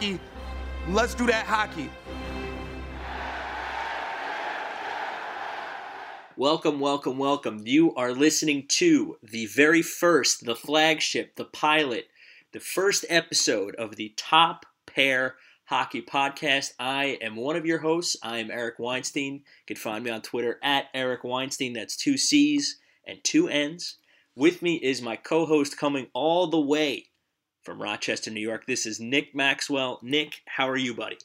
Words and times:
hockey, 0.00 0.18
let's 0.88 1.14
do 1.14 1.26
that 1.26 1.44
hockey. 1.44 1.90
Welcome, 6.38 6.80
welcome, 6.80 7.18
welcome. 7.18 7.60
You 7.66 7.94
are 7.96 8.12
listening 8.12 8.64
to 8.68 9.18
the 9.22 9.44
very 9.46 9.82
first, 9.82 10.46
the 10.46 10.54
flagship, 10.54 11.36
the 11.36 11.44
pilot, 11.44 12.06
the 12.52 12.60
first 12.60 13.04
episode 13.10 13.74
of 13.74 13.96
the 13.96 14.14
Top 14.16 14.64
Pair 14.86 15.34
Hockey 15.66 16.00
Podcast. 16.00 16.72
I 16.78 17.18
am 17.20 17.36
one 17.36 17.56
of 17.56 17.66
your 17.66 17.80
hosts. 17.80 18.16
I 18.22 18.38
am 18.38 18.50
Eric 18.50 18.78
Weinstein. 18.78 19.34
You 19.34 19.42
can 19.66 19.76
find 19.76 20.02
me 20.02 20.10
on 20.10 20.22
Twitter 20.22 20.58
at 20.62 20.86
Eric 20.94 21.24
Weinstein. 21.24 21.74
That's 21.74 21.96
two 21.96 22.16
C's 22.16 22.78
and 23.06 23.18
two 23.22 23.48
N's. 23.48 23.98
With 24.34 24.62
me 24.62 24.76
is 24.76 25.02
my 25.02 25.16
co 25.16 25.44
host 25.44 25.76
coming 25.76 26.06
all 26.14 26.46
the 26.46 26.58
way 26.60 27.09
from 27.62 27.80
Rochester, 27.80 28.30
New 28.30 28.40
York. 28.40 28.66
This 28.66 28.86
is 28.86 29.00
Nick 29.00 29.34
Maxwell. 29.34 29.98
Nick, 30.02 30.42
how 30.46 30.68
are 30.68 30.76
you, 30.76 30.94
buddy? 30.94 31.18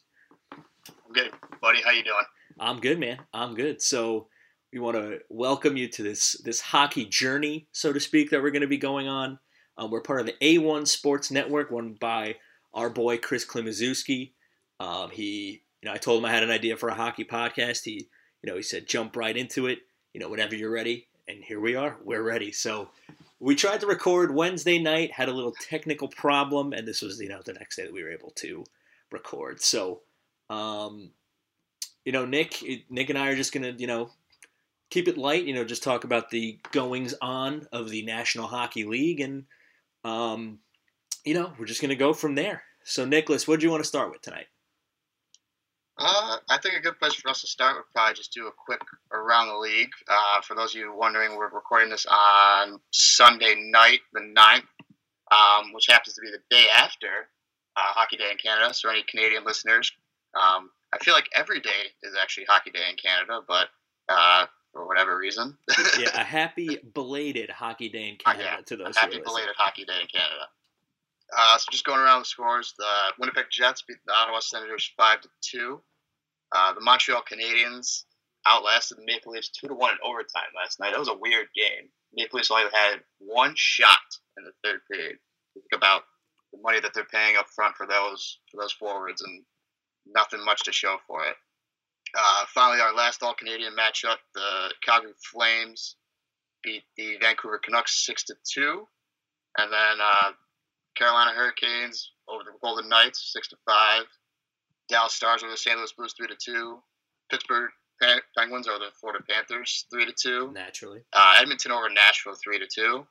I'm 0.52 1.14
good, 1.14 1.32
buddy. 1.62 1.82
How 1.82 1.92
you 1.92 2.04
doing? 2.04 2.24
I'm 2.60 2.80
good, 2.80 3.00
man. 3.00 3.20
I'm 3.34 3.56
good. 3.56 3.82
So 3.82 4.28
we 4.74 4.80
want 4.80 4.98
to 4.98 5.20
welcome 5.30 5.78
you 5.78 5.88
to 5.88 6.04
this 6.04 6.34
this 6.44 6.60
hockey 6.60 7.06
journey, 7.06 7.68
so 7.72 7.94
to 7.94 8.00
speak, 8.00 8.30
that 8.32 8.42
we're 8.42 8.52
going 8.52 8.62
to 8.62 8.68
be 8.68 8.78
going 8.78 9.08
on. 9.08 9.40
Um, 9.78 9.92
we're 9.92 10.02
part 10.02 10.22
of 10.22 10.26
the 10.26 10.36
A1 10.42 10.88
Sports 10.88 11.32
Network, 11.32 11.72
run 11.72 11.98
by 12.00 12.36
our 12.74 12.90
boy 12.90 13.18
Chris 13.18 13.46
Klimaszewski. 13.46 14.32
Um, 14.80 15.10
he, 15.12 15.64
you 15.82 15.90
know, 15.90 15.94
I 15.94 15.98
told 15.98 16.20
him 16.20 16.26
I 16.26 16.32
had 16.32 16.44
an 16.44 16.52
idea 16.52 16.78
for 16.78 16.90
a 16.90 16.96
hockey 16.96 17.26
podcast. 17.26 17.84
He, 17.84 18.08
you 18.42 18.52
know, 18.52 18.56
he 18.56 18.62
said 18.62 18.88
jump 18.88 19.16
right 19.16 19.36
into 19.36 19.68
it. 19.68 19.80
You 20.14 20.20
know, 20.22 20.30
whenever 20.30 20.56
you're 20.56 20.72
ready, 20.72 21.08
and 21.28 21.44
here 21.44 21.60
we 21.60 21.76
are. 21.76 21.98
We're 22.04 22.24
ready. 22.24 22.52
So 22.52 22.90
we 23.46 23.54
tried 23.54 23.80
to 23.80 23.86
record 23.86 24.34
Wednesday 24.34 24.80
night, 24.80 25.12
had 25.12 25.30
a 25.30 25.32
little 25.32 25.54
technical 25.70 26.08
problem, 26.08 26.74
and 26.74 26.88
this 26.88 27.04
was, 27.04 27.22
you 27.22 27.30
know, 27.30 27.42
the 27.46 27.54
next 27.54 27.76
day 27.76 27.84
that 27.84 27.94
we 27.94 28.02
were 28.02 28.10
able 28.10 28.32
to 28.32 28.64
record. 29.12 29.62
So, 29.62 30.02
um, 30.50 31.12
you 32.06 32.12
know, 32.12 32.26
Nick, 32.26 32.64
Nick 32.90 33.12
and 33.12 33.20
I 33.20 33.30
are 33.30 33.36
just 33.36 33.54
gonna, 33.54 33.76
you 33.78 33.86
know, 33.86 34.10
keep 34.90 35.08
it 35.08 35.16
light. 35.16 35.46
You 35.46 35.54
know, 35.54 35.64
just 35.64 35.84
talk 35.84 36.06
about 36.06 36.32
the 36.32 36.58
goings 36.72 37.14
on 37.22 37.68
of 37.72 37.92
the 37.92 38.02
National 38.02 38.48
Hockey 38.48 38.84
League, 38.84 39.20
and 39.20 39.44
um, 40.04 40.58
you 41.24 41.36
know, 41.36 41.54
we're 41.60 41.66
just 41.66 41.82
gonna 41.82 41.96
go 41.96 42.14
from 42.14 42.34
there. 42.34 42.64
So, 42.84 43.06
Nicholas, 43.06 43.48
what 43.48 43.60
do 43.60 43.68
you 43.68 43.72
want 43.72 43.84
to 43.84 43.88
start 43.88 44.10
with 44.10 44.24
tonight? 44.24 44.48
Uh, 45.98 46.38
I 46.50 46.58
think 46.58 46.76
a 46.76 46.82
good 46.82 47.00
place 47.00 47.14
for 47.14 47.30
us 47.30 47.42
to 47.42 47.48
start 47.48 47.78
would 47.78 47.86
probably 47.94 48.16
just 48.16 48.34
do 48.34 48.48
a 48.48 48.52
quick 48.52 48.82
around 49.14 49.48
the 49.48 49.58
league. 49.58 49.92
Uh, 50.10 50.42
for 50.42 50.56
those 50.56 50.76
of 50.76 50.82
you 50.82 50.94
wondering, 50.94 51.38
we're 51.38 51.50
recording 51.50 51.90
this 51.90 52.06
on 52.06 52.80
Sunday 52.92 53.56
night, 53.72 54.02
the 54.12 54.20
9th, 54.20 54.64
um, 55.32 55.72
which 55.74 55.88
happens 55.88 56.16
to 56.16 56.22
be 56.22 56.32
the 56.32 56.42
day 56.50 56.66
after 56.76 57.30
uh, 57.78 57.94
Hockey 57.94 58.18
Day 58.18 58.30
in 58.30 58.38
Canada. 58.38 58.74
So, 58.74 58.90
any 58.90 59.04
Canadian 59.04 59.46
listeners, 59.46 59.90
um, 60.36 60.70
I 60.94 60.98
feel 61.02 61.14
like 61.14 61.30
every 61.34 61.62
day 61.62 61.94
is 62.04 62.14
actually 62.22 62.46
Hockey 62.50 62.72
Day 62.72 62.84
in 62.90 62.98
Canada, 62.98 63.40
but 63.48 63.70
uh, 64.10 64.48
for 64.74 64.86
whatever 64.86 65.18
reason. 65.18 65.58
yeah, 65.98 66.10
a 66.14 66.24
happy 66.24 66.78
belated 66.94 67.50
Hockey 67.50 67.88
Day 67.88 68.10
in 68.10 68.18
Canada 68.18 68.44
yeah, 68.44 68.62
to 68.66 68.76
those. 68.76 68.96
A 68.98 69.00
happy 69.00 69.22
belated 69.24 69.56
Hockey 69.58 69.86
Day 69.86 70.02
in 70.02 70.08
Canada. 70.08 70.48
Uh, 71.36 71.58
so 71.58 71.66
just 71.72 71.86
going 71.86 72.00
around 72.00 72.20
the 72.20 72.26
scores, 72.26 72.74
the 72.78 73.14
Winnipeg 73.20 73.46
Jets 73.52 73.84
beat 73.88 73.98
the 74.06 74.14
Ottawa 74.14 74.40
Senators 74.40 74.92
five 74.98 75.22
to 75.22 75.30
two. 75.42 75.82
Uh, 76.52 76.74
the 76.74 76.82
Montreal 76.82 77.24
Canadiens 77.24 78.04
outlasted 78.48 78.98
the 78.98 79.06
Maple 79.06 79.32
Leafs 79.32 79.50
two 79.50 79.68
to 79.68 79.74
one 79.74 79.92
in 79.92 79.98
overtime 80.04 80.54
last 80.56 80.80
night. 80.80 80.92
That 80.92 81.00
was 81.00 81.10
a 81.10 81.18
weird 81.18 81.48
game. 81.56 81.90
Maple 82.14 82.38
Leafs 82.38 82.52
only 82.52 82.66
had 82.72 83.02
one 83.20 83.54
shot 83.56 83.98
in 84.38 84.44
the 84.44 84.52
third 84.64 84.82
period. 84.90 85.18
Think 85.54 85.66
about 85.74 86.04
the 86.54 86.60
money 86.62 86.80
that 86.80 86.94
they're 86.94 87.06
paying 87.06 87.38
up 87.38 87.48
front 87.50 87.76
for 87.76 87.88
those 87.88 88.40
for 88.52 88.62
those 88.62 88.74
forwards, 88.74 89.22
and 89.22 89.44
nothing 90.06 90.44
much 90.46 90.64
to 90.64 90.72
show 90.72 90.98
for 91.08 91.26
it. 91.26 91.36
Uh, 92.18 92.46
finally, 92.54 92.80
our 92.80 92.94
last 92.94 93.24
All 93.24 93.34
Canadian 93.34 93.74
matchup, 93.76 94.18
the 94.36 94.72
Calgary 94.86 95.14
Flames 95.32 95.96
beat 96.64 96.84
the 96.98 97.18
Vancouver 97.20 97.58
Canucks 97.58 98.06
six 98.06 98.24
to 98.26 98.36
two, 98.48 98.88
and 99.58 99.72
then 99.72 99.98
uh, 100.02 100.32
Carolina 100.96 101.32
Hurricanes 101.32 102.12
over 102.28 102.44
the 102.44 102.52
Golden 102.62 102.90
Knights, 102.90 103.32
six 103.34 103.48
to 103.50 103.58
five. 103.66 104.04
Dallas 104.90 105.14
Stars 105.14 105.44
over 105.44 105.52
the 105.52 105.58
St. 105.58 105.78
Louis 105.78 105.92
Blues, 105.94 106.14
three 106.18 106.28
to 106.28 106.36
two. 106.36 106.80
Pittsburgh 107.30 107.70
Penguins 108.38 108.68
over 108.68 108.80
the 108.80 108.92
Florida 109.00 109.24
Panthers, 109.28 109.86
three 109.92 110.06
to 110.06 110.14
two. 110.14 110.52
Naturally. 110.54 111.02
Uh, 111.14 111.36
Edmonton 111.40 111.72
over 111.72 111.90
Nashville, 111.90 112.36
three 112.44 112.60
to 112.60 112.68
two, 112.68 113.06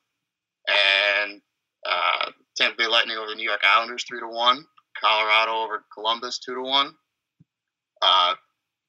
and 0.68 1.40
uh, 1.86 2.30
Tampa 2.56 2.76
Bay 2.76 2.86
Lightning 2.86 3.16
over 3.16 3.30
the 3.30 3.34
New 3.34 3.48
York 3.48 3.62
Islanders, 3.64 4.04
three 4.08 4.20
to 4.20 4.28
one. 4.28 4.64
Colorado 5.00 5.52
over 5.52 5.84
Columbus, 5.92 6.38
two 6.38 6.54
to 6.54 6.62
one. 6.62 6.94
Uh, 8.00 8.34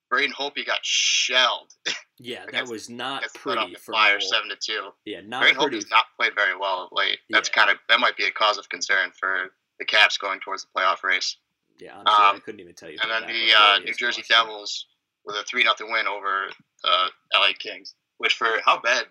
Braden 0.09 0.33
Holtby 0.33 0.65
got 0.65 0.79
shelled. 0.83 1.73
Yeah, 2.17 2.45
that 2.51 2.67
was 2.67 2.89
not 2.89 3.23
pretty 3.33 3.73
for 3.75 3.91
Flyers 3.91 4.29
seven 4.29 4.49
to 4.49 4.55
two. 4.55 4.89
Yeah, 5.05 5.21
not 5.25 5.41
pretty. 5.43 5.81
Not 5.91 6.05
played 6.17 6.33
very 6.33 6.55
well 6.57 6.83
of 6.83 6.89
late. 6.93 7.19
That's 7.29 7.49
Yeah. 7.49 7.53
kind 7.65 7.69
of 7.71 7.77
that 7.89 7.99
might 7.99 8.15
be 8.15 8.25
a 8.25 8.31
cause 8.31 8.57
of 8.57 8.69
concern 8.69 9.11
for 9.19 9.53
the 9.79 9.85
Caps 9.85 10.17
going 10.17 10.39
towards 10.39 10.63
the 10.63 10.69
playoff 10.75 11.03
race. 11.03 11.35
Yeah, 11.77 11.95
honestly, 11.97 12.13
I 12.23 12.29
Um, 12.29 12.41
couldn't 12.41 12.61
even 12.61 12.73
tell 12.75 12.89
you. 12.89 12.97
And 13.01 13.11
then 13.11 13.27
the 13.27 13.53
uh, 13.53 13.79
New 13.79 13.93
Jersey 13.93 14.21
us. 14.21 14.27
Devils 14.29 14.87
with 15.25 15.35
a 15.35 15.43
three 15.43 15.63
nothing 15.65 15.91
win 15.91 16.07
over 16.07 16.49
the 16.83 17.11
LA 17.33 17.51
Kings. 17.59 17.95
Which 18.17 18.35
for 18.35 18.61
how 18.63 18.79
bad 18.79 19.07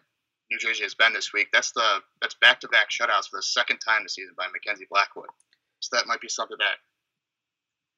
New 0.50 0.58
Jersey 0.58 0.82
has 0.84 0.94
been 0.94 1.12
this 1.12 1.32
week, 1.34 1.48
that's 1.52 1.72
the 1.72 2.02
that's 2.22 2.34
back 2.36 2.58
to 2.60 2.68
back 2.68 2.88
shutouts 2.88 3.28
for 3.28 3.36
the 3.36 3.42
second 3.42 3.80
time 3.80 4.02
this 4.04 4.14
season 4.14 4.34
by 4.34 4.46
Mackenzie 4.48 4.86
Blackwood. 4.88 5.28
So 5.80 5.94
that 5.94 6.06
might 6.06 6.22
be 6.22 6.28
something 6.30 6.56
that 6.58 6.78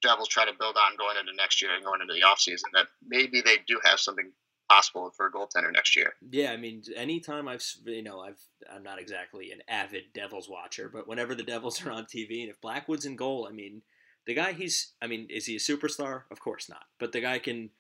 Devils 0.03 0.27
try 0.29 0.45
to 0.45 0.53
build 0.53 0.77
on 0.77 0.97
going 0.97 1.17
into 1.17 1.33
next 1.35 1.63
year 1.63 1.73
and 1.75 1.85
going 1.85 2.01
into 2.01 2.13
the 2.15 2.23
offseason. 2.23 2.65
That 2.73 2.89
maybe 3.07 3.41
they 3.41 3.59
do 3.69 3.81
have 3.85 4.01
something 4.01 4.33
possible 4.69 5.11
for 5.17 5.27
a 5.27 5.33
goaltender 5.33 5.73
next 5.73 5.97
year. 5.97 6.15
Yeah, 6.31 6.53
I 6.53 6.57
mean, 6.57 6.83
anytime 6.97 7.49
I've 7.49 7.65
you 7.85 8.03
know 8.03 8.21
I've 8.21 8.41
I'm 8.73 8.83
not 8.83 9.01
exactly 9.01 9.53
an 9.53 9.61
avid 9.69 10.13
Devils 10.15 10.49
watcher, 10.49 10.89
but 10.93 11.09
whenever 11.09 11.35
the 11.35 11.43
Devils 11.43 11.85
are 11.85 11.91
on 11.91 12.05
TV 12.05 12.41
and 12.41 12.51
if 12.51 12.61
Blackwood's 12.61 13.07
in 13.07 13.17
goal, 13.17 13.47
I 13.49 13.53
mean, 13.53 13.83
the 14.27 14.35
guy 14.35 14.53
he's 14.53 14.93
I 15.01 15.07
mean, 15.07 15.27
is 15.31 15.47
he 15.47 15.57
a 15.57 15.61
superstar? 15.61 16.23
Of 16.31 16.41
course 16.41 16.69
not, 16.69 16.85
but 16.99 17.13
the 17.13 17.21
guy 17.21 17.39
can. 17.39 17.71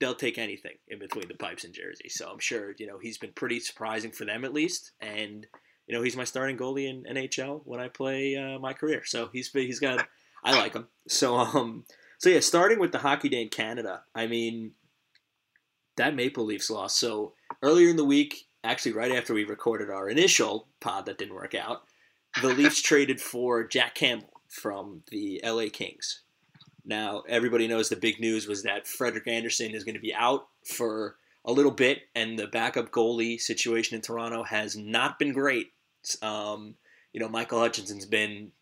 They'll 0.00 0.16
take 0.16 0.38
anything 0.38 0.74
in 0.88 0.98
between 0.98 1.28
the 1.28 1.34
pipes 1.34 1.62
in 1.64 1.72
Jersey, 1.72 2.08
so 2.08 2.28
I'm 2.28 2.40
sure 2.40 2.74
you 2.78 2.86
know 2.86 2.98
he's 2.98 3.16
been 3.16 3.32
pretty 3.32 3.60
surprising 3.60 4.10
for 4.10 4.24
them 4.24 4.44
at 4.44 4.52
least, 4.52 4.90
and 5.00 5.46
you 5.86 5.94
know 5.94 6.02
he's 6.02 6.16
my 6.16 6.24
starting 6.24 6.58
goalie 6.58 6.88
in 6.88 7.04
NHL 7.04 7.62
when 7.64 7.78
I 7.78 7.88
play 7.88 8.36
uh, 8.36 8.58
my 8.58 8.72
career. 8.72 9.02
So 9.04 9.30
he's 9.32 9.50
he's 9.52 9.78
got 9.78 10.06
I 10.42 10.58
like 10.58 10.74
him. 10.74 10.88
So 11.06 11.36
um 11.36 11.84
so 12.18 12.28
yeah, 12.28 12.40
starting 12.40 12.78
with 12.80 12.92
the 12.92 12.98
hockey 12.98 13.28
day 13.28 13.42
in 13.42 13.48
Canada, 13.48 14.02
I 14.14 14.26
mean 14.26 14.72
that 15.96 16.14
Maple 16.14 16.44
Leafs 16.44 16.70
loss. 16.70 16.96
So 16.96 17.34
earlier 17.62 17.88
in 17.88 17.96
the 17.96 18.04
week, 18.04 18.46
actually 18.62 18.92
right 18.92 19.12
after 19.12 19.34
we 19.34 19.44
recorded 19.44 19.90
our 19.90 20.08
initial 20.08 20.68
pod 20.80 21.06
that 21.06 21.18
didn't 21.18 21.34
work 21.34 21.54
out, 21.54 21.82
the 22.42 22.48
Leafs 22.54 22.82
traded 22.82 23.20
for 23.20 23.64
Jack 23.64 23.94
Campbell 23.94 24.40
from 24.48 25.02
the 25.10 25.40
LA 25.44 25.66
Kings. 25.72 26.22
Now, 26.84 27.22
everybody 27.28 27.66
knows 27.66 27.88
the 27.88 27.96
big 27.96 28.20
news 28.20 28.46
was 28.46 28.62
that 28.62 28.86
Frederik 28.86 29.26
Andersen 29.26 29.74
is 29.74 29.84
going 29.84 29.94
to 29.94 30.00
be 30.00 30.14
out 30.14 30.48
for 30.66 31.16
a 31.44 31.52
little 31.52 31.70
bit, 31.70 32.02
and 32.14 32.38
the 32.38 32.46
backup 32.46 32.90
goalie 32.90 33.40
situation 33.40 33.96
in 33.96 34.02
Toronto 34.02 34.42
has 34.42 34.76
not 34.76 35.18
been 35.18 35.32
great. 35.32 35.72
Um, 36.22 36.74
you 37.12 37.20
know, 37.20 37.28
Michael 37.28 37.60
Hutchinson's 37.60 38.06
been 38.06 38.52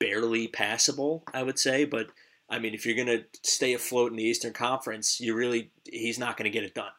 barely 0.00 0.48
passable, 0.48 1.22
I 1.32 1.42
would 1.42 1.58
say, 1.58 1.84
but 1.84 2.08
I 2.48 2.58
mean, 2.58 2.74
if 2.74 2.84
you're 2.84 2.96
going 2.96 3.18
to 3.18 3.24
stay 3.42 3.72
afloat 3.72 4.10
in 4.10 4.16
the 4.16 4.24
Eastern 4.24 4.52
Conference, 4.52 5.20
you 5.20 5.34
really 5.34 5.70
he's 5.84 6.18
not 6.18 6.36
going 6.36 6.44
to 6.44 6.56
get 6.56 6.64
it 6.64 6.74
done. 6.74 6.92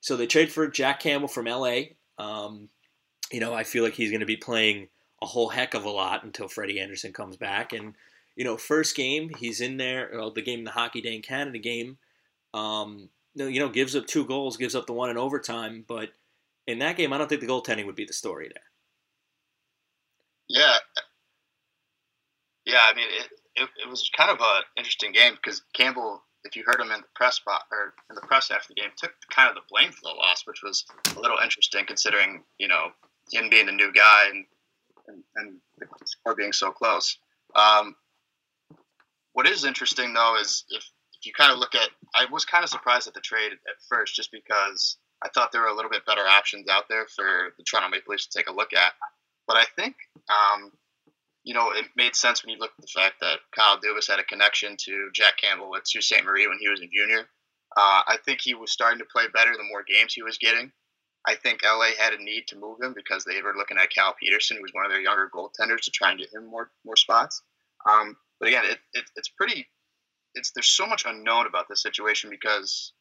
So 0.00 0.16
they 0.16 0.26
trade 0.26 0.50
for 0.50 0.66
Jack 0.68 1.00
Campbell 1.00 1.28
from 1.28 1.46
LA. 1.46 1.80
Um, 2.18 2.68
you 3.30 3.40
know, 3.40 3.54
I 3.54 3.64
feel 3.64 3.84
like 3.84 3.94
he's 3.94 4.10
going 4.10 4.20
to 4.20 4.26
be 4.26 4.36
playing 4.36 4.88
a 5.22 5.26
whole 5.26 5.48
heck 5.48 5.74
of 5.74 5.84
a 5.84 5.90
lot 5.90 6.24
until 6.24 6.48
Freddie 6.48 6.80
Andersen 6.80 7.12
comes 7.12 7.36
back. 7.36 7.72
And 7.72 7.94
you 8.36 8.44
know, 8.44 8.56
first 8.56 8.96
game 8.96 9.30
he's 9.38 9.60
in 9.60 9.76
there. 9.76 10.10
Well, 10.12 10.30
the 10.30 10.42
game, 10.42 10.64
the 10.64 10.70
Hockey 10.70 11.00
Day 11.00 11.14
in 11.14 11.22
Canada 11.22 11.58
game. 11.58 11.98
Um, 12.54 13.10
you 13.34 13.60
know, 13.60 13.68
gives 13.68 13.94
up 13.94 14.06
two 14.06 14.24
goals, 14.24 14.56
gives 14.56 14.74
up 14.74 14.86
the 14.86 14.92
one 14.92 15.10
in 15.10 15.16
overtime. 15.18 15.84
But 15.86 16.10
in 16.66 16.78
that 16.80 16.96
game, 16.96 17.12
I 17.12 17.18
don't 17.18 17.28
think 17.28 17.40
the 17.40 17.46
goaltending 17.46 17.86
would 17.86 17.96
be 17.96 18.04
the 18.04 18.12
story 18.12 18.48
there. 18.52 18.62
Yeah, 20.48 20.76
yeah. 22.66 22.80
I 22.90 22.94
mean, 22.94 23.06
it, 23.08 23.28
it, 23.56 23.68
it 23.84 23.88
was 23.88 24.10
kind 24.16 24.30
of 24.30 24.38
an 24.40 24.62
interesting 24.76 25.12
game 25.12 25.34
because 25.34 25.62
Campbell, 25.74 26.22
if 26.44 26.56
you 26.56 26.62
heard 26.66 26.80
him 26.80 26.90
in 26.90 27.00
the 27.00 27.06
press 27.14 27.36
spot 27.36 27.62
or 27.70 27.94
in 28.08 28.14
the 28.14 28.20
press 28.22 28.50
after 28.50 28.68
the 28.68 28.80
game, 28.80 28.90
took 28.96 29.12
kind 29.30 29.48
of 29.48 29.54
the 29.54 29.62
blame 29.70 29.92
for 29.92 30.00
the 30.02 30.16
loss, 30.16 30.42
which 30.46 30.62
was 30.62 30.84
a 31.16 31.20
little 31.20 31.38
interesting 31.42 31.84
considering 31.86 32.42
you 32.58 32.68
know 32.68 32.88
him 33.32 33.50
being 33.50 33.66
the 33.66 33.72
new 33.72 33.92
guy 33.92 34.28
and 34.30 34.44
and, 35.08 35.24
and 35.36 35.56
the 35.78 35.86
score 36.06 36.34
being 36.34 36.52
so 36.52 36.70
close. 36.70 37.18
Um, 37.54 37.96
what 39.32 39.48
is 39.48 39.64
interesting 39.64 40.12
though 40.12 40.36
is 40.40 40.64
if, 40.70 40.84
if 41.18 41.26
you 41.26 41.32
kind 41.32 41.52
of 41.52 41.58
look 41.58 41.74
at, 41.74 41.88
I 42.14 42.26
was 42.30 42.44
kind 42.44 42.64
of 42.64 42.70
surprised 42.70 43.06
at 43.08 43.14
the 43.14 43.20
trade 43.20 43.52
at 43.52 43.82
first, 43.88 44.14
just 44.14 44.30
because 44.32 44.96
I 45.22 45.28
thought 45.28 45.52
there 45.52 45.62
were 45.62 45.68
a 45.68 45.74
little 45.74 45.90
bit 45.90 46.06
better 46.06 46.26
options 46.26 46.68
out 46.68 46.84
there 46.88 47.06
for 47.14 47.52
the 47.58 47.64
Toronto 47.64 47.90
Maple 47.90 48.12
Leafs 48.12 48.26
to 48.26 48.38
take 48.38 48.48
a 48.48 48.52
look 48.52 48.72
at. 48.72 48.92
But 49.46 49.56
I 49.56 49.64
think 49.76 49.96
um, 50.28 50.72
you 51.44 51.54
know, 51.54 51.70
it 51.72 51.86
made 51.96 52.14
sense 52.14 52.44
when 52.44 52.52
you 52.54 52.60
look 52.60 52.72
at 52.78 52.82
the 52.82 53.00
fact 53.00 53.16
that 53.20 53.38
Kyle 53.56 53.78
Dubas 53.78 54.08
had 54.08 54.18
a 54.18 54.24
connection 54.24 54.76
to 54.78 55.10
Jack 55.14 55.38
Campbell 55.38 55.74
at 55.76 55.88
Sault 55.88 56.04
Ste. 56.04 56.24
Marie 56.24 56.46
when 56.46 56.58
he 56.60 56.68
was 56.68 56.80
a 56.80 56.86
junior. 56.86 57.28
Uh, 57.76 58.02
I 58.06 58.18
think 58.24 58.40
he 58.40 58.54
was 58.54 58.72
starting 58.72 58.98
to 58.98 59.04
play 59.04 59.24
better 59.32 59.52
the 59.52 59.68
more 59.70 59.84
games 59.86 60.12
he 60.12 60.22
was 60.22 60.38
getting. 60.38 60.72
I 61.26 61.34
think 61.34 61.60
LA 61.64 61.90
had 61.98 62.14
a 62.14 62.22
need 62.22 62.46
to 62.48 62.58
move 62.58 62.80
him 62.80 62.94
because 62.94 63.24
they 63.24 63.40
were 63.42 63.54
looking 63.56 63.78
at 63.78 63.90
Cal 63.90 64.14
Petersen, 64.20 64.56
who 64.56 64.62
was 64.62 64.72
one 64.72 64.86
of 64.86 64.90
their 64.90 65.00
younger 65.00 65.30
goaltenders, 65.32 65.82
to 65.82 65.90
try 65.90 66.10
and 66.10 66.18
get 66.18 66.32
him 66.32 66.46
more 66.46 66.70
more 66.84 66.96
spots. 66.96 67.42
Um, 67.88 68.16
but 68.38 68.48
again, 68.48 68.64
it, 68.64 68.78
it, 68.94 69.04
it's 69.16 69.28
pretty. 69.28 69.68
It's 70.34 70.50
there's 70.52 70.68
so 70.68 70.86
much 70.86 71.04
unknown 71.06 71.46
about 71.46 71.66
this 71.68 71.82
situation 71.82 72.30
because 72.30 72.92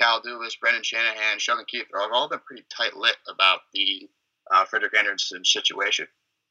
Cal 0.00 0.20
Dubas, 0.20 0.58
Brendan 0.60 0.82
Shanahan, 0.82 1.38
Sheldon 1.38 1.66
Keefe, 1.68 1.86
they've 1.92 2.12
all 2.12 2.28
been 2.28 2.40
pretty 2.46 2.64
tight 2.74 2.96
lit 2.96 3.16
about 3.28 3.60
the 3.72 4.08
uh, 4.52 4.64
Frederik 4.64 4.96
Andersen 4.96 5.44
situation. 5.44 6.08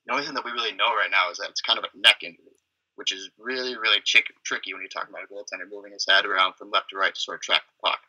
The 0.07 0.13
only 0.13 0.25
thing 0.25 0.35
that 0.35 0.45
we 0.45 0.51
really 0.51 0.71
know 0.71 0.95
right 0.95 1.11
now 1.11 1.29
is 1.29 1.37
that 1.37 1.49
it's 1.49 1.61
kind 1.61 1.77
of 1.77 1.83
a 1.83 1.91
neck 1.99 2.23
injury, 2.23 2.55
which 2.95 3.11
is 3.11 3.29
really, 3.37 3.77
really 3.77 3.99
tricky 3.99 4.33
when 4.73 4.81
you're 4.81 4.87
talking 4.87 5.13
about 5.13 5.27
a 5.27 5.31
goaltender 5.31 5.69
moving 5.69 5.91
his 5.91 6.07
head 6.07 6.25
around 6.25 6.55
from 6.55 6.71
left 6.71 6.89
to 6.91 6.97
right 6.97 7.13
to 7.13 7.19
sort 7.19 7.35
of 7.35 7.41
track 7.41 7.63
the 7.67 7.89
puck. 7.89 7.99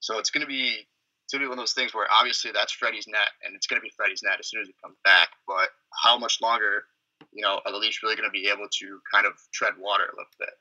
So 0.00 0.18
it's 0.18 0.30
going 0.30 0.40
to 0.40 0.48
be 0.48 0.88
it's 1.24 1.32
going 1.32 1.40
to 1.40 1.46
be 1.46 1.48
one 1.48 1.58
of 1.58 1.62
those 1.62 1.76
things 1.76 1.94
where 1.94 2.08
obviously 2.10 2.50
that's 2.52 2.72
Freddie's 2.72 3.06
net, 3.06 3.36
and 3.44 3.54
it's 3.54 3.66
going 3.66 3.80
to 3.80 3.84
be 3.84 3.92
Freddie's 3.94 4.22
net 4.24 4.40
as 4.40 4.48
soon 4.48 4.60
as 4.60 4.66
he 4.66 4.74
comes 4.82 4.96
back. 5.04 5.28
But 5.46 5.68
how 6.02 6.18
much 6.18 6.40
longer, 6.40 6.84
you 7.32 7.42
know, 7.42 7.60
are 7.64 7.72
the 7.72 7.78
Leafs 7.78 8.02
really 8.02 8.16
going 8.16 8.28
to 8.28 8.32
be 8.32 8.48
able 8.48 8.68
to 8.68 9.00
kind 9.12 9.26
of 9.26 9.32
tread 9.52 9.74
water 9.78 10.04
a 10.04 10.16
little 10.16 10.36
bit? 10.38 10.56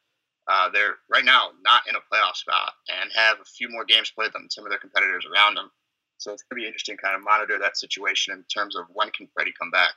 Uh, 0.47 0.69
they're 0.69 0.99
right 1.09 1.25
now 1.25 1.51
not 1.63 1.87
in 1.87 1.95
a 1.95 2.03
playoff 2.11 2.35
spot 2.35 2.73
and 2.91 3.09
have 3.15 3.39
a 3.39 3.45
few 3.45 3.69
more 3.69 3.85
games 3.85 4.11
played 4.11 4.31
than 4.33 4.49
some 4.49 4.65
of 4.65 4.69
their 4.69 4.79
competitors 4.79 5.25
around 5.25 5.55
them. 5.55 5.71
So 6.17 6.33
it's 6.33 6.43
going 6.43 6.59
to 6.59 6.63
be 6.63 6.67
interesting, 6.67 6.97
kind 6.97 7.15
of 7.15 7.23
monitor 7.23 7.57
that 7.59 7.77
situation 7.77 8.33
in 8.33 8.43
terms 8.45 8.75
of 8.75 8.85
when 8.93 9.09
can 9.11 9.27
Freddie 9.33 9.53
come 9.57 9.71
back. 9.71 9.93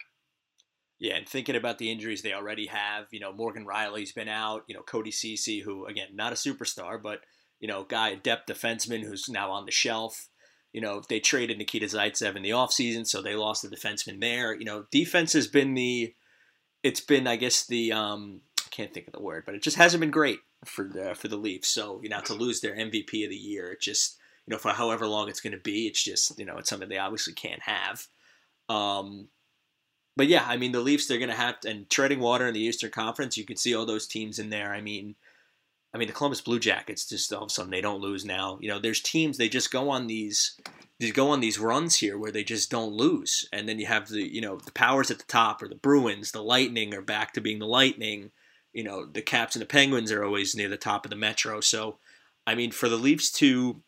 Yeah, 1.00 1.16
and 1.16 1.28
thinking 1.28 1.56
about 1.56 1.78
the 1.78 1.90
injuries 1.90 2.22
they 2.22 2.32
already 2.32 2.66
have, 2.66 3.06
you 3.10 3.20
know, 3.20 3.32
Morgan 3.32 3.66
Rielly's 3.66 4.12
been 4.12 4.28
out, 4.28 4.62
you 4.68 4.74
know, 4.74 4.82
Cody 4.82 5.10
Ceci, 5.10 5.60
who 5.60 5.86
again 5.86 6.08
not 6.14 6.32
a 6.32 6.36
superstar, 6.36 7.02
but 7.02 7.20
you 7.60 7.68
know, 7.68 7.84
guy 7.84 8.14
depth 8.14 8.48
defenseman 8.48 9.02
who's 9.02 9.28
now 9.28 9.50
on 9.50 9.66
the 9.66 9.72
shelf. 9.72 10.28
You 10.72 10.80
know, 10.80 11.02
they 11.08 11.20
traded 11.20 11.58
Nikita 11.58 11.86
Zaitsev 11.86 12.36
in 12.36 12.42
the 12.42 12.50
offseason, 12.50 13.06
so 13.06 13.22
they 13.22 13.34
lost 13.34 13.62
the 13.62 13.74
defenseman 13.74 14.20
there. 14.20 14.54
You 14.54 14.64
know, 14.64 14.86
defense 14.90 15.32
has 15.32 15.46
been 15.46 15.74
the 15.74 16.14
it's 16.82 17.00
been 17.00 17.26
I 17.26 17.36
guess 17.36 17.66
the 17.66 17.92
um 17.92 18.40
I 18.60 18.68
can't 18.70 18.92
think 18.92 19.06
of 19.06 19.12
the 19.12 19.22
word, 19.22 19.44
but 19.46 19.54
it 19.54 19.62
just 19.62 19.76
hasn't 19.76 20.00
been 20.00 20.10
great 20.10 20.40
for 20.64 20.84
the 20.88 21.14
for 21.14 21.28
the 21.28 21.36
Leafs. 21.36 21.68
So, 21.68 22.00
you 22.02 22.08
know, 22.08 22.20
to 22.22 22.34
lose 22.34 22.60
their 22.60 22.76
MVP 22.76 23.24
of 23.24 23.30
the 23.30 23.36
year, 23.36 23.72
it 23.72 23.80
just 23.80 24.18
you 24.46 24.52
know, 24.52 24.58
for 24.58 24.70
however 24.70 25.06
long 25.06 25.28
it's 25.28 25.40
going 25.40 25.54
to 25.54 25.58
be, 25.58 25.86
it's 25.86 26.02
just, 26.02 26.38
you 26.38 26.44
know, 26.44 26.58
it's 26.58 26.68
something 26.68 26.88
they 26.88 26.98
obviously 26.98 27.32
can't 27.32 27.62
have. 27.62 28.06
Um, 28.68 29.28
but 30.16 30.28
yeah, 30.28 30.44
I 30.46 30.56
mean, 30.56 30.72
the 30.72 30.80
Leafs, 30.80 31.06
they're 31.06 31.18
to 31.18 31.32
have, 31.34 31.60
to, 31.60 31.70
and 31.70 31.90
treading 31.90 32.20
water 32.20 32.46
in 32.46 32.54
the 32.54 32.60
Eastern 32.60 32.90
Conference, 32.90 33.36
you 33.36 33.44
can 33.44 33.56
see 33.56 33.74
all 33.74 33.86
those 33.86 34.06
teams 34.06 34.38
in 34.38 34.50
there. 34.50 34.72
I 34.72 34.80
mean, 34.80 35.16
I 35.92 35.98
mean, 35.98 36.08
the 36.08 36.14
Columbus 36.14 36.40
Blue 36.40 36.58
Jackets 36.58 37.08
just 37.08 37.32
all 37.32 37.42
of 37.42 37.46
a 37.46 37.50
sudden 37.50 37.70
they 37.70 37.80
don't 37.80 38.00
lose 38.00 38.24
now. 38.24 38.58
You 38.60 38.68
know, 38.68 38.78
there's 38.78 39.00
teams 39.00 39.38
they 39.38 39.48
just 39.48 39.72
go 39.72 39.90
on 39.90 40.06
these, 40.06 40.58
they 41.00 41.10
go 41.10 41.30
on 41.30 41.40
these 41.40 41.58
runs 41.58 41.96
here 41.96 42.18
where 42.18 42.32
they 42.32 42.44
just 42.44 42.70
don't 42.70 42.92
lose, 42.92 43.48
and 43.52 43.68
then 43.68 43.78
you 43.78 43.86
have 43.86 44.08
the, 44.08 44.22
you 44.22 44.40
know, 44.40 44.56
the 44.56 44.72
powers 44.72 45.10
at 45.10 45.18
the 45.18 45.24
top 45.24 45.62
or 45.62 45.68
the 45.68 45.74
Bruins, 45.74 46.32
the 46.32 46.42
Lightning 46.42 46.94
are 46.94 47.02
back 47.02 47.32
to 47.32 47.40
being 47.40 47.58
the 47.58 47.66
Lightning. 47.66 48.30
You 48.72 48.82
know, 48.82 49.06
the 49.06 49.22
Caps 49.22 49.54
and 49.54 49.62
the 49.62 49.66
Penguins 49.66 50.10
are 50.10 50.24
always 50.24 50.56
near 50.56 50.68
the 50.68 50.76
top 50.76 51.06
of 51.06 51.10
the 51.10 51.16
Metro. 51.16 51.60
So, 51.60 51.98
I 52.44 52.56
mean, 52.56 52.72
for 52.72 52.88
the 52.88 52.96
Leafs 52.96 53.30
to, 53.32 53.80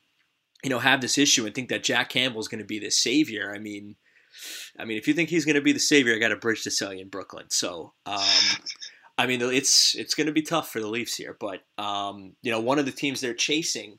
you 0.63 0.71
know, 0.71 0.79
have 0.79 1.01
this 1.01 1.19
issue 1.19 1.45
and 1.45 1.53
think 1.53 1.69
that 1.71 1.83
Jack 1.83 2.11
Campbell 2.11 2.41
is 2.41 2.47
going 2.47 2.61
to 2.61 2.65
be 2.65 2.79
the 2.79 2.91
savior, 2.91 3.53
I 3.53 3.59
mean 3.59 3.97
I 4.79 4.85
mean, 4.85 4.99
if 4.99 5.09
you 5.09 5.15
think 5.15 5.29
he's 5.29 5.45
going 5.45 5.57
to 5.57 5.63
be 5.63 5.73
the 5.73 5.79
savior, 5.79 6.15
I 6.15 6.19
got 6.19 6.33
a 6.33 6.37
bridge 6.37 6.63
to 6.65 6.71
sell 6.71 6.93
you 6.93 7.01
in 7.01 7.09
Brooklyn. 7.09 7.47
So, 7.51 7.95
um, 8.05 8.21
I 9.19 9.27
mean, 9.27 9.41
it's 9.43 9.95
it's 9.95 10.15
going 10.15 10.27
to 10.27 10.33
be 10.33 10.43
tough 10.43 10.71
for 10.71 10.81
the 10.81 10.89
Leafs 10.89 11.17
here. 11.17 11.37
But 11.39 11.61
um, 11.79 12.35
you 12.43 12.51
know, 12.51 12.61
one 12.61 12.79
of 12.79 12.87
the 12.87 12.93
teams 12.93 13.21
they're 13.21 13.35
chasing, 13.35 13.99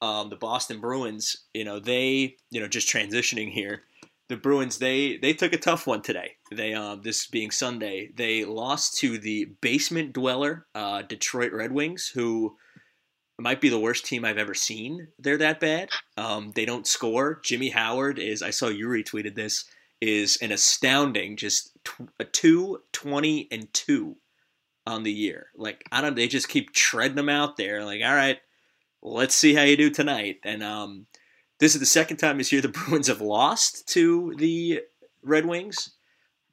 um, 0.00 0.30
the 0.30 0.36
Boston 0.36 0.80
Bruins. 0.80 1.36
You 1.54 1.64
know, 1.64 1.78
they 1.78 2.36
you 2.50 2.60
know 2.60 2.68
just 2.68 2.88
transitioning 2.88 3.50
here. 3.50 3.82
The 4.28 4.36
Bruins 4.36 4.78
they 4.78 5.18
they 5.18 5.34
took 5.34 5.52
a 5.52 5.58
tough 5.58 5.86
one 5.86 6.02
today. 6.02 6.32
They 6.50 6.74
um, 6.74 7.02
this 7.02 7.26
being 7.26 7.50
Sunday, 7.50 8.10
they 8.16 8.44
lost 8.44 8.98
to 8.98 9.18
the 9.18 9.52
basement 9.60 10.12
dweller 10.12 10.66
uh, 10.74 11.02
Detroit 11.02 11.52
Red 11.52 11.72
Wings, 11.72 12.10
who 12.14 12.56
might 13.38 13.60
be 13.60 13.68
the 13.68 13.78
worst 13.78 14.06
team 14.06 14.24
I've 14.24 14.38
ever 14.38 14.54
seen. 14.54 15.08
They're 15.18 15.36
that 15.38 15.60
bad. 15.60 15.90
Um, 16.16 16.52
they 16.54 16.64
don't 16.64 16.86
score. 16.86 17.40
Jimmy 17.44 17.70
Howard 17.70 18.18
is. 18.18 18.42
I 18.42 18.50
saw 18.50 18.68
you 18.68 18.88
retweeted 18.88 19.34
this 19.34 19.64
is 20.00 20.36
an 20.42 20.52
astounding 20.52 21.36
just 21.36 21.76
a 22.18 22.24
2 22.24 22.82
20 22.92 23.48
and 23.50 23.72
2 23.72 24.16
on 24.86 25.02
the 25.02 25.12
year 25.12 25.46
like 25.56 25.82
i 25.90 26.00
don't 26.00 26.14
they 26.14 26.28
just 26.28 26.48
keep 26.48 26.72
treading 26.72 27.16
them 27.16 27.28
out 27.28 27.56
there 27.56 27.84
like 27.84 28.02
all 28.04 28.14
right 28.14 28.38
let's 29.02 29.34
see 29.34 29.54
how 29.54 29.62
you 29.62 29.76
do 29.76 29.90
tonight 29.90 30.38
and 30.44 30.62
um 30.62 31.06
this 31.58 31.74
is 31.74 31.80
the 31.80 31.86
second 31.86 32.18
time 32.18 32.38
this 32.38 32.52
year 32.52 32.60
the 32.60 32.68
bruins 32.86 33.08
have 33.08 33.20
lost 33.20 33.88
to 33.88 34.34
the 34.36 34.80
red 35.22 35.46
wings 35.46 35.94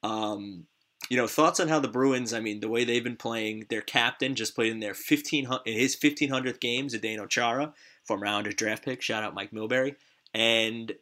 um 0.02 0.66
you 1.10 1.16
know 1.16 1.26
thoughts 1.26 1.60
on 1.60 1.68
how 1.68 1.78
the 1.78 1.88
bruins 1.88 2.32
i 2.32 2.40
mean 2.40 2.60
the 2.60 2.68
way 2.68 2.84
they've 2.84 3.04
been 3.04 3.16
playing 3.16 3.66
their 3.68 3.82
captain 3.82 4.34
just 4.34 4.54
played 4.54 4.72
in 4.72 4.80
their 4.80 4.94
15 4.94 5.48
in 5.66 5.78
his 5.78 5.96
1500th 5.96 6.60
games 6.60 6.94
Zdeno 6.94 7.28
Chara 7.28 7.74
former 8.04 8.26
Islanders 8.26 8.54
draft 8.54 8.84
pick 8.84 9.02
shout 9.02 9.22
out 9.22 9.34
mike 9.34 9.50
milbury 9.50 9.96
and 10.32 10.92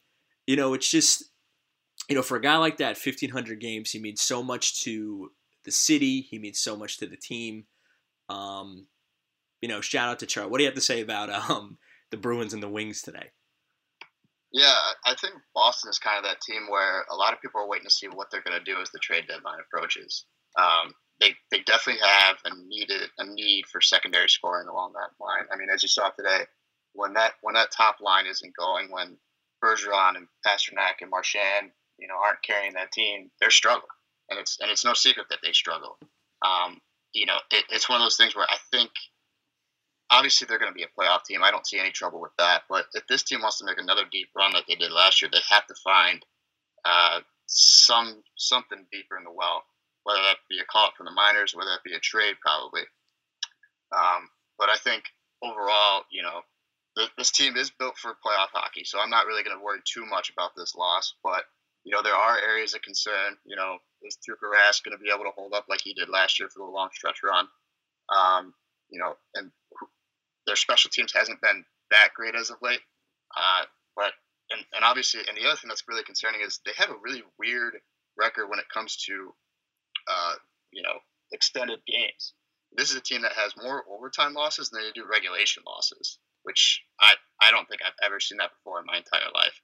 you 0.47 0.57
know 0.57 0.75
it's 0.75 0.91
just 0.91 1.33
you 2.09 2.17
know, 2.17 2.23
for 2.23 2.37
a 2.37 2.43
guy 2.43 2.57
like 2.57 2.79
that, 2.79 2.99
1,500 2.99 3.61
games, 3.61 3.91
he 3.91 3.99
means 3.99 4.21
so 4.21 4.43
much 4.43 4.83
to 4.83 5.31
the 5.65 5.71
city. 5.71 6.23
He 6.23 6.39
means 6.39 6.61
so 6.61 6.77
much 6.77 6.99
to 6.99 7.07
the 7.07 7.17
team. 7.17 7.65
Um, 8.29 8.87
you 9.61 9.69
know, 9.69 9.81
shout 9.81 10.09
out 10.09 10.19
to 10.21 10.27
Char. 10.27 10.49
What 10.49 10.59
do 10.59 10.65
you 10.65 10.69
have 10.69 10.75
to 10.75 10.81
say 10.81 11.01
about 11.01 11.31
um, 11.51 11.79
the 12.11 12.17
Bruins 12.17 12.53
and 12.53 12.63
the 12.63 12.69
Wings 12.69 13.03
today? 13.03 13.31
Yeah, 14.53 14.75
I 15.05 15.15
think 15.15 15.35
Boston 15.55 15.89
is 15.91 15.99
kind 15.99 16.19
of 16.19 16.25
that 16.25 16.43
team 16.43 16.67
where 16.69 17.05
a 17.11 17.17
lot 17.17 17.33
of 17.33 17.41
people 17.41 17.61
are 17.61 17.69
waiting 17.69 17.87
to 17.87 17.91
see 17.91 18.07
what 18.07 18.31
they're 18.31 18.43
going 18.43 18.59
to 18.59 18.65
do 18.65 18.81
as 18.81 18.91
the 18.91 18.99
trade 18.99 19.25
deadline 19.27 19.59
approaches. 19.61 20.27
Um, 20.59 20.93
they, 21.21 21.35
they 21.51 21.61
definitely 21.61 22.03
have 22.07 22.37
a 22.45 22.51
needed 22.67 23.09
a 23.19 23.25
need 23.25 23.65
for 23.71 23.81
secondary 23.81 24.29
scoring 24.29 24.69
along 24.69 24.93
that 24.93 25.25
line. 25.25 25.47
I 25.53 25.57
mean, 25.57 25.69
as 25.73 25.83
you 25.83 25.89
saw 25.89 26.11
today, 26.11 26.45
when 26.95 27.15
that 27.15 27.33
when 27.43 27.55
that 27.55 27.71
top 27.71 27.97
line 28.01 28.27
isn't 28.27 28.57
going, 28.57 28.91
when 28.91 29.17
Bergeron 29.65 30.17
and 30.17 30.27
Pastrnak 30.47 31.01
and 31.01 31.11
Marchand 31.11 31.71
you 31.99 32.09
know 32.09 32.17
aren't 32.23 32.43
carrying 32.43 32.75
that 32.75 32.93
team, 32.93 33.31
they're 33.41 33.51
struggling, 33.51 33.87
and 34.31 34.39
it's 34.39 34.59
and 34.61 34.71
it's 34.71 34.85
no 34.85 34.93
secret 34.95 35.27
that 35.31 35.39
they 35.43 35.53
struggle. 35.53 35.99
Um, 36.45 36.81
you 37.15 37.27
know, 37.27 37.39
it, 37.51 37.65
it's 37.71 37.89
one 37.89 38.01
of 38.01 38.05
those 38.05 38.17
things 38.17 38.35
where 38.35 38.47
I 38.49 38.57
think 38.71 38.91
obviously 40.13 40.47
they're 40.47 40.59
going 40.59 40.71
to 40.71 40.77
be 40.77 40.85
a 40.85 41.01
playoff 41.01 41.25
team. 41.25 41.43
I 41.43 41.51
don't 41.51 41.67
see 41.67 41.79
any 41.79 41.91
trouble 41.91 42.21
with 42.21 42.37
that. 42.39 42.63
But 42.69 42.85
if 42.93 43.07
this 43.09 43.23
team 43.23 43.41
wants 43.41 43.59
to 43.59 43.65
make 43.65 43.81
another 43.81 44.05
deep 44.13 44.29
run 44.37 44.53
like 44.53 44.67
they 44.69 44.77
did 44.77 44.93
last 44.93 45.21
year, 45.21 45.31
they 45.33 45.41
have 45.49 45.67
to 45.67 45.75
find 45.83 46.25
uh, 46.85 47.21
some 47.47 48.23
something 48.37 48.87
deeper 48.93 49.17
in 49.17 49.25
the 49.25 49.33
well, 49.33 49.65
whether 50.05 50.21
that 50.21 50.37
be 50.49 50.61
a 50.61 50.65
call 50.65 50.87
up 50.87 50.95
from 50.97 51.07
the 51.07 51.13
minors, 51.13 51.55
whether 51.55 51.71
that 51.71 51.83
be 51.83 51.95
a 51.95 52.01
trade, 52.01 52.37
probably. 52.43 52.83
Um, 53.91 54.29
but 54.59 54.69
I 54.69 54.77
think 54.77 55.05
overall, 55.43 56.05
you 56.11 56.23
know, 56.23 56.43
this 57.17 57.31
team 57.31 57.57
is 57.57 57.71
built 57.71 57.97
for 57.97 58.11
playoff 58.11 58.53
hockey, 58.53 58.85
so 58.85 59.01
I'm 59.01 59.11
not 59.11 59.27
really 59.27 59.43
going 59.43 59.57
to 59.57 59.65
worry 59.65 59.81
too 59.85 60.05
much 60.05 60.31
about 60.31 60.53
this 60.55 60.75
loss. 60.77 61.15
But 61.25 61.45
you 61.85 61.93
know, 61.93 62.03
there 62.03 62.15
are 62.15 62.39
areas 62.39 62.75
of 62.75 62.83
concern. 62.83 63.37
You 63.47 63.57
know, 63.57 63.79
is 64.03 64.19
Tuukka 64.19 64.45
Rask 64.45 64.85
going 64.85 64.97
to 64.97 65.03
be 65.03 65.11
able 65.11 65.25
to 65.25 65.35
hold 65.35 65.55
up 65.55 65.67
like 65.71 65.81
he 65.83 65.95
did 65.95 66.11
last 66.11 66.39
year 66.39 66.51
for 66.51 66.59
the 66.59 66.71
long 66.71 66.91
stretch 66.93 67.21
run? 67.25 67.49
Um, 68.15 68.53
you 68.91 68.99
know, 68.99 69.17
and 69.35 69.51
their 70.47 70.57
special 70.57 70.91
teams 70.91 71.13
hasn't 71.13 71.41
been 71.41 71.65
that 71.91 72.11
great 72.15 72.35
as 72.35 72.51
of 72.51 72.57
late. 72.63 72.81
Uh, 73.37 73.65
but 73.97 74.13
and, 74.51 74.65
and 74.75 74.85
obviously, 74.85 75.21
and 75.29 75.37
the 75.37 75.47
other 75.47 75.57
thing 75.57 75.69
that's 75.69 75.89
really 75.89 76.05
concerning 76.05 76.41
is 76.43 76.61
they 76.65 76.73
have 76.77 76.91
a 76.91 77.01
really 77.03 77.23
weird 77.39 77.75
record 78.19 78.49
when 78.49 78.59
it 78.59 78.69
comes 78.73 78.97
to, 79.09 79.35
uh, 80.09 80.35
you 80.73 80.83
know, 80.83 80.99
extended 81.33 81.81
games. 81.87 82.35
This 82.73 82.91
is 82.91 82.97
a 82.97 83.01
team 83.01 83.23
that 83.23 83.33
has 83.33 83.53
more 83.57 83.85
overtime 83.91 84.35
losses 84.35 84.71
than 84.71 84.83
they 84.83 84.93
do 84.95 85.07
regulation 85.09 85.63
losses, 85.67 86.19
which 86.43 86.83
I, 87.01 87.15
I 87.41 87.51
don't 87.51 87.69
think 87.69 87.83
I've 87.85 87.99
ever 88.03 88.21
seen 88.21 88.39
that 88.39 88.51
before 88.53 88.81
in 88.81 88.87
my 88.87 88.97
entire 88.97 89.31
life 89.35 89.61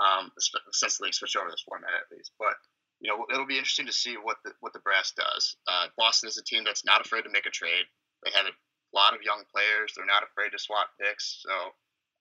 um, 0.00 0.30
since 0.70 0.98
the 0.98 1.04
league 1.04 1.14
switched 1.14 1.36
over 1.36 1.50
this 1.50 1.64
format 1.68 1.90
at 1.90 2.16
least. 2.16 2.32
But 2.38 2.54
you 3.00 3.10
know, 3.10 3.26
it'll 3.32 3.46
be 3.46 3.58
interesting 3.58 3.86
to 3.86 3.92
see 3.92 4.14
what 4.14 4.38
the 4.44 4.52
what 4.60 4.72
the 4.72 4.78
brass 4.80 5.12
does. 5.16 5.56
Uh, 5.66 5.86
Boston 5.98 6.28
is 6.28 6.38
a 6.38 6.44
team 6.44 6.62
that's 6.64 6.84
not 6.84 7.04
afraid 7.04 7.22
to 7.22 7.30
make 7.30 7.46
a 7.46 7.50
trade. 7.50 7.84
They 8.24 8.30
have 8.34 8.46
a 8.46 8.54
lot 8.94 9.14
of 9.14 9.22
young 9.22 9.42
players. 9.52 9.92
They're 9.96 10.06
not 10.06 10.22
afraid 10.22 10.50
to 10.50 10.58
swap 10.58 10.90
picks. 11.00 11.42
So 11.42 11.52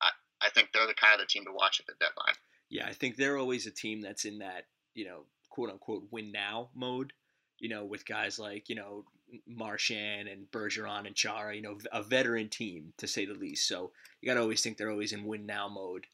I, 0.02 0.10
I 0.42 0.50
think 0.50 0.70
they're 0.74 0.88
the 0.88 0.94
kind 0.94 1.14
of 1.14 1.20
the 1.22 1.26
team 1.26 1.46
to 1.46 1.54
watch 1.54 1.80
at 1.80 1.86
the 1.88 1.94
deadline. 2.00 2.36
Yeah, 2.70 2.88
I 2.88 2.94
think 2.94 3.16
they're 3.16 3.38
always 3.38 3.68
a 3.68 3.72
team 3.72 4.02
that's 4.02 4.26
in 4.26 4.40
that 4.40 4.66
you 4.94 5.06
know 5.06 5.26
quote 5.50 5.70
unquote 5.70 6.04
win 6.12 6.32
now 6.32 6.70
mode. 6.74 7.14
You 7.60 7.70
know, 7.70 7.86
with 7.86 8.06
guys 8.06 8.40
like 8.40 8.70
you 8.70 8.76
know 8.76 9.06
Marchand 9.48 10.28
and 10.28 10.50
Bergeron 10.52 11.08
and 11.08 11.16
Chara. 11.16 11.56
You 11.56 11.62
know, 11.62 11.78
a 11.92 12.04
veteran 12.04 12.50
team 12.50 12.94
to 12.98 13.08
say 13.08 13.26
the 13.26 13.34
least. 13.34 13.68
So 13.68 13.92
you 14.22 14.28
got 14.28 14.36
to 14.36 14.42
always 14.42 14.62
think 14.62 14.78
they're 14.78 14.92
always 14.92 15.14
in 15.14 15.26
win 15.26 15.46
now 15.46 15.68
mode. 15.68 16.08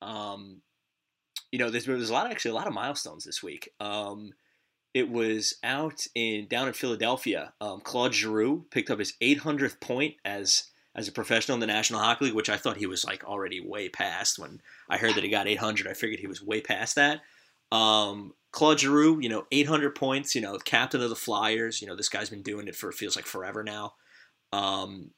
Um, 0.00 0.62
you 1.50 1.58
know, 1.58 1.70
there's 1.70 1.86
there's 1.86 2.10
a 2.10 2.12
lot 2.12 2.30
actually 2.30 2.52
a 2.52 2.54
lot 2.54 2.66
of 2.66 2.72
milestones 2.72 3.24
this 3.24 3.42
week. 3.42 3.70
Um, 3.80 4.32
it 4.94 5.08
was 5.08 5.54
out 5.62 6.06
in 6.14 6.46
down 6.48 6.68
in 6.68 6.74
Philadelphia. 6.74 7.52
Um, 7.60 7.80
Claude 7.80 8.14
Giroux 8.14 8.64
picked 8.70 8.90
up 8.90 8.98
his 8.98 9.14
800th 9.22 9.80
point 9.80 10.16
as 10.24 10.64
as 10.94 11.08
a 11.08 11.12
professional 11.12 11.54
in 11.54 11.60
the 11.60 11.66
National 11.66 12.00
Hockey 12.00 12.26
League, 12.26 12.34
which 12.34 12.50
I 12.50 12.58
thought 12.58 12.76
he 12.76 12.86
was 12.86 13.04
like 13.04 13.24
already 13.24 13.60
way 13.60 13.88
past. 13.88 14.38
When 14.38 14.60
I 14.90 14.98
heard 14.98 15.14
that 15.14 15.24
he 15.24 15.30
got 15.30 15.48
800, 15.48 15.86
I 15.86 15.94
figured 15.94 16.20
he 16.20 16.26
was 16.26 16.42
way 16.42 16.60
past 16.60 16.96
that. 16.96 17.20
Um, 17.70 18.34
Claude 18.50 18.80
Giroux, 18.80 19.18
you 19.20 19.30
know, 19.30 19.46
800 19.50 19.94
points. 19.94 20.34
You 20.34 20.42
know, 20.42 20.58
captain 20.58 21.00
of 21.00 21.08
the 21.08 21.16
Flyers. 21.16 21.80
You 21.80 21.88
know, 21.88 21.96
this 21.96 22.10
guy's 22.10 22.30
been 22.30 22.42
doing 22.42 22.68
it 22.68 22.76
for 22.76 22.92
feels 22.92 23.16
like 23.16 23.26
forever 23.26 23.64
now. 23.64 23.94
Um, 24.52 25.12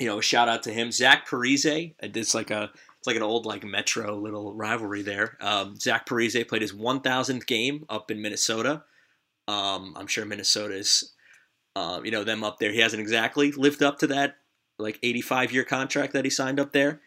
you 0.00 0.08
know, 0.08 0.20
shout 0.20 0.48
out 0.48 0.64
to 0.64 0.72
him. 0.72 0.90
Zach 0.90 1.28
Parise. 1.28 1.94
It's 2.00 2.34
like 2.34 2.50
a 2.50 2.70
it's 2.98 3.06
like 3.06 3.16
an 3.16 3.22
old 3.22 3.46
like 3.46 3.62
Metro 3.62 4.16
little 4.16 4.52
rivalry 4.52 5.02
there. 5.02 5.36
Um, 5.40 5.76
Zach 5.76 6.06
Parise 6.06 6.48
played 6.48 6.62
his 6.62 6.72
1,000th 6.72 7.46
game 7.46 7.84
up 7.88 8.10
in 8.10 8.20
Minnesota. 8.20 8.82
Um, 9.48 9.94
I'm 9.96 10.06
sure 10.06 10.24
Minnesota's, 10.24 11.12
um, 11.76 12.04
you 12.04 12.10
know, 12.10 12.24
them 12.24 12.44
up 12.44 12.58
there. 12.58 12.72
He 12.72 12.80
hasn't 12.80 13.00
exactly 13.00 13.52
lived 13.52 13.82
up 13.82 13.98
to 13.98 14.06
that 14.08 14.36
like 14.78 14.98
85 15.02 15.52
year 15.52 15.64
contract 15.64 16.12
that 16.12 16.24
he 16.24 16.30
signed 16.30 16.60
up 16.60 16.72
there. 16.72 17.00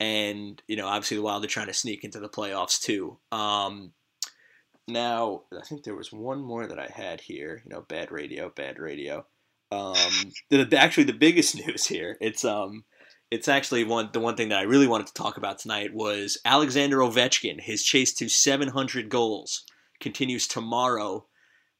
And, 0.00 0.60
you 0.66 0.76
know, 0.76 0.86
obviously 0.86 1.16
the 1.16 1.22
Wild 1.22 1.44
are 1.44 1.48
trying 1.48 1.68
to 1.68 1.74
sneak 1.74 2.04
into 2.04 2.20
the 2.20 2.28
playoffs 2.28 2.80
too. 2.80 3.18
Um, 3.30 3.92
now, 4.86 5.42
I 5.56 5.64
think 5.64 5.84
there 5.84 5.94
was 5.94 6.12
one 6.12 6.42
more 6.42 6.66
that 6.66 6.78
I 6.78 6.88
had 6.92 7.20
here. 7.20 7.62
You 7.64 7.70
know, 7.70 7.80
bad 7.82 8.10
radio, 8.10 8.50
bad 8.50 8.78
radio. 8.78 9.24
Um, 9.72 9.96
the, 10.50 10.76
actually, 10.76 11.04
the 11.04 11.12
biggest 11.12 11.56
news 11.66 11.86
here. 11.86 12.16
It's 12.20 12.44
um, 12.44 12.84
it's 13.30 13.48
actually 13.48 13.84
one. 13.84 14.10
The 14.12 14.20
one 14.20 14.36
thing 14.36 14.50
that 14.50 14.58
I 14.58 14.62
really 14.62 14.86
wanted 14.86 15.06
to 15.06 15.14
talk 15.14 15.36
about 15.36 15.58
tonight 15.58 15.94
was 15.94 16.38
Alexander 16.44 16.98
Ovechkin. 16.98 17.60
His 17.60 17.82
chase 17.82 18.12
to 18.14 18.28
700 18.28 19.08
goals 19.08 19.64
continues 20.00 20.46
tomorrow 20.46 21.26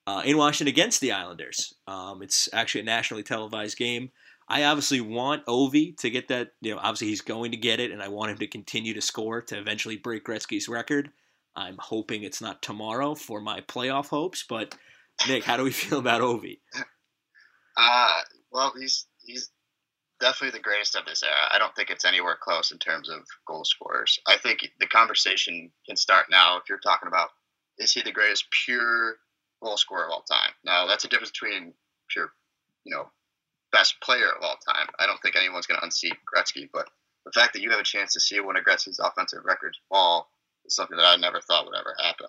uh, 0.06 0.22
in 0.24 0.36
Washington 0.36 0.72
against 0.72 1.00
the 1.00 1.12
Islanders. 1.12 1.74
Um, 1.86 2.22
it's 2.22 2.48
actually 2.52 2.82
a 2.82 2.84
nationally 2.84 3.22
televised 3.22 3.78
game. 3.78 4.10
I 4.48 4.64
obviously 4.64 5.00
want 5.00 5.46
Ovi 5.46 5.96
to 5.98 6.10
get 6.10 6.28
that. 6.28 6.50
You 6.60 6.74
know, 6.74 6.78
obviously 6.78 7.08
he's 7.08 7.22
going 7.22 7.52
to 7.52 7.56
get 7.56 7.80
it, 7.80 7.90
and 7.90 8.02
I 8.02 8.08
want 8.08 8.32
him 8.32 8.38
to 8.38 8.46
continue 8.46 8.94
to 8.94 9.00
score 9.00 9.40
to 9.42 9.58
eventually 9.58 9.96
break 9.96 10.24
Gretzky's 10.24 10.68
record. 10.68 11.10
I'm 11.56 11.76
hoping 11.78 12.22
it's 12.24 12.40
not 12.40 12.62
tomorrow 12.62 13.14
for 13.14 13.40
my 13.40 13.60
playoff 13.60 14.08
hopes. 14.08 14.44
But 14.46 14.76
Nick, 15.26 15.44
how 15.44 15.56
do 15.56 15.64
we 15.64 15.70
feel 15.72 15.98
about 15.98 16.20
Ovi? 16.20 16.58
Uh, 17.76 18.20
well, 18.52 18.72
he's 18.78 19.06
he's 19.24 19.50
definitely 20.20 20.58
the 20.58 20.62
greatest 20.62 20.94
of 20.94 21.06
this 21.06 21.22
era. 21.22 21.34
I 21.50 21.58
don't 21.58 21.74
think 21.74 21.90
it's 21.90 22.04
anywhere 22.04 22.36
close 22.40 22.70
in 22.70 22.78
terms 22.78 23.08
of 23.08 23.20
goal 23.46 23.64
scorers. 23.64 24.18
I 24.26 24.36
think 24.36 24.60
the 24.78 24.86
conversation 24.86 25.70
can 25.86 25.96
start 25.96 26.26
now 26.30 26.58
if 26.58 26.64
you're 26.68 26.78
talking 26.78 27.08
about 27.08 27.30
is 27.78 27.92
he 27.92 28.02
the 28.02 28.12
greatest 28.12 28.44
pure 28.64 29.16
goal 29.64 29.76
scorer 29.76 30.06
of 30.06 30.10
all 30.10 30.22
time? 30.22 30.52
Now 30.64 30.86
that's 30.86 31.04
a 31.04 31.08
difference 31.08 31.30
between 31.30 31.72
pure, 32.08 32.32
you 32.84 32.94
know, 32.94 33.08
best 33.72 34.00
player 34.00 34.28
of 34.28 34.42
all 34.42 34.56
time. 34.66 34.88
I 34.98 35.06
don't 35.06 35.20
think 35.22 35.36
anyone's 35.36 35.66
going 35.66 35.78
to 35.80 35.84
unseat 35.84 36.14
Gretzky, 36.32 36.68
but 36.72 36.88
the 37.24 37.32
fact 37.32 37.54
that 37.54 37.62
you 37.62 37.70
have 37.70 37.80
a 37.80 37.84
chance 37.84 38.12
to 38.12 38.20
see 38.20 38.38
one 38.40 38.56
of 38.56 38.64
Gretzky's 38.64 39.00
offensive 39.00 39.44
records 39.44 39.78
fall 39.88 40.28
is 40.64 40.74
something 40.74 40.96
that 40.96 41.06
I 41.06 41.16
never 41.16 41.40
thought 41.40 41.66
would 41.66 41.76
ever 41.76 41.94
happen. 42.02 42.26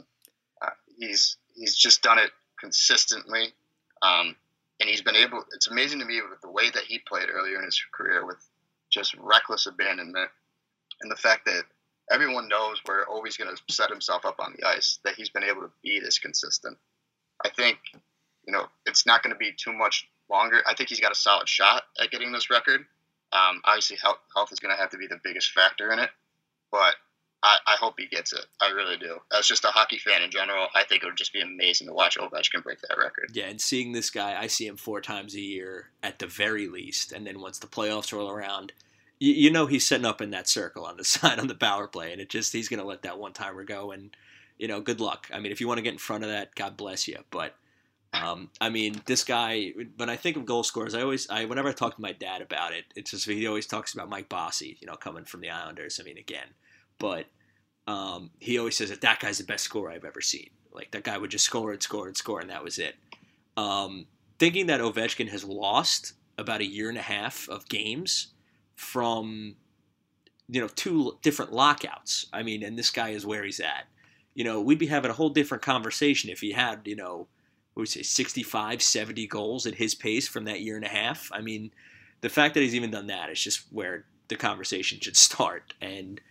Uh, 0.62 0.70
he's 0.98 1.38
he's 1.56 1.75
just 1.75 2.01
done 2.01 2.20
it 2.20 2.32
consistently. 2.60 3.54
Um, 4.01 4.36
and 4.80 4.89
he's 4.89 5.01
been 5.01 5.15
able. 5.15 5.44
It's 5.54 5.68
amazing 5.68 6.00
to 6.00 6.06
me 6.06 6.22
with 6.30 6.42
the 6.42 6.51
way 6.51 6.70
that 6.70 6.84
he 6.84 7.00
played 7.00 7.30
earlier 7.32 7.58
in 7.58 7.65
his 7.65 7.82
career 7.94 8.25
with 8.25 8.38
just 8.92 9.15
reckless 9.15 9.68
abandonment, 9.68 10.30
and 11.01 11.12
the 11.12 11.15
fact 11.15 11.46
that 11.46 11.63
everyone 12.12 12.48
knows 12.48 12.82
where 12.86 13.06
Ovi's 13.10 13.38
going 13.38 13.54
to 13.56 13.74
set 13.74 13.89
himself 13.89 14.25
up 14.25 14.36
on 14.39 14.54
the 14.58 14.68
ice. 14.68 15.00
That 15.04 15.15
he's 15.15 15.30
been 15.30 15.44
able 15.44 15.62
to 15.62 15.72
be 15.84 16.00
this 16.00 16.20
consistent. 16.20 16.77
I 17.44 17.50
think, 17.50 17.77
you 18.48 18.54
know, 18.54 18.65
it's 18.86 19.06
not 19.06 19.24
going 19.24 19.34
to 19.34 19.38
be 19.38 19.51
too 19.51 19.74
much 19.74 20.08
longer. 20.30 20.62
I 20.68 20.74
think 20.74 20.89
he's 20.89 21.00
got 21.00 21.12
a 21.12 21.15
solid 21.15 21.50
shot 21.50 21.84
at 22.01 22.12
getting 22.12 22.32
this 22.32 22.50
record. 22.50 22.82
Um, 23.34 23.62
obviously, 23.65 23.98
health, 24.01 24.20
health 24.34 24.51
is 24.51 24.60
going 24.60 24.74
to 24.74 24.80
have 24.80 24.92
to 24.92 24.98
be 24.98 25.08
the 25.08 25.20
biggest 25.24 25.51
factor 25.51 25.92
in 25.92 26.00
it, 26.00 26.10
but 26.72 26.96
I, 27.44 27.58
I, 27.68 27.75
hope 27.75 27.96
he 27.98 28.08
gets 28.08 28.34
it. 28.34 28.46
I 28.62 28.72
really 28.72 28.98
do. 28.98 29.18
As 29.38 29.48
just 29.48 29.65
a 29.65 29.70
hockey 29.70 29.98
fan 29.98 30.22
in 30.22 30.32
general, 30.32 30.68
I 30.74 30.84
think 30.84 31.04
it 31.04 31.06
would 31.06 31.18
just 31.18 31.34
be 31.34 31.42
amazing 31.42 31.88
to 31.88 31.94
watch 31.94 32.18
Ovechkin 32.18 32.63
break 32.63 32.80
that 32.82 32.98
record. 32.98 33.32
Yeah, 33.34 33.46
and 33.46 33.60
seeing 33.60 33.92
this 33.92 34.10
guy, 34.10 34.39
I 34.39 34.48
see 34.48 34.65
him 34.65 34.77
four 34.77 35.01
times 35.01 35.36
a 35.36 35.42
year 35.42 35.89
at 36.01 36.20
the 36.20 36.27
very 36.27 36.68
least, 36.68 37.12
and 37.12 37.27
then 37.27 37.42
once 37.42 37.60
the 37.60 37.68
playoffs 37.68 38.13
roll 38.13 38.30
around, 38.30 38.74
you, 39.20 39.34
you 39.34 39.51
know 39.51 39.65
he's 39.65 39.86
setting 39.86 40.06
up 40.06 40.22
in 40.22 40.32
that 40.32 40.48
circle 40.48 40.86
on 40.86 40.98
the 40.98 41.04
side 41.04 41.39
on 41.39 41.48
the 41.48 41.56
power 41.56 41.88
play, 41.88 42.12
and 42.12 42.22
it 42.22 42.30
just 42.30 42.54
he's 42.54 42.70
going 42.70 42.80
to 42.80 42.86
let 42.86 43.04
that 43.04 43.20
one 43.20 43.34
timer 43.34 43.63
go, 43.63 43.92
and 43.92 44.15
you 44.57 44.67
know, 44.67 44.81
good 44.81 45.00
luck. 45.00 45.29
I 45.33 45.39
mean, 45.39 45.51
if 45.51 45.62
you 45.62 45.67
want 45.67 45.77
to 45.77 45.83
get 45.83 45.93
in 45.93 46.00
front 46.00 46.24
of 46.24 46.29
that, 46.29 46.55
God 46.55 46.77
bless 46.77 47.07
you, 47.07 47.19
but. 47.31 47.55
Um, 48.13 48.50
I 48.62 48.69
mean, 48.69 49.01
this 49.07 49.25
guy. 49.25 49.74
When 49.97 50.09
I 50.09 50.15
think 50.15 50.38
of 50.38 50.45
goal 50.45 50.63
scorers, 50.63 50.95
I 50.95 51.01
always, 51.01 51.29
I 51.29 51.43
whenever 51.43 51.67
I 51.67 51.74
talk 51.74 51.95
to 51.97 52.01
my 52.01 52.13
dad 52.13 52.41
about 52.41 52.71
it, 52.71 52.85
it's 52.95 53.12
just 53.12 53.25
he 53.25 53.45
always 53.45 53.65
talks 53.65 53.93
about 53.93 54.07
Mike 54.07 54.29
Bossy, 54.29 54.77
you 54.79 54.88
know, 54.88 54.95
coming 54.95 55.25
from 55.25 55.41
the 55.41 55.50
Islanders. 55.50 56.00
I 56.00 56.05
mean, 56.05 56.17
again, 56.17 56.47
but 56.97 57.25
um, 57.88 58.31
he 58.39 58.57
always 58.57 58.77
says 58.77 58.89
that 58.89 59.01
that 59.01 59.19
guy's 59.19 59.38
the 59.38 59.43
best 59.43 59.63
scorer 59.63 59.91
I've 59.91 60.05
ever 60.05 60.21
seen. 60.21 60.50
Like 60.74 60.91
that 60.91 61.03
guy 61.03 61.17
would 61.17 61.31
just 61.31 61.45
score 61.45 61.71
and 61.71 61.81
score 61.81 62.07
and 62.07 62.17
score, 62.17 62.39
and 62.39 62.50
that 62.50 62.63
was 62.63 62.79
it. 62.79 62.95
Um, 63.57 64.07
thinking 64.39 64.67
that 64.67 64.81
Ovechkin 64.81 65.29
has 65.29 65.43
lost 65.43 66.13
about 66.38 66.62
a 66.62 66.65
year 66.65 66.89
and 66.89 66.97
a 66.97 67.01
half 67.01 67.47
of 67.47 67.69
games 67.69 68.27
from 68.75 69.55
you 70.50 70.62
know 70.62 70.67
two 70.67 71.17
different 71.21 71.53
lockouts. 71.53 72.27
I 72.33 72.43
mean, 72.43 72.63
and 72.63 72.77
this 72.77 72.89
guy 72.89 73.09
is 73.09 73.25
where 73.25 73.43
he's 73.43 73.59
at. 73.59 73.85
You 74.36 74.44
know, 74.44 74.62
we'd 74.62 74.80
be 74.80 74.88
having 74.88 75.10
a 75.10 75.15
whole 75.15 75.30
different 75.30 75.63
conversation 75.63 76.30
if 76.30 76.42
he 76.42 76.51
had 76.51 76.82
you 76.86 76.96
know 76.96 77.27
what 77.74 77.82
would 77.82 77.89
say 77.89 78.04
65, 78.04 78.82
70 78.82 79.27
goals 79.27 79.65
at 79.65 79.75
his 79.75 79.96
pace 79.96 80.27
from 80.27 80.46
that 80.46 80.62
year 80.62 80.77
and 80.77 80.86
a 80.86 80.89
half. 80.89 81.30
I 81.34 81.42
mean, 81.42 81.72
the 82.22 82.30
fact 82.30 82.54
that 82.54 82.62
he's 82.62 82.75
even 82.75 82.92
done 82.92 83.08
that 83.08 83.30
is 83.30 83.44
just 83.44 83.65
where 83.70 84.06
the 84.30 84.38
conversation 84.38 85.00
should 85.01 85.18
start 85.18 85.74
and 85.82 86.22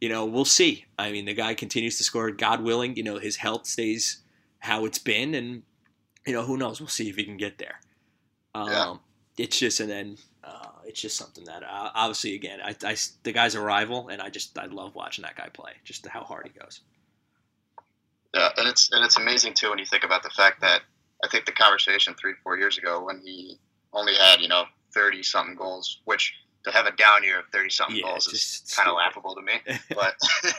you 0.00 0.08
know, 0.08 0.26
we'll 0.26 0.44
see. 0.44 0.84
I 0.98 1.10
mean, 1.10 1.24
the 1.24 1.34
guy 1.34 1.54
continues 1.54 1.98
to 1.98 2.04
score. 2.04 2.30
God 2.30 2.62
willing, 2.62 2.96
you 2.96 3.02
know, 3.02 3.18
his 3.18 3.36
health 3.36 3.66
stays 3.66 4.22
how 4.58 4.84
it's 4.84 4.98
been, 4.98 5.34
and 5.34 5.62
you 6.26 6.32
know, 6.32 6.44
who 6.44 6.56
knows? 6.56 6.80
We'll 6.80 6.88
see 6.88 7.08
if 7.08 7.16
he 7.16 7.24
can 7.24 7.36
get 7.36 7.58
there. 7.58 7.80
Um, 8.54 8.68
yeah. 8.70 8.94
It's 9.38 9.58
just, 9.58 9.80
and 9.80 9.90
then 9.90 10.18
uh, 10.44 10.68
it's 10.84 11.00
just 11.00 11.16
something 11.16 11.44
that 11.44 11.62
uh, 11.62 11.90
obviously, 11.94 12.34
again, 12.34 12.60
I, 12.62 12.74
I, 12.84 12.96
the 13.22 13.32
guy's 13.32 13.54
a 13.54 13.60
rival, 13.60 14.08
and 14.08 14.20
I 14.20 14.28
just 14.30 14.58
I 14.58 14.66
love 14.66 14.94
watching 14.94 15.22
that 15.22 15.36
guy 15.36 15.48
play. 15.48 15.72
Just 15.84 16.06
how 16.06 16.22
hard 16.22 16.50
he 16.52 16.58
goes. 16.58 16.80
Yeah, 18.36 18.50
and 18.56 18.68
it's 18.68 18.90
and 18.92 19.04
it's 19.04 19.16
amazing 19.16 19.54
too 19.54 19.70
when 19.70 19.78
you 19.78 19.86
think 19.86 20.04
about 20.04 20.22
the 20.22 20.30
fact 20.30 20.60
that 20.60 20.82
I 21.24 21.28
think 21.28 21.46
the 21.46 21.52
conversation 21.52 22.14
three 22.14 22.34
four 22.42 22.58
years 22.58 22.78
ago 22.78 23.04
when 23.04 23.20
he 23.24 23.58
only 23.92 24.14
had 24.14 24.40
you 24.40 24.48
know 24.48 24.64
thirty 24.94 25.22
something 25.22 25.56
goals, 25.56 26.00
which 26.04 26.34
to 26.66 26.72
have 26.72 26.86
a 26.86 26.92
down 26.96 27.22
year 27.22 27.38
of 27.38 27.46
30 27.52 27.70
something 27.70 27.96
yeah, 27.96 28.02
goals 28.02 28.26
is 28.26 28.62
kind 28.76 28.88
of 28.88 28.96
laughable 28.96 29.34
to 29.34 29.42
me. 29.42 29.52
But 29.94 30.16
the 30.42 30.52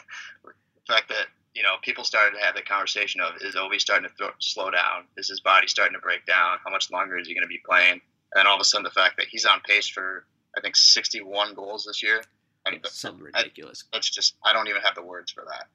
fact 0.88 1.10
that, 1.10 1.28
you 1.54 1.64
know, 1.64 1.76
people 1.84 2.04
started 2.04 2.38
to 2.38 2.44
have 2.44 2.56
the 2.56 2.62
conversation 2.62 3.20
of 3.22 3.36
is 3.42 3.56
Ovi 3.56 3.80
starting 3.80 4.10
to 4.10 4.16
throw, 4.16 4.30
slow 4.40 4.72
down? 4.72 5.04
Is 5.18 5.28
his 5.28 5.42
body 5.42 5.68
starting 5.68 5.94
to 5.94 6.00
break 6.00 6.26
down? 6.26 6.58
How 6.64 6.72
much 6.72 6.90
longer 6.92 7.18
is 7.18 7.28
he 7.28 7.34
going 7.34 7.44
to 7.44 7.48
be 7.48 7.62
playing? 7.66 7.94
And 7.94 8.36
then 8.36 8.48
all 8.48 8.56
of 8.56 8.62
a 8.62 8.64
sudden, 8.64 8.84
the 8.84 8.90
fact 8.90 9.18
that 9.18 9.28
he's 9.30 9.46
on 9.46 9.60
pace 9.68 9.88
for, 9.88 10.26
I 10.58 10.62
think, 10.62 10.76
61 10.76 11.54
goals 11.56 11.86
this 11.86 12.02
year. 12.02 12.22
And 12.66 12.80
something 12.86 13.24
ridiculous. 13.24 13.84
I, 13.92 13.98
that's 13.98 14.10
just, 14.10 14.36
I 14.44 14.54
don't 14.54 14.68
even 14.68 14.82
have 14.82 14.96
the 14.96 15.04
words 15.04 15.32
for 15.32 15.44
that. 15.46 15.68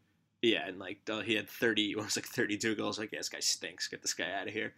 Yeah, 0.42 0.66
and 0.66 0.78
like 0.78 1.08
he 1.24 1.34
had 1.34 1.48
30, 1.48 1.90
it 1.92 1.96
was 1.96 2.16
like 2.16 2.26
32 2.26 2.74
goals. 2.74 2.98
Like, 2.98 3.12
yeah, 3.12 3.20
this 3.20 3.28
guy 3.28 3.40
stinks. 3.40 3.88
Get 3.88 4.02
this 4.02 4.14
guy 4.14 4.30
out 4.32 4.48
of 4.48 4.52
here. 4.52 4.74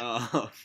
uh, 0.00 0.48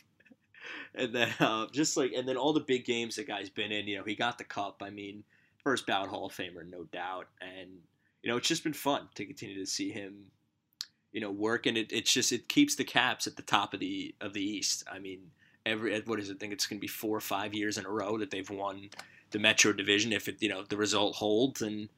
and 0.94 1.14
then 1.14 1.28
uh, 1.40 1.66
just 1.72 1.96
like 1.96 2.12
and 2.12 2.28
then 2.28 2.36
all 2.36 2.52
the 2.52 2.60
big 2.60 2.84
games 2.84 3.16
the 3.16 3.24
guy's 3.24 3.50
been 3.50 3.72
in. 3.72 3.86
You 3.86 3.98
know, 3.98 4.04
he 4.04 4.14
got 4.14 4.38
the 4.38 4.44
cup. 4.44 4.82
I 4.84 4.90
mean, 4.90 5.24
first 5.62 5.86
bout 5.86 6.08
Hall 6.08 6.26
of 6.26 6.32
Famer, 6.32 6.68
no 6.68 6.84
doubt. 6.84 7.28
And 7.40 7.70
you 8.22 8.30
know, 8.30 8.36
it's 8.36 8.48
just 8.48 8.64
been 8.64 8.72
fun 8.72 9.08
to 9.14 9.24
continue 9.24 9.58
to 9.58 9.66
see 9.66 9.90
him. 9.90 10.26
You 11.12 11.20
know, 11.20 11.30
work 11.30 11.66
and 11.66 11.78
it, 11.78 11.92
it's 11.92 12.12
just 12.12 12.32
it 12.32 12.48
keeps 12.48 12.74
the 12.74 12.84
Caps 12.84 13.26
at 13.26 13.36
the 13.36 13.42
top 13.42 13.72
of 13.72 13.80
the 13.80 14.14
of 14.20 14.32
the 14.32 14.42
East. 14.42 14.84
I 14.90 14.98
mean, 14.98 15.30
every 15.64 16.00
what 16.00 16.18
is 16.18 16.30
it? 16.30 16.36
I 16.36 16.38
think 16.38 16.52
it's 16.52 16.66
going 16.66 16.78
to 16.78 16.80
be 16.80 16.88
four 16.88 17.16
or 17.16 17.20
five 17.20 17.54
years 17.54 17.78
in 17.78 17.86
a 17.86 17.90
row 17.90 18.18
that 18.18 18.30
they've 18.30 18.48
won 18.48 18.90
the 19.30 19.38
Metro 19.38 19.72
Division. 19.72 20.12
If 20.12 20.28
it 20.28 20.42
you 20.42 20.48
know 20.48 20.64
the 20.64 20.76
result 20.76 21.16
holds 21.16 21.62
and 21.62 21.88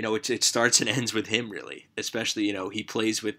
you 0.00 0.02
know 0.02 0.14
it, 0.14 0.30
it 0.30 0.42
starts 0.42 0.80
and 0.80 0.88
ends 0.88 1.12
with 1.12 1.26
him 1.26 1.50
really. 1.50 1.86
Especially 1.98 2.46
you 2.46 2.54
know 2.54 2.70
he 2.70 2.82
plays 2.82 3.22
with 3.22 3.34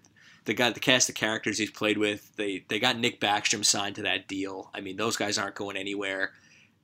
the 0.46 0.53
guy, 0.53 0.70
the 0.70 0.80
cast 0.80 1.10
of 1.10 1.15
characters 1.15 1.58
he's 1.58 1.72
played 1.72 1.98
with, 1.98 2.36
they 2.36 2.63
they 2.68 2.80
got 2.80 3.00
Nick 3.00 3.20
Backstrom 3.20 3.65
signed 3.65 3.96
to 3.96 4.03
that 4.03 4.27
deal. 4.27 4.70
I 4.72 4.80
mean, 4.80 4.96
those 4.96 5.18
guys 5.18 5.39
aren't 5.39 5.56
going 5.56 5.75
anywhere, 5.75 6.34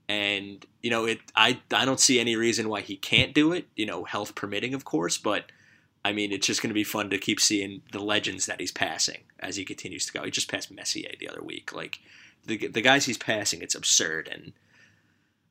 and 0.10 0.66
you 0.82 0.90
know, 0.90 1.06
it. 1.06 1.20
I 1.36 1.60
I 1.72 1.86
don't 1.86 2.00
see 2.00 2.20
any 2.20 2.36
reason 2.36 2.70
why 2.70 2.82
he 2.82 2.96
can't 2.96 3.36
do 3.36 3.54
it. 3.54 3.68
You 3.76 3.86
know, 3.86 4.04
health 4.04 4.34
permitting, 4.34 4.74
of 4.74 4.84
course, 4.84 5.20
but. 5.20 5.52
I 6.06 6.14
mean, 6.14 6.32
it's 6.32 6.48
just 6.48 6.62
going 6.62 6.70
to 6.70 6.74
be 6.74 6.86
fun 6.86 7.10
to 7.10 7.18
keep 7.18 7.38
seeing 7.38 7.82
the 7.92 8.00
legends 8.00 8.46
that 8.46 8.62
he's 8.62 8.72
passing 8.72 9.24
as 9.40 9.58
he 9.58 9.66
continues 9.66 10.06
to 10.06 10.14
go. 10.14 10.24
He 10.24 10.32
just 10.32 10.50
passed 10.50 10.72
Messier 10.72 11.12
the 11.20 11.28
other 11.28 11.42
week. 11.42 11.74
Like 11.74 12.00
the 12.46 12.68
the 12.68 12.82
guys 12.82 13.06
he's 13.06 13.18
passing, 13.18 13.62
it's 13.62 13.76
absurd. 13.76 14.30
And 14.32 14.54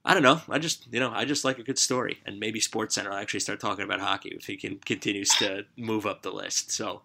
I 0.06 0.14
don't 0.14 0.22
know. 0.22 0.40
I 0.48 0.60
just 0.60 0.86
you 0.92 1.00
know 1.00 1.10
I 1.12 1.24
just 1.24 1.44
like 1.44 1.58
a 1.58 1.64
good 1.64 1.80
story, 1.80 2.20
and 2.24 2.38
maybe 2.38 2.60
Sports 2.60 2.94
Center 2.94 3.10
will 3.10 3.16
actually 3.16 3.40
start 3.40 3.58
talking 3.58 3.84
about 3.84 3.98
hockey 3.98 4.36
if 4.38 4.46
he 4.46 4.56
can 4.56 4.78
continues 4.78 5.30
to 5.40 5.66
move 5.76 6.06
up 6.06 6.22
the 6.22 6.30
list. 6.30 6.70
So 6.70 7.02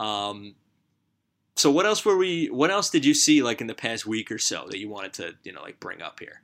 um, 0.00 0.54
so 1.56 1.70
what 1.70 1.84
else 1.84 2.04
were 2.04 2.16
we? 2.16 2.46
What 2.46 2.70
else 2.70 2.88
did 2.88 3.04
you 3.04 3.12
see 3.12 3.42
like 3.42 3.60
in 3.60 3.66
the 3.66 3.74
past 3.74 4.06
week 4.06 4.32
or 4.32 4.38
so 4.38 4.66
that 4.70 4.78
you 4.78 4.88
wanted 4.88 5.12
to 5.14 5.34
you 5.44 5.52
know 5.52 5.60
like 5.60 5.78
bring 5.78 6.00
up 6.00 6.20
here? 6.20 6.40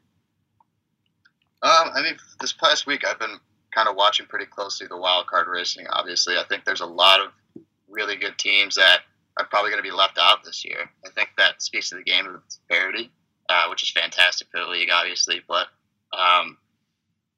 Um, 1.63 1.89
I 1.95 2.03
mean, 2.03 2.17
this 2.39 2.53
past 2.53 2.87
week 2.87 3.07
I've 3.07 3.19
been 3.19 3.39
kind 3.75 3.89
of 3.89 3.97
watching 3.97 4.27
pretty 4.27 4.47
closely 4.47 4.87
the 4.87 4.99
wild 4.99 5.27
card 5.27 5.47
racing. 5.49 5.87
Obviously, 5.89 6.37
I 6.37 6.45
think 6.45 6.67
there's 6.67 6.83
a 6.83 6.87
lot 6.87 7.21
of 7.21 7.29
really 7.89 8.17
good 8.17 8.37
teams 8.37 8.75
that 8.75 9.01
are 9.39 9.47
probably 9.47 9.71
going 9.71 9.83
to 9.83 9.89
be 9.89 9.95
left 9.95 10.19
out 10.19 10.45
this 10.45 10.65
year. 10.65 10.91
I 11.07 11.11
think 11.11 11.31
that 11.39 11.63
speaks 11.63 11.89
to 11.89 11.97
the 11.97 12.03
game 12.03 12.27
of 12.27 12.43
parity, 12.71 13.11
uh, 13.49 13.69
which 13.71 13.83
is 13.83 13.91
fantastic 13.91 14.49
for 14.51 14.61
the 14.61 14.71
league, 14.71 14.91
obviously. 14.93 15.41
But 15.49 15.69
um, 16.19 16.57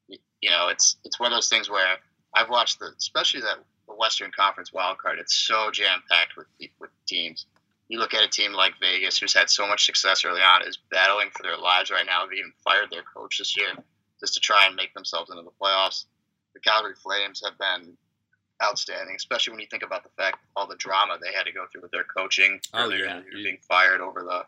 you 0.09 0.51
know, 0.51 0.69
it's 0.69 0.97
it's 1.05 1.19
one 1.19 1.33
of 1.33 1.37
those 1.37 1.49
things 1.49 1.69
where 1.71 1.97
I've 2.35 2.51
watched 2.51 2.79
the, 2.79 2.93
especially 2.99 3.41
that 3.41 3.57
the 3.89 3.95
Western 3.95 4.31
Conference 4.37 4.73
wild 4.73 4.99
card. 4.99 5.19
It's 5.19 5.35
so 5.35 5.71
jam 5.71 6.03
packed 6.11 6.37
with 6.37 6.47
with 6.79 6.91
teams. 7.07 7.47
You 7.89 7.99
look 8.01 8.15
at 8.15 8.25
a 8.25 8.29
team 8.29 8.53
like 8.53 8.75
Vegas, 8.81 9.17
who's 9.19 9.33
had 9.35 9.49
so 9.49 9.67
much 9.67 9.87
success 9.87 10.25
early 10.25 10.41
on, 10.41 10.63
is 10.67 10.77
battling 10.91 11.29
for 11.31 11.43
their 11.45 11.57
lives 11.57 11.91
right 11.91 12.05
now. 12.05 12.27
They've 12.27 12.39
even 12.41 12.53
fired 12.65 12.91
their 12.91 13.05
coach 13.15 13.39
this 13.39 13.57
year 13.57 13.69
just 14.19 14.35
to 14.35 14.41
try 14.41 14.67
and 14.67 14.75
make 14.75 14.93
themselves 14.93 15.31
into 15.31 15.43
the 15.45 15.53
playoffs. 15.63 16.07
The 16.55 16.61
Calgary 16.61 16.95
Flames 16.97 17.43
have 17.45 17.57
been 17.59 17.97
outstanding, 18.65 19.15
especially 19.15 19.53
when 19.53 19.61
you 19.61 19.67
think 19.71 19.85
about 19.85 20.03
the 20.03 20.09
fact 20.17 20.39
all 20.57 20.67
the 20.67 20.75
drama 20.77 21.19
they 21.23 21.33
had 21.33 21.45
to 21.45 21.53
go 21.53 21.67
through 21.71 21.83
with 21.83 21.91
their 21.93 22.05
coaching 22.05 22.59
Oh, 22.75 22.85
earlier 22.85 23.05
yeah. 23.05 23.19
in 23.19 23.25
the 23.25 23.37
year, 23.39 23.45
being 23.45 23.59
fired 23.69 24.01
over 24.01 24.21
the 24.23 24.45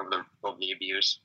over 0.00 0.08
the 0.08 0.24
over 0.42 0.56
the 0.58 0.72
abuse. 0.72 1.18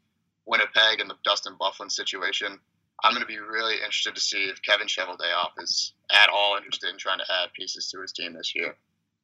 Winnipeg 0.45 0.99
and 0.99 1.09
the 1.09 1.17
Dustin 1.23 1.55
Byfuglien 1.59 1.91
situation. 1.91 2.59
I'm 3.03 3.11
going 3.11 3.21
to 3.21 3.27
be 3.27 3.39
really 3.39 3.75
interested 3.75 4.15
to 4.15 4.21
see 4.21 4.45
if 4.45 4.61
Kevin 4.61 4.87
Cheveldayoff 4.87 5.51
is 5.59 5.93
at 6.11 6.29
all 6.29 6.55
interested 6.57 6.89
in 6.89 6.97
trying 6.97 7.19
to 7.19 7.25
add 7.41 7.53
pieces 7.53 7.89
to 7.91 8.01
his 8.01 8.11
team 8.11 8.33
this 8.33 8.55
year. 8.55 8.75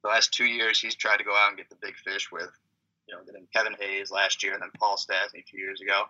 The 0.04 0.10
last 0.10 0.34
two 0.34 0.46
years, 0.46 0.80
he's 0.80 0.96
tried 0.96 1.18
to 1.18 1.24
go 1.24 1.36
out 1.36 1.50
and 1.50 1.58
get 1.58 1.70
the 1.70 1.78
big 1.82 1.96
fish 1.96 2.32
with, 2.32 2.52
you 3.08 3.16
know, 3.16 3.24
getting 3.24 3.48
Kevin 3.56 3.76
Hayes 3.80 4.12
last 4.12 4.44
year 4.44 4.54
and 4.54 4.62
then 4.62 4.72
Paul 4.78 4.98
Stastny 4.98 5.46
two 5.46 5.58
years 5.58 5.80
ago. 5.82 6.04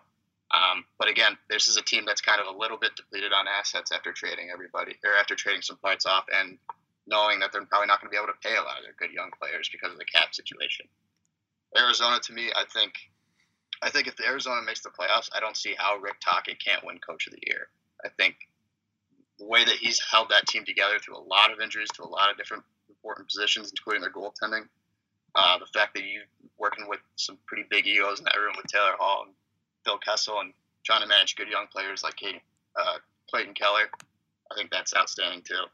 Um, 0.50 0.84
but 0.98 1.08
again, 1.08 1.36
this 1.48 1.68
is 1.68 1.76
a 1.76 1.82
team 1.82 2.04
that's 2.06 2.20
kind 2.20 2.40
of 2.40 2.54
a 2.54 2.58
little 2.58 2.76
bit 2.76 2.96
depleted 2.96 3.32
on 3.32 3.46
assets 3.48 3.92
after 3.92 4.12
trading 4.12 4.50
everybody 4.52 4.96
or 5.04 5.16
after 5.18 5.34
trading 5.34 5.62
some 5.62 5.78
parts 5.78 6.04
off 6.04 6.24
and 6.34 6.58
knowing 7.06 7.40
that 7.40 7.52
they're 7.52 7.64
probably 7.64 7.86
not 7.86 8.00
going 8.00 8.10
to 8.10 8.14
be 8.14 8.20
able 8.20 8.32
to 8.32 8.46
pay 8.46 8.54
a 8.54 8.62
lot 8.62 8.78
of 8.78 8.84
their 8.84 8.94
good 8.98 9.12
young 9.12 9.30
players 9.40 9.68
because 9.72 9.92
of 9.92 9.98
the 9.98 10.04
cap 10.04 10.34
situation. 10.34 10.86
Arizona, 11.76 12.20
to 12.20 12.32
me, 12.32 12.50
I 12.54 12.64
think, 12.70 12.94
I 13.82 13.90
think 13.90 14.06
if 14.06 14.14
Arizona 14.20 14.62
makes 14.62 14.80
the 14.80 14.90
playoffs, 14.90 15.28
I 15.34 15.40
don't 15.40 15.56
see 15.56 15.74
how 15.76 15.98
Rick 15.98 16.20
Tocchet 16.20 16.62
can't 16.64 16.84
win 16.84 16.98
Coach 16.98 17.26
of 17.26 17.32
the 17.32 17.40
Year. 17.46 17.68
I 18.04 18.08
think 18.08 18.36
the 19.38 19.46
way 19.46 19.64
that 19.64 19.74
he's 19.74 20.00
held 20.00 20.28
that 20.30 20.46
team 20.46 20.64
together 20.64 20.98
through 20.98 21.16
a 21.16 21.26
lot 21.26 21.52
of 21.52 21.60
injuries 21.60 21.88
to 21.94 22.02
a 22.02 22.08
lot 22.08 22.30
of 22.30 22.36
different 22.36 22.62
important 22.88 23.28
positions, 23.28 23.72
including 23.76 24.02
their 24.02 24.12
goaltending, 24.12 24.68
uh, 25.34 25.58
the 25.58 25.66
fact 25.66 25.94
that 25.94 26.04
you 26.04 26.22
working 26.58 26.88
with 26.88 27.00
some 27.16 27.38
pretty 27.46 27.64
big 27.70 27.86
egos 27.86 28.18
in 28.18 28.24
that 28.24 28.36
room 28.36 28.54
with 28.56 28.66
Taylor 28.66 28.94
Hall 28.98 29.24
and 29.26 29.34
Phil 29.84 29.98
Kessel 29.98 30.40
and 30.40 30.52
trying 30.84 31.00
to 31.00 31.08
manage 31.08 31.34
good 31.34 31.48
young 31.48 31.66
players 31.66 32.04
like 32.04 32.16
Kate, 32.16 32.40
uh, 32.76 32.98
Clayton 33.28 33.54
Keller, 33.54 33.90
I 34.50 34.54
think 34.54 34.70
that's 34.70 34.94
outstanding 34.94 35.42
too. 35.42 35.64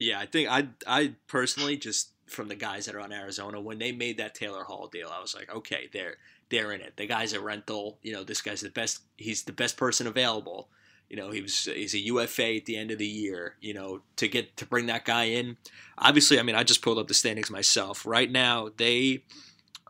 Yeah, 0.00 0.18
I 0.18 0.26
think 0.26 0.48
I 0.50 0.68
I 0.86 1.14
personally 1.28 1.76
just 1.76 2.10
from 2.26 2.48
the 2.48 2.54
guys 2.54 2.86
that 2.86 2.94
are 2.94 3.00
on 3.00 3.12
Arizona 3.12 3.60
when 3.60 3.78
they 3.78 3.92
made 3.92 4.18
that 4.18 4.34
Taylor 4.34 4.64
Hall 4.64 4.88
deal, 4.88 5.10
I 5.14 5.20
was 5.20 5.34
like, 5.34 5.54
okay, 5.54 5.88
they're 5.92 6.16
they're 6.50 6.72
in 6.72 6.80
it. 6.80 6.96
The 6.96 7.06
guy's 7.06 7.32
a 7.32 7.40
rental. 7.40 7.98
You 8.02 8.12
know, 8.12 8.24
this 8.24 8.42
guy's 8.42 8.60
the 8.60 8.70
best. 8.70 9.02
He's 9.16 9.44
the 9.44 9.52
best 9.52 9.76
person 9.76 10.06
available. 10.06 10.68
You 11.08 11.16
know, 11.16 11.30
he 11.30 11.42
was 11.42 11.66
he's 11.66 11.94
a 11.94 11.98
UFA 11.98 12.56
at 12.56 12.64
the 12.64 12.76
end 12.76 12.90
of 12.90 12.98
the 12.98 13.06
year. 13.06 13.56
You 13.60 13.74
know, 13.74 14.02
to 14.16 14.28
get 14.28 14.56
to 14.56 14.66
bring 14.66 14.86
that 14.86 15.04
guy 15.04 15.24
in. 15.24 15.56
Obviously, 15.98 16.38
I 16.38 16.42
mean, 16.42 16.56
I 16.56 16.64
just 16.64 16.82
pulled 16.82 16.98
up 16.98 17.08
the 17.08 17.14
standings 17.14 17.50
myself. 17.50 18.06
Right 18.06 18.30
now, 18.30 18.70
they 18.76 19.24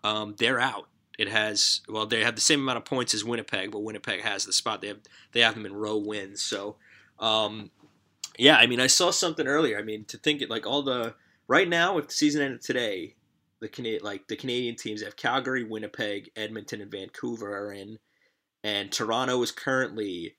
um, 0.03 0.35
they're 0.38 0.61
out. 0.61 0.88
It 1.19 1.29
has 1.29 1.81
well, 1.88 2.07
they 2.07 2.25
have 2.25 2.35
the 2.35 2.40
same 2.40 2.61
amount 2.61 2.79
of 2.79 2.85
points 2.85 3.14
as 3.14 3.25
Winnipeg, 3.25 3.71
but 3.71 3.81
Winnipeg 3.81 4.23
has 4.23 4.45
the 4.45 4.53
spot. 4.53 4.81
They 4.81 4.88
have 4.88 5.01
they 5.33 5.40
have 5.40 5.55
them 5.55 5.67
in 5.67 5.75
row 5.75 5.97
wins. 5.97 6.43
So, 6.43 6.77
um, 7.19 7.71
yeah, 8.37 8.57
I 8.57 8.67
mean, 8.67 8.81
I 8.81 8.88
saw 8.88 9.11
something 9.11 9.47
earlier. 9.47 9.79
I 9.79 9.83
mean, 9.83 10.05
to 10.07 10.19
think 10.19 10.43
it 10.43 10.51
like 10.51 10.67
all 10.67 10.83
the 10.83 11.14
right 11.47 11.69
now, 11.69 11.99
if 11.99 12.09
the 12.09 12.14
season 12.14 12.43
ended 12.43 12.62
today, 12.62 13.14
the 13.64 13.68
Cana- 13.68 14.03
like 14.03 14.29
the 14.29 14.37
Canadian 14.37 14.77
teams 14.77 15.03
have 15.03 15.16
Calgary, 15.16 15.64
Winnipeg, 15.64 16.31
Edmonton, 16.37 16.81
and 16.83 16.90
Vancouver 16.90 17.57
are 17.57 17.72
in, 17.72 17.98
and 18.62 18.92
Toronto 18.92 19.42
is 19.42 19.50
currently 19.50 20.37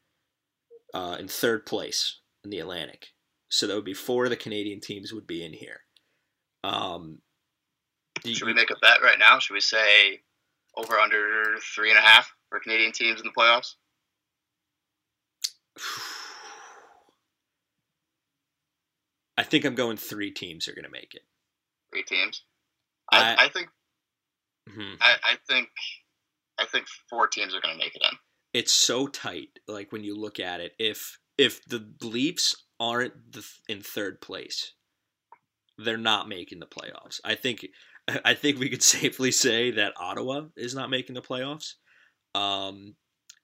uh, 0.93 1.17
in 1.19 1.27
third 1.27 1.65
place 1.65 2.19
in 2.43 2.51
the 2.51 2.59
Atlantic. 2.59 3.07
So 3.49 3.65
that 3.67 3.75
would 3.75 3.83
be 3.85 3.93
four 3.95 4.25
of 4.25 4.29
the 4.29 4.35
Canadian 4.37 4.79
teams 4.79 5.11
would 5.11 5.25
be 5.27 5.43
in 5.43 5.53
here. 5.53 5.81
Um, 6.63 7.19
you- 8.23 8.35
Should 8.35 8.47
we 8.47 8.53
make 8.53 8.69
a 8.71 8.75
bet 8.81 9.01
right 9.01 9.17
now? 9.19 9.39
Should 9.39 9.53
we 9.55 9.59
say 9.61 10.21
over 10.77 10.97
under 10.99 11.55
three 11.75 11.89
and 11.89 11.97
a 11.97 12.01
half 12.01 12.31
for 12.49 12.59
Canadian 12.59 12.91
teams 12.91 13.19
in 13.21 13.25
the 13.27 13.33
playoffs? 13.33 13.73
I 19.37 19.43
think 19.43 19.65
I'm 19.65 19.75
going 19.75 19.97
three 19.97 20.31
teams 20.31 20.67
are 20.67 20.73
going 20.73 20.85
to 20.85 20.91
make 20.91 21.13
it. 21.13 21.23
Three 21.91 22.03
teams. 22.03 22.43
I- 23.11 23.33
I, 23.35 23.45
I 23.45 23.49
think 23.49 23.69
Mhm. 24.69 24.97
I, 24.99 25.15
I 25.23 25.37
think 25.47 25.69
I 26.57 26.65
think 26.65 26.87
four 27.09 27.27
teams 27.27 27.53
are 27.53 27.61
going 27.61 27.75
to 27.75 27.83
make 27.83 27.95
it 27.95 28.01
in. 28.01 28.17
It's 28.53 28.73
so 28.73 29.07
tight. 29.07 29.59
Like 29.67 29.91
when 29.91 30.03
you 30.03 30.15
look 30.15 30.39
at 30.39 30.59
it, 30.61 30.73
if 30.79 31.19
if 31.37 31.63
the 31.65 31.93
Leafs 32.01 32.55
aren't 32.79 33.31
the, 33.33 33.45
in 33.67 33.81
third 33.81 34.21
place, 34.21 34.73
they're 35.77 35.97
not 35.97 36.27
making 36.29 36.59
the 36.59 36.65
playoffs. 36.65 37.19
I 37.23 37.35
think 37.35 37.65
I 38.25 38.33
think 38.33 38.57
we 38.59 38.69
could 38.69 38.83
safely 38.97 39.31
say 39.31 39.71
that 39.71 39.93
Ottawa 39.97 40.45
is 40.55 40.73
not 40.73 40.89
making 40.89 41.15
the 41.15 41.21
playoffs. 41.21 41.73
Um, 42.33 42.95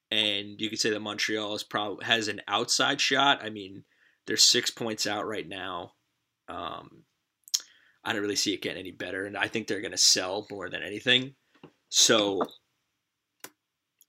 and 0.09 0.59
you 0.59 0.69
could 0.69 0.79
say 0.79 0.89
that 0.89 0.99
Montreal 1.01 1.53
is 1.55 1.63
probably 1.63 2.05
has 2.05 2.27
an 2.27 2.41
outside 2.47 2.99
shot. 2.99 3.43
I 3.43 3.49
mean, 3.49 3.83
they're 4.27 4.37
six 4.37 4.69
points 4.69 5.05
out 5.07 5.25
right 5.27 5.47
now. 5.47 5.93
Um, 6.49 7.03
I 8.03 8.13
don't 8.13 8.21
really 8.21 8.35
see 8.35 8.53
it 8.53 8.61
getting 8.61 8.79
any 8.79 8.91
better, 8.91 9.25
and 9.25 9.37
I 9.37 9.47
think 9.47 9.67
they're 9.67 9.81
going 9.81 9.91
to 9.91 9.97
sell 9.97 10.47
more 10.49 10.69
than 10.69 10.83
anything. 10.83 11.35
So 11.89 12.41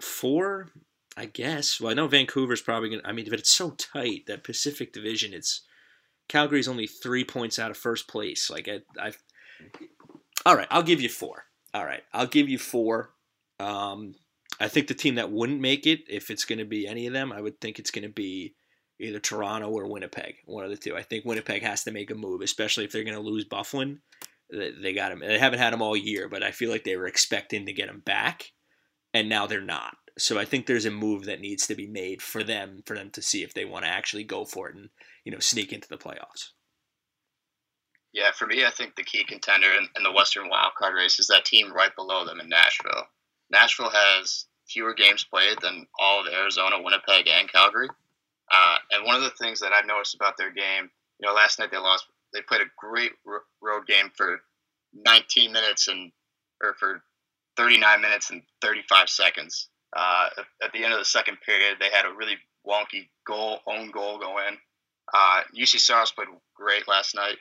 four, 0.00 0.70
I 1.16 1.26
guess. 1.26 1.80
Well, 1.80 1.90
I 1.90 1.94
know 1.94 2.08
Vancouver's 2.08 2.62
probably 2.62 2.90
going. 2.90 3.02
to 3.02 3.08
I 3.08 3.12
mean, 3.12 3.26
but 3.28 3.38
it's 3.38 3.50
so 3.50 3.70
tight 3.70 4.26
that 4.26 4.44
Pacific 4.44 4.92
Division. 4.92 5.34
It's 5.34 5.62
Calgary's 6.28 6.68
only 6.68 6.86
three 6.86 7.24
points 7.24 7.58
out 7.58 7.70
of 7.70 7.76
first 7.76 8.08
place. 8.08 8.50
Like 8.50 8.68
I, 8.68 8.80
I. 8.98 9.12
All 10.46 10.56
right, 10.56 10.68
I'll 10.70 10.82
give 10.82 11.00
you 11.00 11.08
four. 11.08 11.44
All 11.74 11.84
right, 11.84 12.02
I'll 12.12 12.26
give 12.26 12.48
you 12.48 12.58
four. 12.58 13.10
Um, 13.60 14.14
I 14.60 14.68
think 14.68 14.88
the 14.88 14.94
team 14.94 15.16
that 15.16 15.30
wouldn't 15.30 15.60
make 15.60 15.86
it, 15.86 16.00
if 16.08 16.30
it's 16.30 16.44
going 16.44 16.58
to 16.58 16.64
be 16.64 16.86
any 16.86 17.06
of 17.06 17.12
them, 17.12 17.32
I 17.32 17.40
would 17.40 17.60
think 17.60 17.78
it's 17.78 17.90
going 17.90 18.02
to 18.02 18.12
be 18.12 18.54
either 19.02 19.18
Toronto 19.18 19.68
or 19.68 19.86
Winnipeg, 19.86 20.36
one 20.46 20.64
of 20.64 20.70
the 20.70 20.76
two. 20.76 20.96
I 20.96 21.02
think 21.02 21.24
Winnipeg 21.24 21.62
has 21.62 21.84
to 21.84 21.90
make 21.90 22.10
a 22.10 22.14
move, 22.14 22.40
especially 22.40 22.84
if 22.84 22.92
they're 22.92 23.04
going 23.04 23.16
to 23.16 23.20
lose 23.20 23.44
Byfuglien. 23.44 23.98
They, 24.50 24.92
got 24.92 25.12
him. 25.12 25.20
They 25.20 25.38
haven't 25.38 25.60
had 25.60 25.72
him 25.72 25.80
all 25.80 25.96
year, 25.96 26.28
but 26.28 26.42
I 26.42 26.50
feel 26.50 26.70
like 26.70 26.84
they 26.84 26.96
were 26.96 27.06
expecting 27.06 27.66
to 27.66 27.72
get 27.72 27.88
him 27.88 28.00
back, 28.04 28.52
and 29.14 29.28
now 29.28 29.46
they're 29.46 29.62
not. 29.62 29.96
So 30.18 30.38
I 30.38 30.44
think 30.44 30.66
there's 30.66 30.84
a 30.84 30.90
move 30.90 31.24
that 31.24 31.40
needs 31.40 31.66
to 31.66 31.74
be 31.74 31.86
made 31.86 32.20
for 32.20 32.44
them, 32.44 32.82
for 32.84 32.94
them 32.94 33.10
to 33.12 33.22
see 33.22 33.42
if 33.42 33.54
they 33.54 33.64
want 33.64 33.86
to 33.86 33.90
actually 33.90 34.24
go 34.24 34.44
for 34.44 34.68
it 34.68 34.76
and 34.76 34.90
you 35.24 35.32
know 35.32 35.38
sneak 35.38 35.72
into 35.72 35.88
the 35.88 35.96
playoffs. 35.96 36.50
Yeah, 38.12 38.30
for 38.32 38.46
me, 38.46 38.66
I 38.66 38.70
think 38.70 38.94
the 38.94 39.04
key 39.04 39.24
contender 39.24 39.68
in, 39.68 39.88
in 39.96 40.02
the 40.02 40.12
Western 40.12 40.50
Wild 40.50 40.72
Card 40.78 40.94
race 40.94 41.18
is 41.18 41.28
that 41.28 41.46
team 41.46 41.72
right 41.72 41.94
below 41.96 42.26
them 42.26 42.40
in 42.40 42.48
Nashville. 42.50 43.06
Nashville 43.50 43.90
has 43.90 44.46
fewer 44.68 44.92
games 44.92 45.24
played 45.24 45.58
than 45.62 45.86
all 45.98 46.20
of 46.20 46.32
Arizona, 46.32 46.76
Winnipeg, 46.80 47.26
and 47.26 47.50
Calgary. 47.50 47.88
Uh, 48.52 48.76
and 48.90 49.06
one 49.06 49.16
of 49.16 49.22
the 49.22 49.30
things 49.30 49.60
that 49.60 49.72
I've 49.72 49.86
noticed 49.86 50.14
about 50.14 50.36
their 50.36 50.52
game, 50.52 50.90
you 51.18 51.26
know, 51.26 51.34
last 51.34 51.58
night 51.58 51.70
they 51.70 51.78
lost. 51.78 52.06
They 52.32 52.42
played 52.42 52.60
a 52.60 52.70
great 52.78 53.12
ro- 53.26 53.40
road 53.62 53.86
game 53.86 54.10
for 54.14 54.40
19 54.94 55.52
minutes 55.52 55.88
and 55.88 56.12
or 56.62 56.74
for 56.74 57.02
39 57.56 58.00
minutes 58.00 58.30
and 58.30 58.42
35 58.60 59.08
seconds. 59.08 59.68
Uh, 59.94 60.28
at, 60.38 60.44
at 60.64 60.72
the 60.72 60.84
end 60.84 60.92
of 60.92 60.98
the 60.98 61.04
second 61.04 61.38
period, 61.44 61.76
they 61.80 61.90
had 61.90 62.06
a 62.06 62.14
really 62.16 62.36
wonky 62.66 63.08
goal, 63.26 63.60
own 63.66 63.90
goal 63.90 64.18
go 64.18 64.38
in. 64.38 64.56
Uh, 65.12 65.42
Juuse 65.54 65.80
Saros 65.80 66.12
played 66.12 66.28
great 66.54 66.88
last 66.88 67.14
night. 67.14 67.36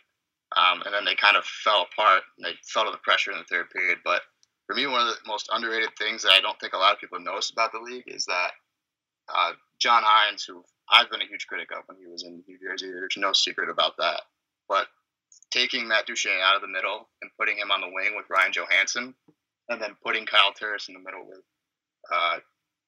Um, 0.58 0.82
and 0.86 0.93
then 0.93 1.06
they 1.06 1.15
kind 1.15 1.38
of 1.38 1.45
fell 1.45 1.88
apart 1.91 2.24
and 2.38 2.45
they 2.45 2.54
fell 2.65 2.84
to 2.84 2.91
the 2.91 2.97
pressure 2.97 3.32
in 3.32 3.38
the 3.38 3.45
third 3.45 3.69
period. 3.69 4.00
But 4.04 4.21
for 4.67 4.76
me, 4.76 4.86
one 4.86 5.00
of 5.00 5.08
the 5.08 5.15
most 5.26 5.50
underrated 5.52 5.91
things 5.97 6.24
that 6.24 6.34
I 6.34 6.41
don't 6.41 6.60
think 6.60 6.74
a 6.74 6.78
lot 6.78 6.93
of 6.93 7.00
people 7.00 7.19
notice 7.19 7.52
about 7.52 7.71
the 7.71 7.80
league 7.80 8.04
is 8.08 8.26
that 8.26 8.52
uh, 9.34 9.54
John 9.80 10.04
Hynes, 10.04 10.43
who 10.45 10.63
I've 10.91 11.10
been 11.10 11.21
a 11.21 11.27
huge 11.27 11.47
critic 11.47 11.69
of 11.71 11.84
when 11.88 11.97
he 11.97 12.08
was 12.08 12.23
in 12.23 12.43
New 12.47 12.58
Jersey, 12.60 12.91
there's 12.91 13.15
no 13.17 13.34
secret 13.34 13.69
about 13.69 13.97
that. 13.97 14.21
But 14.67 14.88
taking 15.51 15.88
Matt 15.88 16.06
Duchene 16.06 16.39
out 16.41 16.56
of 16.56 16.62
the 16.62 16.67
middle 16.67 17.10
and 17.21 17.32
putting 17.39 17.58
him 17.58 17.71
on 17.71 17.82
the 17.82 17.91
wing 17.91 18.15
with 18.15 18.25
Ryan 18.30 18.51
Johansen, 18.51 19.13
and 19.69 19.82
then 19.82 19.95
putting 20.04 20.25
Kyle 20.25 20.54
Turris 20.54 20.89
in 20.89 20.95
the 20.95 20.99
middle 20.99 21.25
with 21.25 21.41
uh, 22.12 22.39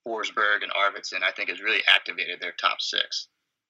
Forsberg 0.06 0.64
and 0.64 0.72
Arvidsson, 0.74 1.24
I 1.24 1.32
think 1.32 1.50
has 1.50 1.62
really 1.62 1.82
activated 1.88 2.42
their 2.42 2.52
top 2.52 2.82
six. 2.82 3.28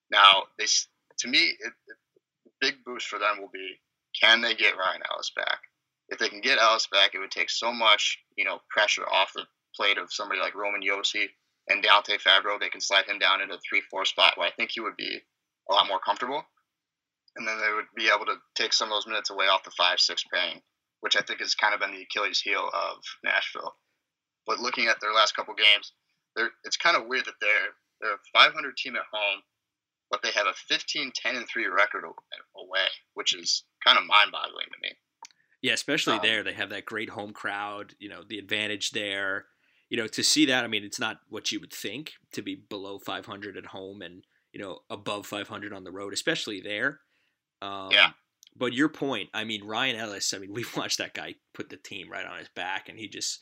Now, 0.10 0.43
this 0.58 0.88
to 1.19 1.28
me, 1.28 1.54
it, 1.60 1.74
the 1.88 1.96
big 2.60 2.76
boost 2.86 3.08
for 3.08 3.19
them 3.19 3.39
will 3.39 3.52
be 3.54 3.76
can 4.19 4.41
they 4.41 4.56
get 4.56 4.78
Ryan 4.78 5.02
Ellis 5.12 5.32
back? 5.36 5.60
if 6.10 6.19
they 6.19 6.30
can 6.30 6.41
get 6.41 6.60
Ellis 6.60 6.88
back, 6.88 7.15
it 7.15 7.19
would 7.19 7.32
take 7.32 7.50
so 7.50 7.72
much, 7.72 8.19
you 8.36 8.46
know, 8.46 8.60
pressure 8.69 9.08
off 9.12 9.34
the 9.34 9.46
plate 9.76 9.98
of 9.98 10.13
somebody 10.13 10.39
like 10.39 10.56
Roman 10.56 10.82
Josi 10.82 11.28
and 11.67 11.84
Dante 11.84 12.17
Fabbro. 12.17 12.60
They 12.60 12.69
can 12.69 12.82
slide 12.82 13.06
him 13.06 13.19
down 13.19 13.41
into 13.41 13.58
three 13.58 13.82
four 13.89 14.06
spot 14.06 14.34
where 14.38 14.47
I 14.47 14.52
think 14.52 14.71
he 14.73 14.82
would 14.82 14.97
be 14.97 15.19
a 15.69 15.73
lot 15.73 15.88
more 15.88 15.99
comfortable. 15.99 16.43
And 17.36 17.47
then 17.47 17.60
they 17.60 17.73
would 17.73 17.86
be 17.95 18.12
able 18.13 18.26
to 18.26 18.36
take 18.56 18.73
some 18.73 18.89
of 18.89 18.95
those 18.95 19.08
minutes 19.08 19.32
away 19.32 19.45
off 19.45 19.63
the 19.63 19.71
five 19.71 19.99
six 19.99 20.23
pairing, 20.32 20.62
which 21.02 21.15
I 21.15 21.21
think 21.21 21.39
has 21.39 21.56
kind 21.56 21.73
of 21.73 21.80
been 21.80 21.91
the 21.91 22.04
Achilles 22.04 22.41
heel 22.41 22.69
of 22.73 22.97
Nashville. 23.23 23.76
But 24.45 24.60
looking 24.60 24.88
at 24.88 24.99
their 25.02 25.13
last 25.13 25.36
couple 25.36 25.54
games, 25.56 25.93
they're, 26.36 26.52
it's 26.63 26.78
kind 26.78 26.97
of 26.97 27.08
weird 27.08 27.26
that 27.26 27.39
they're 27.41 27.73
they're 28.02 28.15
a 28.15 28.32
500 28.34 28.76
team 28.76 28.95
at 28.95 29.04
home, 29.12 29.41
but 30.12 30.21
they 30.21 30.32
have 30.36 30.47
a 30.47 30.54
15 30.67 31.12
10 31.15 31.36
and 31.36 31.47
3 31.47 31.67
record 31.67 32.04
away, 32.04 32.88
which 33.13 33.34
is 33.34 33.63
kind 33.86 33.97
of 33.97 34.06
mind 34.06 34.32
boggling 34.32 34.67
to 34.67 34.78
me. 34.82 34.89
Yeah, 35.62 35.73
especially 35.73 36.15
um, 36.15 36.19
there, 36.21 36.43
they 36.43 36.54
have 36.54 36.71
that 36.71 36.86
great 36.86 37.10
home 37.10 37.32
crowd. 37.32 37.95
You 37.97 38.10
know, 38.10 38.23
the 38.28 38.38
advantage 38.38 38.91
there. 38.91 39.45
You 39.93 39.99
know, 39.99 40.08
to 40.08 40.23
see 40.23 40.47
that, 40.47 40.63
I 40.63 40.67
mean, 40.67 40.84
it's 40.84 40.99
not 40.99 41.19
what 41.29 41.51
you 41.51 41.60
would 41.60 41.71
think 41.71 42.13
to 42.32 42.41
be 42.41 42.56
below 42.56 42.97
500 42.97 43.56
at 43.56 43.67
home 43.67 44.01
and 44.01 44.23
you 44.51 44.60
know 44.60 44.79
above 44.89 45.27
500 45.27 45.71
on 45.71 45.84
the 45.84 45.91
road, 45.91 46.13
especially 46.13 46.62
there. 46.62 47.01
Um, 47.62 47.91
yeah. 47.91 48.10
But 48.58 48.73
your 48.73 48.89
point, 48.89 49.29
I 49.36 49.43
mean, 49.43 49.63
Ryan 49.63 49.97
Ellis. 49.97 50.34
I 50.34 50.39
mean, 50.39 50.51
we've 50.56 50.75
watched 50.75 50.97
that 50.97 51.13
guy 51.13 51.36
put 51.53 51.69
the 51.69 51.77
team 51.77 52.10
right 52.10 52.25
on 52.25 52.39
his 52.39 52.49
back, 52.56 52.89
and 52.89 52.97
he 52.97 53.08
just, 53.08 53.39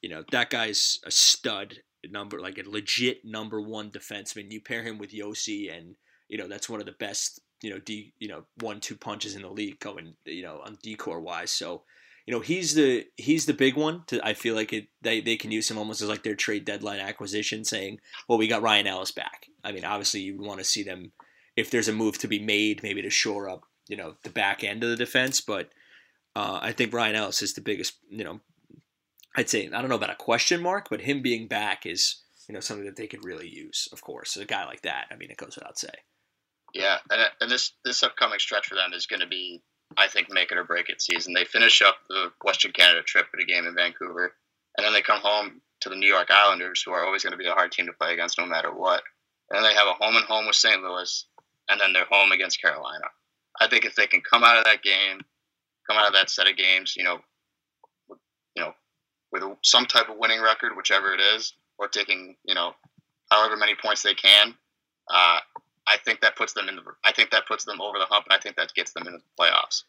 you 0.00 0.08
know, 0.08 0.24
that 0.32 0.48
guy's 0.48 1.00
a 1.04 1.10
stud 1.10 1.74
number, 2.10 2.40
like 2.40 2.56
a 2.56 2.66
legit 2.66 3.18
number 3.22 3.60
one 3.60 3.90
defenseman. 3.90 4.50
You 4.50 4.62
pair 4.62 4.82
him 4.82 4.96
with 4.96 5.12
Josi, 5.12 5.70
and 5.70 5.96
you 6.30 6.38
know 6.38 6.48
that's 6.48 6.70
one 6.70 6.80
of 6.80 6.86
the 6.86 6.92
best, 6.92 7.42
you 7.60 7.68
know, 7.68 7.78
D, 7.78 8.14
you 8.18 8.28
know, 8.28 8.44
one 8.60 8.80
two 8.80 8.96
punches 8.96 9.36
in 9.36 9.42
the 9.42 9.50
league 9.50 9.80
going, 9.80 10.14
you 10.24 10.44
know, 10.44 10.62
on 10.64 10.78
decor 10.82 11.20
wise. 11.20 11.50
So, 11.50 11.82
you 12.26 12.32
know, 12.32 12.40
he's 12.40 12.74
the 12.74 13.06
he's 13.16 13.46
the 13.46 13.54
big 13.54 13.76
one. 13.76 14.04
To 14.08 14.24
I 14.26 14.34
feel 14.34 14.54
like 14.54 14.72
it, 14.72 14.88
they 15.02 15.20
they 15.20 15.36
can 15.36 15.50
use 15.50 15.70
him 15.70 15.78
almost 15.78 16.02
as 16.02 16.08
like 16.08 16.22
their 16.22 16.34
trade 16.34 16.64
deadline 16.64 17.00
acquisition, 17.00 17.64
saying, 17.64 18.00
well, 18.28 18.38
we 18.38 18.48
got 18.48 18.62
Ryan 18.62 18.86
Ellis 18.86 19.10
back. 19.10 19.46
I 19.62 19.72
mean, 19.72 19.84
obviously, 19.84 20.20
you 20.20 20.38
would 20.38 20.46
want 20.46 20.58
to 20.58 20.64
see 20.64 20.82
them 20.82 21.12
if 21.56 21.70
there's 21.70 21.88
a 21.88 21.92
move 21.92 22.18
to 22.18 22.28
be 22.28 22.40
made, 22.40 22.82
maybe 22.82 23.02
to 23.02 23.10
shore 23.10 23.48
up, 23.48 23.62
you 23.88 23.96
know, 23.96 24.14
the 24.24 24.30
back 24.30 24.64
end 24.64 24.84
of 24.84 24.90
the 24.90 24.96
defense, 24.96 25.40
but. 25.40 25.70
Uh, 26.36 26.58
I 26.60 26.72
think 26.72 26.92
Ryan 26.92 27.14
Ellis 27.14 27.42
is 27.42 27.54
the 27.54 27.60
biggest, 27.60 27.96
you 28.10 28.24
know, 28.24 28.40
I'd 29.36 29.48
say 29.48 29.68
I 29.72 29.80
don't 29.80 29.88
know 29.88 29.96
about 29.96 30.10
a 30.10 30.16
question 30.16 30.62
mark, 30.62 30.88
but 30.88 31.00
him 31.00 31.22
being 31.22 31.48
back 31.48 31.86
is 31.86 32.22
you 32.48 32.54
know 32.54 32.60
something 32.60 32.86
that 32.86 32.96
they 32.96 33.06
could 33.06 33.24
really 33.24 33.48
use. 33.48 33.88
Of 33.92 34.02
course, 34.02 34.36
a 34.36 34.44
guy 34.44 34.64
like 34.64 34.82
that. 34.82 35.06
I 35.10 35.16
mean, 35.16 35.30
it 35.30 35.36
goes 35.36 35.56
without 35.56 35.78
say. 35.78 35.88
Yeah, 36.72 36.98
and, 37.10 37.22
and 37.40 37.50
this 37.50 37.72
this 37.84 38.02
upcoming 38.02 38.38
stretch 38.38 38.66
for 38.66 38.74
them 38.74 38.92
is 38.92 39.06
going 39.06 39.20
to 39.20 39.26
be, 39.26 39.62
I 39.96 40.08
think, 40.08 40.28
make 40.30 40.50
it 40.50 40.58
or 40.58 40.64
break 40.64 40.88
it 40.88 41.00
season. 41.00 41.34
They 41.34 41.44
finish 41.44 41.82
up 41.82 41.96
the 42.08 42.32
Western 42.42 42.72
Canada 42.72 43.02
trip 43.02 43.26
at 43.32 43.42
a 43.42 43.44
game 43.44 43.66
in 43.66 43.74
Vancouver, 43.74 44.32
and 44.76 44.84
then 44.84 44.92
they 44.92 45.02
come 45.02 45.20
home 45.20 45.60
to 45.80 45.88
the 45.88 45.96
New 45.96 46.08
York 46.08 46.28
Islanders, 46.30 46.82
who 46.82 46.92
are 46.92 47.04
always 47.04 47.22
going 47.22 47.32
to 47.32 47.38
be 47.38 47.46
a 47.46 47.52
hard 47.52 47.72
team 47.72 47.86
to 47.86 47.92
play 47.92 48.12
against 48.12 48.38
no 48.38 48.46
matter 48.46 48.72
what. 48.72 49.02
And 49.50 49.56
then 49.56 49.70
they 49.70 49.76
have 49.76 49.86
a 49.86 49.92
home 49.92 50.16
and 50.16 50.24
home 50.24 50.46
with 50.46 50.56
St. 50.56 50.82
Louis, 50.82 51.26
and 51.68 51.80
then 51.80 51.92
they're 51.92 52.06
home 52.10 52.32
against 52.32 52.60
Carolina. 52.60 53.04
I 53.60 53.68
think 53.68 53.84
if 53.84 53.94
they 53.94 54.06
can 54.06 54.20
come 54.20 54.42
out 54.42 54.56
of 54.56 54.64
that 54.64 54.82
game, 54.82 55.20
come 55.88 55.98
out 55.98 56.08
of 56.08 56.14
that 56.14 56.30
set 56.30 56.48
of 56.48 56.56
games, 56.56 56.94
you 56.96 57.04
know, 57.04 57.18
you 58.08 58.62
know, 58.62 58.72
with 59.32 59.42
some 59.62 59.86
type 59.86 60.08
of 60.08 60.16
winning 60.18 60.40
record, 60.40 60.76
whichever 60.76 61.12
it 61.12 61.20
is, 61.20 61.54
or 61.78 61.88
taking 61.88 62.36
you 62.44 62.54
know 62.54 62.72
however 63.30 63.56
many 63.56 63.74
points 63.74 64.02
they 64.02 64.14
can. 64.14 64.54
Uh, 65.12 65.38
I 65.86 65.96
think 66.04 66.20
that 66.20 66.36
puts 66.36 66.52
them 66.52 66.68
in 66.68 66.76
the. 66.76 66.82
I 67.04 67.12
think 67.12 67.30
that 67.30 67.46
puts 67.46 67.64
them 67.64 67.80
over 67.80 67.98
the 67.98 68.06
hump, 68.06 68.26
and 68.28 68.34
I 68.34 68.40
think 68.40 68.56
that 68.56 68.72
gets 68.74 68.92
them 68.92 69.06
into 69.06 69.18
the 69.18 69.42
playoffs. 69.42 69.84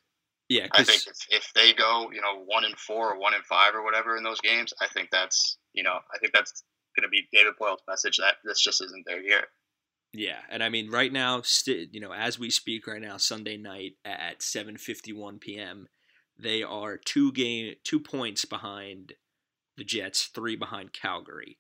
Yeah, 0.50 0.68
I 0.72 0.84
think 0.84 1.02
if, 1.08 1.26
if 1.30 1.54
they 1.56 1.74
go, 1.74 2.12
you 2.12 2.22
know, 2.22 2.44
one 2.46 2.66
in 2.66 2.76
four 2.76 3.14
or 3.14 3.20
one 3.20 3.34
in 3.34 3.42
five 3.42 3.74
or 3.74 3.84
whatever 3.84 4.16
in 4.16 4.24
those 4.24 4.40
games, 4.42 4.74
I 4.80 4.88
think 4.88 5.10
that's 5.12 5.58
you 5.74 5.84
know, 5.84 6.00
I 6.14 6.18
think 6.20 6.34
that's 6.34 6.64
going 6.96 7.04
to 7.04 7.10
be 7.10 7.28
David 7.34 7.54
Poile's 7.58 7.82
message 7.88 8.18
that 8.18 8.36
this 8.44 8.62
just 8.62 8.82
isn't 8.82 9.06
their 9.06 9.22
year. 9.22 9.44
Yeah, 10.14 10.40
and 10.50 10.64
I 10.64 10.70
mean, 10.70 10.90
right 10.90 11.12
now, 11.12 11.42
st- 11.42 11.94
you 11.94 12.00
know, 12.00 12.14
as 12.14 12.40
we 12.40 12.50
speak 12.50 12.88
right 12.88 13.02
now, 13.02 13.18
Sunday 13.18 13.58
night 13.58 13.94
at 14.06 14.40
7:51 14.40 15.42
p.m., 15.42 15.88
they 16.38 16.64
are 16.64 16.98
two 16.98 17.32
game, 17.32 17.76
two 17.84 18.00
points 18.00 18.46
behind 18.46 19.14
the 19.78 19.84
Jets, 19.84 20.26
three 20.26 20.56
behind 20.56 20.94
Calgary. 20.94 21.58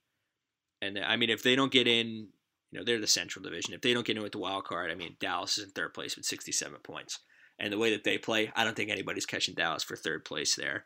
And 0.81 0.99
I 0.99 1.15
mean, 1.15 1.29
if 1.29 1.43
they 1.43 1.55
don't 1.55 1.71
get 1.71 1.87
in, 1.87 2.29
you 2.75 2.81
know, 2.81 2.85
they're 2.85 2.99
the 2.99 3.07
Central 3.07 3.41
Division. 3.41 3.73
If 3.73 3.79
they 3.79 3.93
don't 3.93 4.05
get 4.05 4.17
in 4.17 4.21
with 4.23 4.33
the 4.33 4.37
wild 4.37 4.65
card, 4.65 4.91
I 4.91 4.95
mean, 4.95 5.15
Dallas 5.21 5.57
is 5.57 5.63
in 5.63 5.69
third 5.69 5.93
place 5.93 6.17
with 6.17 6.25
67 6.25 6.77
points. 6.83 7.19
And 7.57 7.71
the 7.71 7.77
way 7.77 7.91
that 7.91 8.03
they 8.03 8.17
play, 8.17 8.51
I 8.53 8.65
don't 8.65 8.75
think 8.75 8.89
anybody's 8.89 9.25
catching 9.25 9.55
Dallas 9.55 9.81
for 9.81 9.95
third 9.95 10.25
place 10.25 10.55
there. 10.55 10.83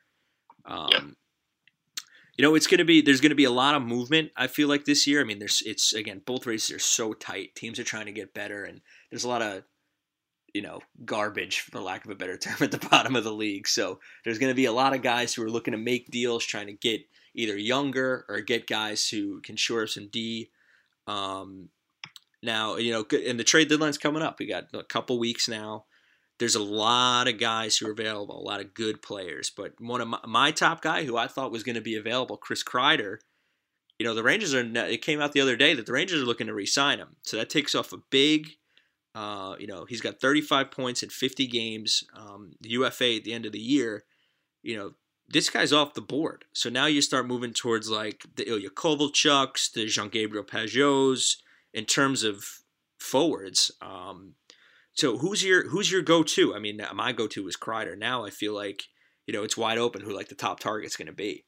Um, 0.66 0.88
yeah. 0.92 1.00
You 2.38 2.44
know, 2.44 2.54
it's 2.54 2.68
going 2.68 2.78
to 2.78 2.86
be 2.86 3.02
there's 3.02 3.22
going 3.22 3.32
to 3.32 3.36
be 3.36 3.46
a 3.46 3.50
lot 3.50 3.74
of 3.74 3.82
movement. 3.82 4.30
I 4.38 4.46
feel 4.46 4.68
like 4.68 4.86
this 4.86 5.08
year. 5.08 5.20
I 5.20 5.24
mean, 5.24 5.40
there's 5.40 5.64
it's 5.66 5.92
again 5.94 6.22
both 6.24 6.46
races 6.46 6.76
are 6.76 6.80
so 6.80 7.14
tight. 7.14 7.56
Teams 7.56 7.80
are 7.80 7.84
trying 7.84 8.06
to 8.06 8.12
get 8.12 8.36
better, 8.36 8.64
and 8.64 8.82
there's 9.10 9.24
a 9.24 9.30
lot 9.30 9.42
of 9.42 9.64
you 10.54 10.62
know, 10.62 10.80
garbage, 11.06 11.60
for 11.60 11.80
lack 11.80 12.06
of 12.06 12.12
a 12.12 12.16
better 12.16 12.38
term, 12.38 12.56
at 12.62 12.72
the 12.72 12.88
bottom 12.90 13.16
of 13.16 13.24
the 13.24 13.34
league. 13.34 13.68
So 13.68 14.00
there's 14.24 14.40
going 14.40 14.52
to 14.52 14.56
be 14.56 14.66
a 14.66 14.72
lot 14.72 14.94
of 14.94 15.02
guys 15.02 15.34
who 15.34 15.44
are 15.44 15.50
looking 15.50 15.72
to 15.72 15.78
make 15.78 16.12
deals, 16.12 16.46
trying 16.46 16.68
to 16.68 16.74
get 16.74 17.02
either 17.36 17.58
younger 17.58 18.26
or 18.30 18.42
get 18.42 18.68
guys 18.68 19.10
who 19.10 19.42
can 19.42 19.56
shore 19.56 19.84
up 19.84 19.90
some 19.90 20.08
D. 20.08 20.50
Um, 21.08 21.70
now, 22.42 22.78
you 22.78 22.92
know, 22.92 23.06
and 23.26 23.40
the 23.40 23.44
trade 23.44 23.70
deadline's 23.70 23.98
coming 23.98 24.22
up. 24.22 24.40
We 24.40 24.48
got 24.48 24.66
a 24.74 24.84
couple 24.84 25.20
weeks 25.20 25.48
now. 25.48 25.86
There's 26.38 26.56
a 26.56 26.64
lot 26.64 27.28
of 27.28 27.38
guys 27.38 27.78
who 27.78 27.88
are 27.88 27.92
available, 27.92 28.40
a 28.40 28.48
lot 28.48 28.62
of 28.62 28.74
good 28.74 29.02
players. 29.02 29.52
But 29.56 29.74
one 29.80 30.00
of 30.00 30.08
my, 30.08 30.20
my 30.26 30.52
top 30.52 30.82
guy 30.82 31.04
who 31.04 31.18
I 31.18 31.28
thought 31.28 31.52
was 31.52 31.64
going 31.64 31.76
to 31.76 31.82
be 31.82 31.96
available, 31.96 32.38
Chris 32.38 32.64
Kreider, 32.64 33.18
you 33.98 34.06
know, 34.06 34.16
the 34.16 34.24
Rangers 34.24 34.54
are. 34.54 34.62
It 34.62 35.02
came 35.02 35.20
out 35.20 35.34
the 35.34 35.42
other 35.42 35.58
day 35.58 35.74
that 35.74 35.86
the 35.86 35.92
Rangers 35.92 36.22
are 36.22 36.26
looking 36.26 36.48
to 36.48 36.54
re-sign 36.54 37.00
him, 37.00 37.18
so 37.24 37.36
that 37.36 37.50
takes 37.50 37.76
off 37.76 37.92
a 37.92 37.98
big 38.10 38.52
uh, 39.16 39.56
you 39.60 39.68
know, 39.68 39.86
he's 39.86 40.02
got 40.02 40.22
35 40.22 40.72
points 40.72 41.04
in 41.04 41.10
50 41.10 41.48
games. 41.48 42.04
Um, 42.16 42.52
the 42.62 42.70
UFA 42.70 43.16
at 43.16 43.24
the 43.24 43.34
end 43.34 43.46
of 43.46 43.52
the 43.52 43.60
year, 43.60 44.06
you 44.62 44.78
know, 44.78 44.94
this 45.28 45.50
guy's 45.50 45.74
off 45.74 45.94
the 45.94 46.02
board. 46.02 46.46
So 46.54 46.70
now 46.70 46.86
you 46.86 47.02
start 47.02 47.28
moving 47.28 47.54
towards 47.54 47.90
like 47.90 48.24
the 48.36 48.48
Ilya 48.48 48.70
Kovalchuks, 48.70 49.72
the 49.72 49.86
Jean 49.88 50.10
Gabriel 50.10 50.44
Pageaus 50.44 51.38
in 51.74 51.86
terms 51.86 52.24
of 52.24 52.46
forwards. 53.00 53.72
Um, 53.82 54.36
so 54.94 55.18
who's 55.18 55.44
your 55.44 55.68
who's 55.70 55.92
your 55.92 56.02
go 56.02 56.24
to? 56.24 56.56
I 56.56 56.60
mean, 56.60 56.82
my 56.94 57.14
go 57.14 57.28
to 57.28 57.48
is 57.48 57.58
Kreider. 57.58 57.98
Now 57.98 58.26
I 58.26 58.30
feel 58.30 58.54
like 58.54 58.84
you 59.26 59.34
know 59.34 59.44
it's 59.44 59.58
wide 59.58 59.78
open 59.78 60.02
who 60.02 60.16
like 60.16 60.30
the 60.30 60.36
top 60.36 60.60
target's 60.60 60.98
going 60.98 61.08
to 61.08 61.14
be. 61.14 61.46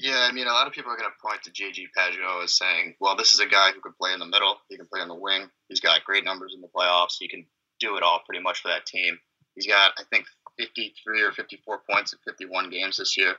Yeah, 0.00 0.26
I 0.28 0.32
mean, 0.32 0.46
a 0.46 0.52
lot 0.52 0.66
of 0.66 0.72
people 0.72 0.90
are 0.90 0.96
going 0.96 1.10
to 1.10 1.22
point 1.22 1.42
to 1.42 1.50
JG 1.50 1.88
Pageau 1.96 2.42
as 2.42 2.56
saying, 2.56 2.94
well, 3.00 3.16
this 3.16 3.32
is 3.32 3.40
a 3.40 3.46
guy 3.46 3.70
who 3.72 3.82
can 3.82 3.92
play 4.00 4.14
in 4.14 4.18
the 4.18 4.26
middle. 4.26 4.56
He 4.70 4.78
can 4.78 4.86
play 4.86 5.02
on 5.02 5.08
the 5.08 5.14
wing. 5.14 5.50
He's 5.68 5.80
got 5.80 6.04
great 6.04 6.24
numbers 6.24 6.54
in 6.54 6.62
the 6.62 6.68
playoffs. 6.74 7.16
He 7.18 7.28
can 7.28 7.44
do 7.80 7.98
it 7.98 8.02
all 8.02 8.22
pretty 8.26 8.42
much 8.42 8.62
for 8.62 8.68
that 8.68 8.86
team. 8.86 9.18
He's 9.54 9.66
got, 9.66 9.92
I 9.98 10.04
think, 10.10 10.24
53 10.58 11.22
or 11.22 11.32
54 11.32 11.82
points 11.90 12.14
in 12.14 12.18
51 12.26 12.70
games 12.70 12.96
this 12.96 13.18
year. 13.18 13.34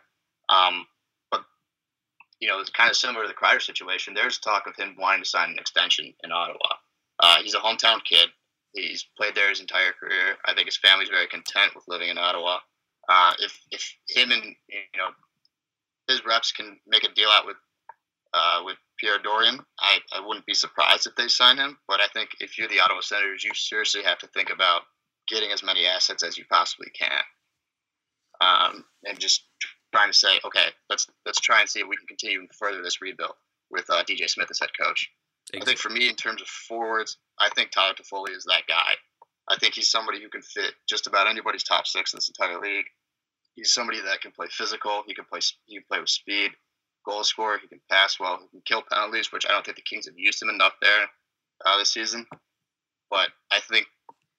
Um, 0.50 0.86
you 2.42 2.48
know, 2.48 2.60
it's 2.60 2.72
kind 2.72 2.90
of 2.90 2.98
similar 2.98 3.22
to 3.22 3.28
the 3.28 3.36
Kreider 3.36 3.62
situation. 3.62 4.14
There's 4.14 4.40
talk 4.40 4.66
of 4.68 4.76
him 4.76 4.96
wanting 5.00 5.24
to 5.24 5.30
sign 5.30 5.52
an 5.52 5.60
extension 5.60 6.14
in 6.24 6.32
Ottawa. 6.32 6.76
Uh, 7.20 7.38
he's 7.44 7.54
a 7.54 7.60
hometown 7.60 8.04
kid. 8.04 8.30
He's 8.74 9.06
played 9.16 9.36
there 9.36 9.50
his 9.50 9.62
entire 9.62 9.92
career. 9.92 10.38
I 10.46 10.54
think 10.54 10.66
his 10.66 10.78
family's 10.78 11.10
very 11.10 11.28
content 11.28 11.76
with 11.76 11.86
living 11.88 12.10
in 12.10 12.18
Ottawa. 12.18 12.58
Uh, 13.08 13.34
if, 13.40 13.60
if 13.70 13.96
him 14.10 14.32
and, 14.32 14.44
you 14.44 14.98
know, 14.98 15.10
his 16.08 16.26
reps 16.26 16.52
can 16.52 16.80
make 16.88 17.04
a 17.04 17.14
deal 17.14 17.30
out 17.30 17.46
with 17.46 17.58
uh, 18.34 18.62
with 18.64 18.78
Pierre 18.98 19.20
Dorion, 19.20 19.60
I, 19.78 20.00
I 20.14 20.26
wouldn't 20.26 20.46
be 20.46 20.54
surprised 20.54 21.06
if 21.06 21.16
they 21.16 21.28
sign 21.28 21.58
him. 21.58 21.78
But 21.88 22.00
I 22.00 22.08
think 22.14 22.30
if 22.40 22.58
you're 22.58 22.70
the 22.70 22.80
Ottawa 22.80 23.02
Senators, 23.02 23.44
you 23.44 23.52
seriously 23.54 24.04
have 24.04 24.20
to 24.20 24.28
think 24.28 24.50
about 24.50 24.84
getting 25.28 25.52
as 25.52 25.64
many 25.64 25.86
assets 25.86 26.24
as 26.24 26.38
you 26.38 26.46
possibly 26.50 26.90
can, 26.98 27.22
um, 28.40 28.86
and 29.04 29.20
just 29.20 29.44
trying 29.94 30.10
to 30.10 30.18
say, 30.18 30.40
okay, 30.46 30.68
let's 30.90 31.08
let's 31.26 31.40
try 31.40 31.62
and 31.62 31.70
see 31.70 31.80
if 31.80 31.88
we 31.88 31.98
can 31.98 32.08
continue 32.08 32.40
and 32.40 32.50
further 32.54 32.82
this 32.82 33.02
rebuild 33.02 33.34
with 33.70 33.90
uh, 33.90 34.04
DJ 34.04 34.30
Smith 34.30 34.50
as 34.50 34.60
head 34.60 34.70
coach. 34.80 35.10
Exactly. 35.54 35.62
I 35.62 35.66
think 35.66 35.80
for 35.80 35.90
me, 35.90 36.10
in 36.10 36.16
terms 36.16 36.42
of 36.42 36.48
forwards, 36.48 37.18
I 37.40 37.50
think 37.50 37.72
Tyler 37.72 37.94
Toffoli 37.94 38.36
is 38.36 38.46
that 38.46 38.64
guy. 38.68 38.94
I 39.50 39.58
think 39.58 39.74
he's 39.74 39.90
somebody 39.90 40.22
who 40.22 40.30
can 40.30 40.42
fit 40.42 40.74
just 40.88 41.08
about 41.08 41.28
anybody's 41.28 41.64
top 41.64 41.88
six 41.88 42.14
in 42.14 42.18
this 42.18 42.30
entire 42.30 42.60
league. 42.60 42.86
He's 43.56 43.74
somebody 43.74 44.00
that 44.02 44.22
can 44.22 44.32
play 44.32 44.48
physical. 44.50 45.04
He 45.08 45.14
can 45.14 45.26
play. 45.26 45.40
He 45.66 45.76
can 45.76 45.86
play 45.90 46.00
with 46.00 46.10
speed. 46.10 46.52
Goal 47.06 47.24
scorer. 47.24 47.58
He 47.60 47.68
can 47.68 47.82
pass 47.90 48.20
well. 48.20 48.40
He 48.42 48.48
can 48.48 48.62
kill 48.66 48.84
penalties, 48.90 49.32
which 49.32 49.46
I 49.46 49.52
don't 49.52 49.66
think 49.66 49.78
the 49.78 49.84
Kings 49.84 50.06
have 50.06 50.18
used 50.18 50.42
him 50.42 50.50
enough 50.50 50.74
there 50.82 51.08
uh, 51.66 51.78
this 51.78 51.94
season. 51.94 52.26
But 53.10 53.30
I 53.52 53.60
think 53.60 53.88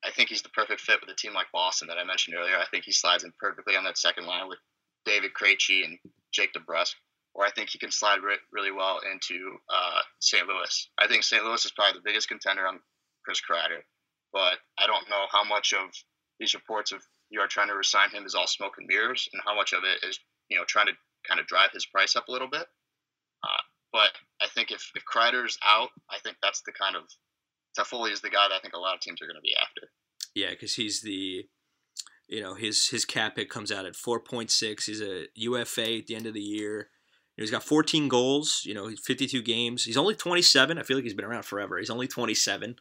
I 0.05 0.11
think 0.11 0.31
he's 0.31 0.43
the 0.43 0.49
perfect 0.49 0.81
fit 0.81 1.01
with 1.01 1.11
a 1.11 1.15
team 1.15 1.35
like 1.35 1.53
Boston 1.53 1.88
that 1.88 1.99
I 1.99 2.05
mentioned 2.05 2.37
earlier. 2.37 2.57
I 2.57 2.67
think 2.71 2.85
he 2.85 2.93
slides 2.93 3.25
in 3.25 3.33
perfectly 3.38 3.77
on 3.77 3.85
that 3.85 3.99
second 3.99 4.27
line 4.27 4.49
with 4.49 4.59
David 5.05 5.33
Krejci 5.35 5.85
and 5.85 5.99
Jake 6.33 6.53
DeBrusk. 6.53 6.95
Or 7.35 7.47
I 7.47 7.51
think 7.51 7.71
he 7.71 7.79
can 7.79 7.91
slide 7.91 8.23
re- 8.23 8.37
really 8.53 8.73
well 8.73 9.01
into 9.11 9.57
uh, 9.71 10.01
St. 10.21 10.47
Louis. 10.47 10.91
I 10.99 11.09
think 11.09 11.23
St. 11.23 11.43
Louis 11.43 11.65
is 11.65 11.73
probably 11.73 11.99
the 11.99 12.05
biggest 12.05 12.29
contender 12.29 12.67
on 12.67 12.81
Chris 13.25 13.41
Kreider, 13.41 13.81
but 14.33 14.59
I 14.79 14.87
don't 14.87 15.09
know 15.09 15.25
how 15.31 15.43
much 15.45 15.73
of 15.73 15.88
these 16.38 16.55
reports 16.55 16.93
of 16.93 17.01
you 17.31 17.41
are 17.41 17.49
trying 17.49 17.69
to 17.69 17.75
resign 17.75 18.11
him 18.11 18.27
is 18.27 18.35
all 18.35 18.47
smoke 18.47 18.75
and 18.77 18.87
mirrors, 18.87 19.29
and 19.33 19.41
how 19.47 19.55
much 19.55 19.73
of 19.73 19.83
it 19.85 20.07
is 20.07 20.19
you 20.51 20.59
know 20.59 20.65
trying 20.67 20.88
to 20.88 20.93
kind 21.27 21.41
of 21.41 21.47
drive 21.47 21.71
his 21.73 21.87
price 21.87 22.17
up 22.17 22.29
a 22.29 22.33
little 22.33 22.49
bit. 22.49 22.67
Uh, 23.43 23.62
but 23.93 24.11
I 24.43 24.49
think 24.49 24.71
if 24.71 24.91
if 24.95 25.05
Kreider's 25.05 25.57
out, 25.65 25.91
I 26.11 26.19
think 26.19 26.37
that's 26.43 26.62
the 26.62 26.73
kind 26.73 26.97
of 26.97 27.05
Toffoli 27.79 28.12
is 28.12 28.21
the 28.21 28.31
guy 28.31 28.49
that 28.49 28.55
I 28.55 28.61
think 28.61 28.75
a 28.75 28.79
lot 28.79 28.95
of 28.95 29.01
teams 29.01 29.23
are 29.23 29.27
going 29.27 29.37
to 29.37 29.41
be 29.41 29.57
after. 29.57 29.88
Yeah, 30.35 30.51
because 30.51 30.75
he's 30.75 31.03
the, 31.03 31.47
you 32.33 32.40
know, 32.40 32.55
his 32.55 32.88
his 32.88 33.05
cap 33.05 33.37
hit 33.37 33.51
comes 33.51 33.71
out 33.71 33.85
at 33.85 33.95
four 33.95 34.18
point 34.18 34.51
six. 34.51 34.87
He's 34.87 35.03
a 35.03 35.27
UFA 35.35 35.99
at 35.99 36.07
the 36.07 36.16
end 36.16 36.27
of 36.27 36.33
the 36.33 36.40
year. 36.40 36.88
He's 37.37 37.51
got 37.51 37.62
14 37.62 38.09
goals. 38.09 38.62
You 38.64 38.73
know, 38.73 38.90
52 38.90 39.42
games. 39.42 39.85
He's 39.85 39.99
only 39.99 40.14
27. 40.14 40.79
I 40.79 40.83
feel 40.83 40.97
like 40.97 41.05
he's 41.05 41.12
been 41.12 41.27
around 41.27 41.45
forever. 41.45 41.79
He's 41.79 41.90
only 41.90 42.09
27. 42.09 42.77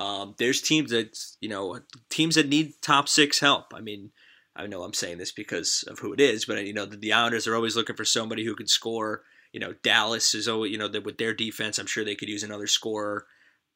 Um, 0.00 0.34
there's 0.38 0.62
teams 0.62 0.90
that 0.90 1.18
you 1.40 1.50
know 1.50 1.80
teams 2.08 2.36
that 2.36 2.48
need 2.48 2.80
top 2.80 3.10
six 3.10 3.40
help. 3.40 3.74
I 3.74 3.82
mean, 3.82 4.10
I 4.56 4.66
know 4.66 4.82
I'm 4.82 4.94
saying 4.94 5.18
this 5.18 5.32
because 5.32 5.84
of 5.86 5.98
who 5.98 6.14
it 6.14 6.20
is, 6.20 6.46
but 6.46 6.64
you 6.64 6.72
know 6.72 6.86
the, 6.86 6.96
the 6.96 7.12
Islanders 7.12 7.46
are 7.46 7.54
always 7.54 7.76
looking 7.76 7.96
for 7.96 8.06
somebody 8.06 8.44
who 8.44 8.56
can 8.56 8.68
score. 8.68 9.22
You 9.52 9.60
know, 9.60 9.74
Dallas 9.82 10.34
is 10.34 10.48
always 10.48 10.72
you 10.72 10.78
know 10.78 10.88
with 11.04 11.18
their 11.18 11.34
defense, 11.34 11.78
I'm 11.78 11.86
sure 11.86 12.04
they 12.04 12.16
could 12.16 12.28
use 12.30 12.42
another 12.42 12.66
scorer. 12.66 13.26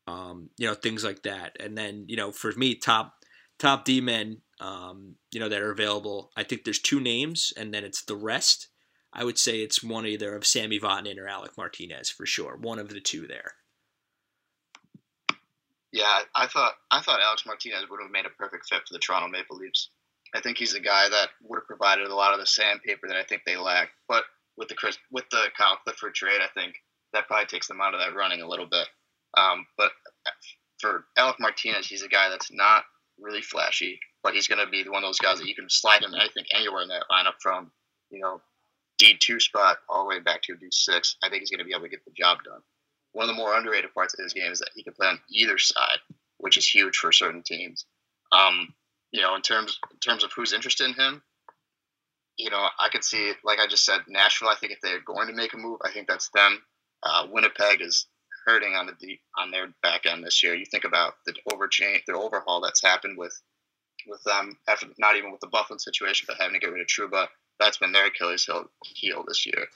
Um, 0.07 0.49
you 0.57 0.67
know, 0.67 0.75
things 0.75 1.05
like 1.05 1.23
that. 1.25 1.57
And 1.61 1.77
then 1.77 2.07
you 2.09 2.17
know, 2.17 2.33
for 2.33 2.53
me, 2.53 2.77
top 2.77 3.15
top 3.59 3.85
D 3.85 4.01
men, 4.01 4.39
um, 4.63 5.17
you 5.33 5.41
know, 5.41 5.49
that 5.49 5.61
are 5.61 5.73
available. 5.73 6.31
I 6.37 6.45
think 6.45 6.65
there's 6.65 6.79
two 6.79 7.01
names, 7.01 7.53
and 7.57 7.75
then 7.75 7.85
it's 7.85 8.05
the 8.05 8.17
rest. 8.17 8.69
I 9.13 9.25
would 9.25 9.39
say 9.39 9.61
it's 9.61 9.83
one 9.83 10.07
either 10.07 10.35
of 10.35 10.47
Sami 10.47 10.79
Vatanen 10.79 11.19
or 11.19 11.29
Alec 11.29 11.53
Martinez 11.59 12.09
for 12.09 12.25
sure. 12.25 12.57
One 12.57 12.79
of 12.79 12.89
the 12.89 13.01
two 13.01 13.27
there. 13.27 13.55
Yeah, 15.93 16.21
I 16.35 16.47
thought 16.47 16.75
I 16.91 17.01
thought 17.01 17.21
Alex 17.21 17.45
Martinez 17.45 17.85
would 17.91 18.01
have 18.01 18.11
made 18.11 18.25
a 18.25 18.31
perfect 18.31 18.67
fit 18.71 18.81
for 18.87 18.95
the 18.95 18.99
Toronto 18.99 19.29
Maple 19.29 19.57
Leafs. 19.57 19.91
I 20.35 20.41
think 20.41 20.57
he's 20.57 20.75
a 20.75 20.81
guy 20.81 21.09
that 21.11 21.29
would 21.43 21.59
have 21.59 21.67
provided 21.67 22.07
a 22.07 22.15
lot 22.15 22.33
of 22.33 22.41
the 22.41 22.47
sandpaper 22.47 23.09
that 23.09 23.19
I 23.19 23.25
think 23.25 23.43
they 23.45 23.57
lack. 23.57 23.91
But 24.09 24.25
with 24.57 24.69
the 24.69 24.75
Chris, 24.75 24.97
with 25.11 25.25
the 25.31 25.49
Kyle 25.59 25.77
Clifford 25.85 26.15
trade, 26.15 26.41
I 26.41 26.49
think 26.59 26.77
that 27.13 27.27
probably 27.27 27.47
takes 27.47 27.69
them 27.69 27.81
out 27.83 27.93
of 27.93 28.01
that 28.01 28.15
running 28.15 28.41
a 28.41 28.49
little 28.49 28.67
bit. 28.67 28.89
Um, 29.37 29.67
but 29.77 29.93
for 30.81 31.05
Alec 31.19 31.37
Martinez, 31.39 31.87
he's 31.87 32.03
a 32.03 32.09
guy 32.09 32.31
that's 32.31 32.51
not 32.51 32.85
really 33.21 33.43
flashy, 33.43 33.99
but 34.23 34.35
he's 34.35 34.49
going 34.49 34.65
to 34.65 34.71
be 34.71 34.89
one 34.89 35.03
of 35.03 35.09
those 35.09 35.19
guys 35.19 35.39
that 35.39 35.49
you 35.49 35.55
can 35.55 35.69
slide 35.69 36.03
him, 36.03 36.15
I 36.15 36.29
think, 36.33 36.49
anywhere 36.55 36.83
in 36.83 36.89
that 36.89 37.05
lineup 37.11 37.41
from, 37.41 37.71
you 38.11 38.21
know, 38.21 38.41
D2 39.01 39.41
spot 39.41 39.79
all 39.89 40.05
the 40.05 40.09
way 40.09 40.21
back 40.21 40.43
to 40.43 40.55
D6. 40.55 41.17
I 41.23 41.29
think 41.29 41.41
he's 41.41 41.51
going 41.51 41.59
to 41.59 41.65
be 41.65 41.73
able 41.73 41.85
to 41.85 41.89
get 41.89 42.05
the 42.05 42.13
job 42.13 42.39
done. 42.45 42.61
One 43.13 43.29
of 43.29 43.35
the 43.35 43.41
more 43.41 43.55
underrated 43.55 43.93
parts 43.93 44.15
of 44.15 44.23
his 44.23 44.33
game 44.33 44.53
is 44.53 44.61
that 44.61 44.71
he 44.75 44.85
can 44.85 44.93
play 44.93 45.09
on 45.09 45.21
either 45.31 45.59
side, 45.59 45.99
which 46.39 46.57
is 46.57 46.67
huge 46.67 46.97
for 46.97 47.13
certain 47.13 47.43
teams. 47.43 47.85
Um, 48.31 48.73
you 49.11 49.21
know, 49.21 49.35
in 49.35 49.43
terms 49.43 49.79
in 49.91 49.99
terms 49.99 50.25
of 50.25 50.33
who's 50.33 50.55
interested 50.55 50.87
in 50.87 50.95
him, 50.95 51.23
you 52.39 52.51
know, 52.51 52.67
I 52.79 52.89
could 52.89 53.05
see, 53.05 53.33
like 53.45 53.59
I 53.59 53.67
just 53.67 53.85
said, 53.85 54.01
Nashville. 54.09 54.49
I 54.49 54.57
think 54.57 54.73
if 54.73 54.81
they're 54.81 55.01
going 55.01 55.29
to 55.29 55.35
make 55.35 55.53
a 55.53 55.59
move, 55.59 55.81
I 55.85 55.91
think 55.91 56.09
that's 56.09 56.31
them. 56.31 56.63
Uh, 57.03 57.27
Winnipeg 57.31 57.83
is 57.83 58.07
hurting 58.47 58.75
on 58.75 58.87
the 58.87 58.95
deep, 58.99 59.21
on 59.37 59.51
their 59.51 59.69
back 59.83 60.07
end 60.07 60.25
this 60.25 60.43
year. 60.43 60.55
You 60.55 60.65
think 60.65 60.85
about 60.85 61.15
the 61.27 61.35
overchain, 61.51 62.01
the 62.07 62.15
overhaul 62.15 62.61
that's 62.61 62.83
happened 62.83 63.19
with 63.19 63.39
with 64.07 64.23
them 64.25 64.59
after 64.69 64.87
not 64.99 65.17
even 65.17 65.31
with 65.31 65.41
the 65.41 65.47
Buffalo 65.47 65.79
situation, 65.79 66.27
but 66.29 66.39
having 66.39 66.55
to 66.55 66.61
get 66.61 66.73
rid 66.73 66.81
of 66.81 66.87
Trouba. 66.87 67.29
That's 67.61 67.79
been 67.79 67.93
their 67.93 68.07
Achilles 68.07 68.49
heel, 68.85 69.25
this 69.27 69.47
year. 69.47 69.67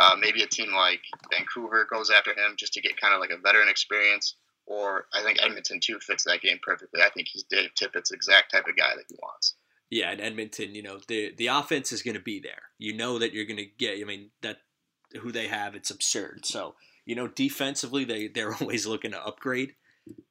Uh, 0.00 0.14
maybe 0.18 0.42
a 0.42 0.46
team 0.46 0.72
like 0.72 1.00
Vancouver 1.32 1.86
goes 1.90 2.10
after 2.10 2.30
him 2.30 2.54
just 2.56 2.72
to 2.74 2.80
get 2.80 3.00
kind 3.00 3.12
of 3.12 3.20
like 3.20 3.30
a 3.30 3.38
veteran 3.38 3.68
experience. 3.68 4.36
Or 4.66 5.06
I 5.12 5.22
think 5.22 5.38
Edmonton 5.42 5.80
too 5.80 5.98
fits 6.00 6.24
that 6.24 6.42
game 6.42 6.58
perfectly. 6.62 7.02
I 7.02 7.10
think 7.10 7.28
he's 7.30 7.44
Dave 7.44 7.70
Tippett's 7.74 8.10
exact 8.10 8.52
type 8.52 8.66
of 8.68 8.76
guy 8.76 8.90
that 8.96 9.06
he 9.08 9.16
wants. 9.20 9.54
Yeah, 9.90 10.12
in 10.12 10.20
Edmonton, 10.20 10.74
you 10.74 10.82
know 10.82 11.00
the 11.08 11.34
the 11.36 11.46
offense 11.46 11.92
is 11.92 12.02
going 12.02 12.16
to 12.16 12.22
be 12.22 12.38
there. 12.38 12.62
You 12.78 12.94
know 12.94 13.18
that 13.18 13.32
you're 13.32 13.46
going 13.46 13.56
to 13.56 13.66
get. 13.78 13.98
I 13.98 14.04
mean 14.04 14.30
that 14.42 14.58
who 15.20 15.32
they 15.32 15.48
have, 15.48 15.74
it's 15.74 15.90
absurd. 15.90 16.44
So 16.44 16.74
you 17.08 17.14
know, 17.14 17.26
defensively, 17.26 18.04
they 18.04 18.28
they're 18.28 18.54
always 18.60 18.86
looking 18.86 19.12
to 19.12 19.26
upgrade. 19.26 19.74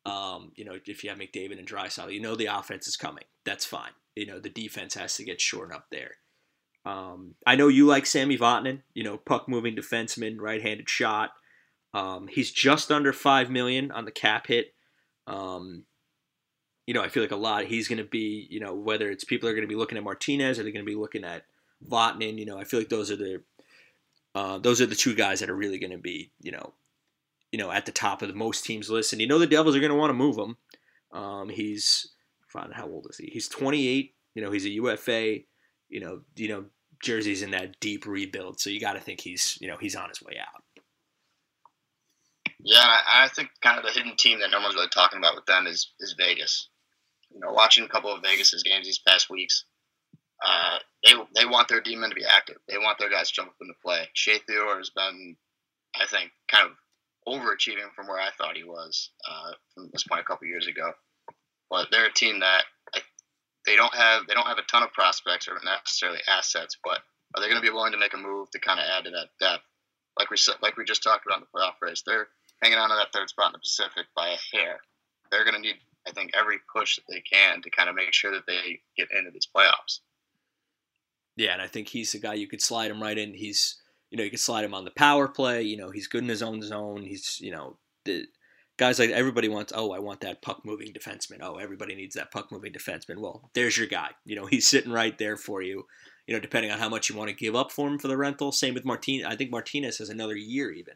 Um, 0.05 0.51
you 0.55 0.65
know, 0.65 0.77
if 0.85 1.03
you 1.03 1.09
have 1.09 1.19
McDavid 1.19 1.59
and 1.59 1.67
Draisaitl, 1.67 2.13
you 2.13 2.21
know 2.21 2.35
the 2.35 2.45
offense 2.45 2.87
is 2.87 2.97
coming. 2.97 3.25
That's 3.45 3.65
fine. 3.65 3.91
You 4.15 4.25
know, 4.25 4.39
the 4.39 4.49
defense 4.49 4.95
has 4.95 5.15
to 5.15 5.23
get 5.23 5.41
shortened 5.41 5.75
up 5.75 5.87
there. 5.91 6.15
Um, 6.85 7.35
I 7.45 7.55
know 7.55 7.67
you 7.67 7.85
like 7.85 8.05
Sami 8.05 8.37
Vatanen. 8.37 8.81
You 8.93 9.03
know, 9.03 9.17
puck 9.17 9.49
moving 9.49 9.75
defenseman, 9.75 10.37
right-handed 10.39 10.89
shot. 10.89 11.31
Um, 11.93 12.27
he's 12.27 12.51
just 12.51 12.91
under 12.91 13.13
five 13.13 13.49
million 13.49 13.91
on 13.91 14.05
the 14.05 14.11
cap 14.11 14.47
hit. 14.47 14.73
Um, 15.25 15.83
you 16.85 16.93
know, 16.93 17.01
I 17.01 17.09
feel 17.09 17.23
like 17.23 17.31
a 17.31 17.35
lot. 17.35 17.65
He's 17.65 17.87
going 17.87 17.97
to 17.97 18.05
be, 18.05 18.47
you 18.49 18.59
know, 18.59 18.73
whether 18.73 19.11
it's 19.11 19.25
people 19.25 19.49
are 19.49 19.53
going 19.53 19.63
to 19.63 19.67
be 19.67 19.75
looking 19.75 19.97
at 19.97 20.03
Martinez 20.03 20.57
or 20.57 20.63
they're 20.63 20.71
going 20.71 20.85
to 20.85 20.89
be 20.89 20.95
looking 20.95 21.25
at 21.25 21.43
Vatanen. 21.85 22.37
You 22.37 22.45
know, 22.45 22.57
I 22.57 22.63
feel 22.63 22.79
like 22.79 22.89
those 22.89 23.11
are 23.11 23.17
the 23.17 23.43
uh, 24.33 24.57
those 24.59 24.79
are 24.79 24.85
the 24.85 24.95
two 24.95 25.15
guys 25.15 25.39
that 25.39 25.49
are 25.49 25.55
really 25.55 25.79
going 25.79 25.91
to 25.91 25.97
be, 25.97 26.31
you 26.41 26.51
know, 26.51 26.73
you 27.51 27.59
know, 27.59 27.71
at 27.71 27.85
the 27.85 27.91
top 27.91 28.21
of 28.21 28.27
the 28.27 28.33
most 28.33 28.65
teams 28.65 28.89
list. 28.89 29.13
And 29.13 29.21
you 29.21 29.27
know, 29.27 29.39
the 29.39 29.47
Devils 29.47 29.75
are 29.75 29.79
going 29.79 29.91
to 29.91 29.97
want 29.97 30.09
to 30.09 30.13
move 30.13 30.37
him. 30.37 30.57
Um, 31.11 31.49
he's, 31.49 32.09
how 32.53 32.87
old 32.87 33.07
is 33.09 33.17
he? 33.17 33.29
He's 33.31 33.47
28. 33.47 34.13
You 34.35 34.41
know, 34.41 34.51
he's 34.51 34.65
a 34.65 34.69
UFA. 34.69 35.39
You 35.89 35.99
know, 35.99 36.21
you 36.35 36.49
know, 36.49 36.65
Jersey's 37.01 37.41
in 37.41 37.51
that 37.51 37.79
deep 37.79 38.05
rebuild, 38.05 38.59
so 38.59 38.69
you 38.69 38.79
got 38.79 38.93
to 38.93 38.99
think 38.99 39.21
he's, 39.21 39.57
you 39.61 39.67
know, 39.67 39.77
he's 39.79 39.95
on 39.95 40.09
his 40.09 40.21
way 40.21 40.37
out. 40.39 40.63
Yeah, 42.59 42.83
I 42.83 43.29
think 43.29 43.49
kind 43.61 43.77
of 43.77 43.85
the 43.85 43.91
hidden 43.91 44.15
team 44.17 44.39
that 44.39 44.51
no 44.51 44.59
one's 44.59 44.75
really 44.75 44.89
talking 44.89 45.19
about 45.19 45.35
with 45.35 45.45
them 45.45 45.67
is 45.67 45.91
is 45.99 46.15
Vegas. 46.17 46.69
You 47.29 47.39
know, 47.39 47.51
watching 47.51 47.83
a 47.85 47.87
couple 47.87 48.13
of 48.13 48.21
Vegas's 48.23 48.63
games 48.63 48.85
these 48.85 48.99
past 48.99 49.29
weeks, 49.29 49.65
uh, 50.43 50.79
they 51.03 51.13
they 51.35 51.45
want 51.45 51.67
their 51.67 51.81
demon 51.81 52.09
to 52.09 52.15
be 52.15 52.25
active. 52.25 52.57
They 52.67 52.77
want 52.77 52.97
their 52.97 53.09
guys 53.09 53.29
to 53.29 53.35
jump 53.35 53.49
up 53.49 53.55
into 53.61 53.73
play. 53.81 54.09
Shea 54.13 54.39
Theodore 54.39 54.77
has 54.77 54.89
been, 54.89 55.37
I 55.95 56.05
think, 56.07 56.31
kind 56.49 56.65
of 56.65 56.71
overachieving 57.27 57.91
from 57.95 58.07
where 58.07 58.19
I 58.19 58.29
thought 58.37 58.55
he 58.55 58.63
was 58.63 59.09
uh, 59.29 59.51
from 59.73 59.89
this 59.91 60.03
point 60.03 60.21
a 60.21 60.23
couple 60.23 60.47
years 60.47 60.67
ago. 60.67 60.93
But 61.69 61.89
they're 61.91 62.05
a 62.05 62.13
team 62.13 62.39
that 62.39 62.63
they 63.67 63.75
don't 63.75 63.93
have 63.93 64.25
they 64.27 64.33
don't 64.33 64.47
have 64.47 64.57
a 64.57 64.63
ton 64.63 64.81
of 64.81 64.93
prospects 64.93 65.47
or 65.47 65.59
necessarily 65.63 66.19
assets, 66.27 66.77
but 66.83 66.99
are 67.35 67.41
they 67.41 67.49
going 67.49 67.61
to 67.61 67.67
be 67.67 67.73
willing 67.73 67.91
to 67.91 67.99
make 67.99 68.13
a 68.13 68.17
move 68.17 68.49
to 68.51 68.59
kind 68.59 68.79
of 68.79 68.85
add 68.89 69.03
to 69.03 69.11
that 69.11 69.27
depth? 69.39 69.63
Like 70.17 70.31
we 70.31 70.37
like 70.61 70.77
we 70.77 70.85
just 70.85 71.03
talked 71.03 71.25
about 71.25 71.39
in 71.39 71.43
the 71.43 71.59
playoff 71.59 71.73
race, 71.81 72.01
they're 72.05 72.29
hanging 72.63 72.79
on 72.79 72.89
to 72.89 72.95
that 72.95 73.13
third 73.13 73.29
spot 73.29 73.47
in 73.47 73.53
the 73.53 73.59
Pacific 73.59 74.07
by 74.15 74.29
a 74.29 74.57
hair. 74.57 74.79
They're 75.29 75.43
going 75.43 75.55
to 75.55 75.61
need, 75.61 75.75
I 76.07 76.11
think, 76.11 76.31
every 76.33 76.57
push 76.73 76.95
that 76.95 77.03
they 77.09 77.21
can 77.21 77.61
to 77.61 77.69
kind 77.69 77.89
of 77.89 77.95
make 77.95 78.13
sure 78.13 78.31
that 78.31 78.47
they 78.47 78.79
get 78.95 79.09
into 79.11 79.29
these 79.31 79.47
playoffs. 79.53 79.99
Yeah, 81.35 81.53
and 81.53 81.61
I 81.61 81.67
think 81.67 81.89
he's 81.89 82.13
the 82.13 82.19
guy 82.19 82.33
you 82.33 82.47
could 82.47 82.61
slide 82.61 82.89
him 82.89 83.03
right 83.03 83.17
in. 83.17 83.33
He's 83.33 83.75
you 84.09 84.17
know 84.17 84.23
you 84.23 84.29
can 84.29 84.39
slide 84.39 84.65
him 84.65 84.73
on 84.73 84.85
the 84.85 84.91
power 84.91 85.27
play. 85.27 85.63
You 85.63 85.77
know 85.77 85.89
he's 85.89 86.07
good 86.07 86.23
in 86.23 86.29
his 86.29 86.43
own 86.43 86.61
zone. 86.61 87.03
He's 87.03 87.39
you 87.41 87.51
know 87.51 87.77
the 88.05 88.25
guys 88.77 88.99
like 88.99 89.09
everybody 89.09 89.49
wants. 89.49 89.73
Oh, 89.75 89.91
I 89.91 89.99
want 89.99 90.21
that 90.21 90.41
puck 90.41 90.61
moving 90.63 90.93
defenseman. 90.93 91.39
Oh, 91.41 91.55
everybody 91.55 91.95
needs 91.95 92.15
that 92.15 92.31
puck 92.31 92.51
moving 92.51 92.73
defenseman. 92.73 93.19
Well, 93.19 93.49
there's 93.53 93.77
your 93.77 93.87
guy. 93.87 94.11
You 94.25 94.35
know 94.35 94.45
he's 94.45 94.67
sitting 94.67 94.91
right 94.91 95.17
there 95.17 95.37
for 95.37 95.61
you. 95.61 95.85
You 96.25 96.33
know 96.33 96.39
depending 96.39 96.71
on 96.71 96.79
how 96.79 96.89
much 96.89 97.09
you 97.09 97.15
want 97.15 97.29
to 97.29 97.35
give 97.35 97.55
up 97.55 97.71
for 97.71 97.87
him 97.87 97.99
for 97.99 98.07
the 98.07 98.17
rental. 98.17 98.51
Same 98.51 98.73
with 98.73 98.85
Martinez. 98.85 99.25
I 99.27 99.35
think 99.35 99.51
Martinez 99.51 99.97
has 99.97 100.09
another 100.09 100.35
year 100.35 100.71
even. 100.71 100.95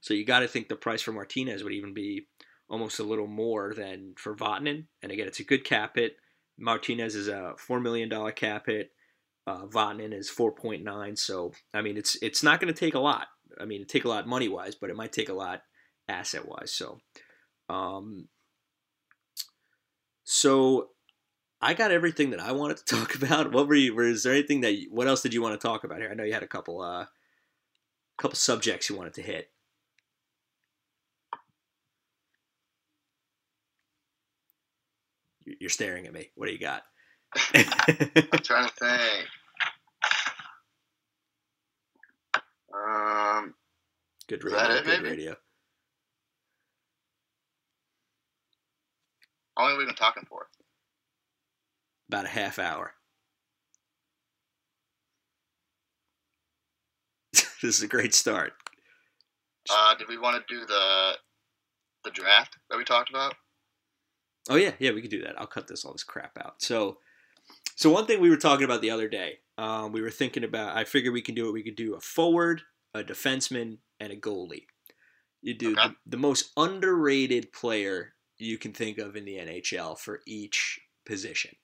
So 0.00 0.14
you 0.14 0.24
got 0.24 0.40
to 0.40 0.48
think 0.48 0.68
the 0.68 0.76
price 0.76 1.00
for 1.00 1.12
Martinez 1.12 1.62
would 1.62 1.72
even 1.72 1.94
be 1.94 2.26
almost 2.68 2.98
a 2.98 3.04
little 3.04 3.28
more 3.28 3.72
than 3.72 4.14
for 4.16 4.34
Vatanen. 4.34 4.84
And 5.02 5.12
again, 5.12 5.28
it's 5.28 5.40
a 5.40 5.44
good 5.44 5.62
cap 5.62 5.92
hit. 5.94 6.16
Martinez 6.58 7.14
is 7.14 7.28
a 7.28 7.54
four 7.56 7.80
million 7.80 8.08
dollar 8.08 8.32
cap 8.32 8.66
hit. 8.66 8.90
Uh, 9.46 9.66
Vatanen 9.66 10.14
is 10.14 10.30
4.9. 10.30 11.18
So 11.18 11.52
I 11.74 11.82
mean, 11.82 11.96
it's 11.96 12.16
it's 12.22 12.42
not 12.42 12.60
going 12.60 12.72
to 12.72 12.78
take 12.78 12.94
a 12.94 13.00
lot. 13.00 13.26
I 13.60 13.64
mean, 13.64 13.82
it 13.82 13.88
take 13.88 14.04
a 14.04 14.08
lot 14.08 14.26
money 14.26 14.48
wise, 14.48 14.74
but 14.74 14.90
it 14.90 14.96
might 14.96 15.12
take 15.12 15.28
a 15.28 15.34
lot 15.34 15.62
asset 16.08 16.46
wise. 16.48 16.72
So, 16.72 16.98
um, 17.68 18.28
so 20.24 20.90
I 21.60 21.74
got 21.74 21.90
everything 21.90 22.30
that 22.30 22.40
I 22.40 22.52
wanted 22.52 22.78
to 22.78 22.84
talk 22.96 23.14
about. 23.14 23.52
What 23.52 23.68
were 23.68 23.74
you? 23.74 23.94
Was 23.94 24.22
there 24.22 24.32
anything 24.32 24.60
that? 24.62 24.76
What 24.90 25.08
else 25.08 25.22
did 25.22 25.34
you 25.34 25.42
want 25.42 25.60
to 25.60 25.66
talk 25.66 25.84
about 25.84 25.98
here? 25.98 26.10
I 26.10 26.14
know 26.14 26.24
you 26.24 26.32
had 26.32 26.42
a 26.42 26.48
couple, 26.48 26.80
uh, 26.80 27.06
couple 28.18 28.36
subjects 28.36 28.88
you 28.88 28.96
wanted 28.96 29.14
to 29.14 29.22
hit. 29.22 29.50
You're 35.44 35.70
staring 35.70 36.06
at 36.06 36.12
me. 36.12 36.30
What 36.36 36.46
do 36.46 36.52
you 36.52 36.58
got? 36.58 36.82
I'm 37.54 38.40
trying 38.42 38.68
to 38.68 38.74
think. 38.78 39.28
Um, 42.74 43.54
good 44.28 44.44
radio. 44.44 44.60
It, 44.60 44.84
good 44.84 45.02
maybe? 45.02 45.10
radio. 45.10 45.36
How 49.56 49.64
long 49.64 49.72
have 49.72 49.78
we 49.78 49.86
been 49.86 49.94
talking 49.94 50.24
for? 50.28 50.48
About 52.08 52.24
a 52.24 52.28
half 52.28 52.58
hour. 52.58 52.94
this 57.32 57.62
is 57.62 57.82
a 57.82 57.88
great 57.88 58.14
start. 58.14 58.54
Uh, 59.70 59.94
did 59.94 60.08
we 60.08 60.18
want 60.18 60.36
to 60.36 60.54
do 60.54 60.66
the 60.66 61.12
the 62.04 62.10
draft 62.10 62.56
that 62.68 62.76
we 62.76 62.84
talked 62.84 63.10
about? 63.10 63.34
Oh 64.50 64.56
yeah, 64.56 64.72
yeah, 64.78 64.90
we 64.90 65.00
could 65.00 65.10
do 65.10 65.22
that. 65.22 65.40
I'll 65.40 65.46
cut 65.46 65.68
this 65.68 65.84
all 65.84 65.92
this 65.92 66.02
crap 66.02 66.36
out. 66.38 66.60
So 66.60 66.98
So 67.82 67.90
one 67.90 68.06
thing 68.06 68.20
we 68.20 68.30
were 68.30 68.36
talking 68.36 68.64
about 68.64 68.80
the 68.80 68.90
other 68.90 69.08
day, 69.08 69.40
um, 69.58 69.90
we 69.90 70.02
were 70.02 70.10
thinking 70.12 70.44
about. 70.44 70.76
I 70.76 70.84
figured 70.84 71.12
we 71.12 71.20
can 71.20 71.34
do 71.34 71.48
it. 71.48 71.52
We 71.52 71.64
could 71.64 71.74
do 71.74 71.96
a 71.96 72.00
forward, 72.00 72.62
a 72.94 73.02
defenseman, 73.02 73.78
and 73.98 74.12
a 74.12 74.16
goalie. 74.16 74.66
You 75.40 75.54
do 75.54 75.72
Okay. 75.72 75.88
the, 75.88 75.96
the 76.06 76.16
most 76.16 76.52
underrated 76.56 77.50
player 77.52 78.14
you 78.38 78.56
can 78.56 78.72
think 78.72 78.98
of 78.98 79.16
in 79.16 79.24
the 79.24 79.34
NHL 79.34 79.98
for 79.98 80.20
each 80.28 80.78
position. 81.04 81.56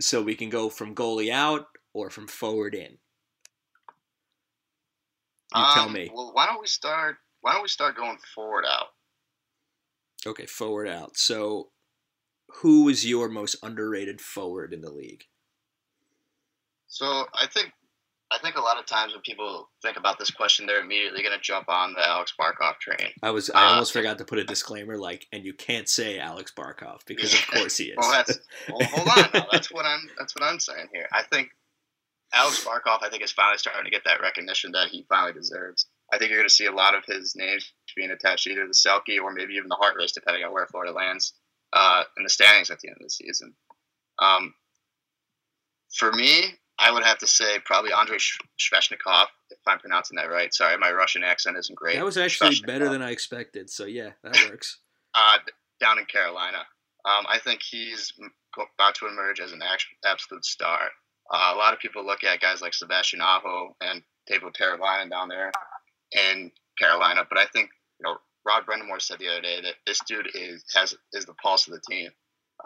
So 0.00 0.22
we 0.22 0.34
can 0.34 0.48
go 0.48 0.70
from 0.70 0.94
goalie 0.94 1.30
out 1.30 1.66
or 1.92 2.08
from 2.08 2.26
forward 2.26 2.74
in. 2.74 2.96
You 5.54 5.66
tell 5.74 5.88
Um, 5.88 5.92
me. 5.92 6.10
Well, 6.14 6.32
why 6.32 6.46
don't 6.46 6.62
we 6.62 6.66
start? 6.68 7.18
Why 7.42 7.52
don't 7.52 7.60
we 7.60 7.68
start 7.68 7.96
going 7.96 8.16
forward 8.34 8.64
out? 8.64 8.86
Okay, 10.26 10.46
forward 10.46 10.88
out. 10.88 11.18
So 11.18 11.71
who 12.60 12.88
is 12.88 13.06
your 13.06 13.28
most 13.28 13.56
underrated 13.62 14.20
forward 14.20 14.72
in 14.72 14.80
the 14.80 14.90
league? 14.90 15.24
So 16.88 17.06
I 17.34 17.46
think 17.46 17.72
I 18.30 18.38
think 18.38 18.56
a 18.56 18.60
lot 18.60 18.78
of 18.78 18.86
times 18.86 19.12
when 19.12 19.20
people 19.22 19.68
think 19.82 19.98
about 19.98 20.18
this 20.18 20.30
question, 20.30 20.64
they're 20.64 20.80
immediately 20.80 21.22
going 21.22 21.34
to 21.36 21.40
jump 21.42 21.68
on 21.68 21.92
the 21.92 22.06
Alex 22.06 22.32
Barkov 22.40 22.78
train. 22.78 23.10
I 23.22 23.30
was 23.30 23.50
I 23.50 23.66
Uh, 23.66 23.70
almost 23.70 23.92
forgot 23.92 24.18
to 24.18 24.24
put 24.24 24.38
a 24.38 24.44
disclaimer 24.44 24.96
like 24.96 25.26
and 25.32 25.44
you 25.44 25.52
can't 25.54 25.88
say 25.88 26.18
Alex 26.18 26.52
Barkov 26.56 27.00
because 27.06 27.34
of 27.34 27.46
course 27.48 27.76
he 27.76 27.84
is. 27.86 27.96
Well, 27.98 28.10
that's 28.10 28.38
well, 28.68 28.88
hold 28.88 29.08
on. 29.08 29.46
That's 29.52 29.72
what 29.72 29.84
I'm. 29.84 30.08
That's 30.18 30.34
what 30.34 30.44
I'm 30.44 30.60
saying 30.60 30.88
here. 30.94 31.08
I 31.12 31.22
think 31.24 31.50
Alex 32.32 32.64
Barkov. 32.64 33.02
I 33.02 33.10
think 33.10 33.22
is 33.22 33.32
finally 33.32 33.58
starting 33.58 33.84
to 33.84 33.90
get 33.90 34.04
that 34.04 34.20
recognition 34.20 34.72
that 34.72 34.88
he 34.88 35.04
finally 35.08 35.32
deserves. 35.32 35.86
I 36.12 36.18
think 36.18 36.30
you're 36.30 36.40
going 36.40 36.48
to 36.48 36.54
see 36.54 36.66
a 36.66 36.72
lot 36.72 36.94
of 36.94 37.04
his 37.06 37.34
names 37.34 37.72
being 37.96 38.10
attached 38.10 38.44
to 38.44 38.50
either 38.50 38.66
the 38.66 38.74
Selke 38.74 39.18
or 39.18 39.32
maybe 39.32 39.54
even 39.54 39.68
the 39.68 39.76
Hart 39.76 39.94
Race, 39.96 40.12
depending 40.12 40.44
on 40.44 40.52
where 40.52 40.66
Florida 40.66 40.92
lands 40.92 41.32
uh, 41.72 42.04
in 42.16 42.24
the 42.24 42.30
standings 42.30 42.70
at 42.70 42.80
the 42.80 42.88
end 42.88 42.96
of 43.00 43.04
the 43.04 43.10
season. 43.10 43.54
Um, 44.18 44.54
for 45.94 46.12
me, 46.12 46.42
I 46.78 46.90
would 46.90 47.02
have 47.04 47.18
to 47.18 47.26
say 47.26 47.58
probably 47.64 47.92
Andrei 47.92 48.18
Sh- 48.18 48.38
Svechnikov, 48.58 49.26
if 49.50 49.58
I'm 49.66 49.78
pronouncing 49.78 50.16
that 50.16 50.30
right. 50.30 50.52
Sorry, 50.52 50.76
my 50.78 50.90
Russian 50.90 51.22
accent 51.22 51.56
isn't 51.58 51.74
great. 51.76 51.96
that 51.96 52.04
was 52.04 52.16
actually 52.18 52.60
better 52.66 52.88
than 52.88 53.02
I 53.02 53.10
expected. 53.10 53.70
So 53.70 53.84
yeah, 53.84 54.10
that 54.24 54.36
works. 54.50 54.78
uh, 55.14 55.38
down 55.80 55.98
in 55.98 56.04
Carolina. 56.06 56.58
Um, 57.04 57.26
I 57.28 57.38
think 57.38 57.60
he's 57.62 58.12
about 58.78 58.94
to 58.96 59.08
emerge 59.08 59.40
as 59.40 59.52
an 59.52 59.60
absolute 60.04 60.44
star. 60.44 60.78
Uh, 61.32 61.52
a 61.54 61.56
lot 61.56 61.72
of 61.72 61.80
people 61.80 62.04
look 62.06 62.22
at 62.24 62.40
guys 62.40 62.60
like 62.62 62.74
Sebastian 62.74 63.20
Aho 63.20 63.74
and 63.80 64.02
David 64.26 64.54
Teravainen 64.54 65.10
down 65.10 65.28
there 65.28 65.50
in 66.12 66.50
Carolina, 66.78 67.22
but 67.28 67.38
I 67.38 67.46
think 67.46 67.70
you 67.98 68.04
know 68.04 68.16
Rod 68.46 68.64
Brind'Amour 68.66 69.00
said 69.00 69.18
the 69.18 69.28
other 69.28 69.40
day 69.40 69.60
that 69.62 69.74
this 69.86 70.00
dude 70.06 70.28
is 70.34 70.64
has 70.74 70.94
is 71.12 71.26
the 71.26 71.34
pulse 71.34 71.66
of 71.66 71.74
the 71.74 71.80
team. 71.88 72.10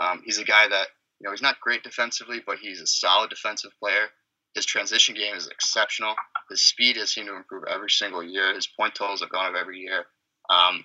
Um, 0.01 0.23
he's 0.25 0.39
a 0.39 0.45
guy 0.45 0.69
that 0.69 0.89
you 1.21 1.25
know 1.25 1.31
he's 1.31 1.43
not 1.43 1.61
great 1.61 1.83
defensively, 1.83 2.43
but 2.47 2.59
he's 2.59 2.81
a 2.81 2.87
solid 2.87 3.31
defensive 3.31 3.73
player. 3.79 4.09
His 4.55 4.65
transition 4.65 5.15
game 5.15 5.35
is 5.35 5.49
exceptional. 5.49 6.15
His 6.49 6.63
speed 6.63 6.97
has 6.97 7.13
seemed 7.13 7.29
to 7.29 7.37
improve 7.37 7.65
every 7.69 7.91
single 7.91 8.23
year. 8.23 8.55
His 8.55 8.67
point 8.67 8.95
totals 8.95 9.21
have 9.21 9.31
gone 9.31 9.51
up 9.51 9.61
every 9.61 9.81
year. 9.81 10.07
Um, 10.49 10.85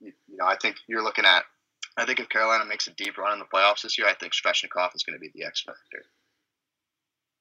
you, 0.00 0.12
you 0.26 0.38
know, 0.38 0.46
I 0.46 0.56
think 0.56 0.76
you're 0.88 1.02
looking 1.02 1.26
at. 1.26 1.44
I 1.98 2.06
think 2.06 2.20
if 2.20 2.28
Carolina 2.30 2.64
makes 2.64 2.86
a 2.86 2.92
deep 2.92 3.18
run 3.18 3.34
in 3.34 3.38
the 3.38 3.44
playoffs 3.44 3.82
this 3.82 3.98
year, 3.98 4.06
I 4.08 4.14
think 4.14 4.32
Svechnikov 4.32 4.94
is 4.94 5.02
going 5.02 5.18
to 5.18 5.20
be 5.20 5.30
the 5.34 5.44
X 5.44 5.62
factor. 5.62 6.06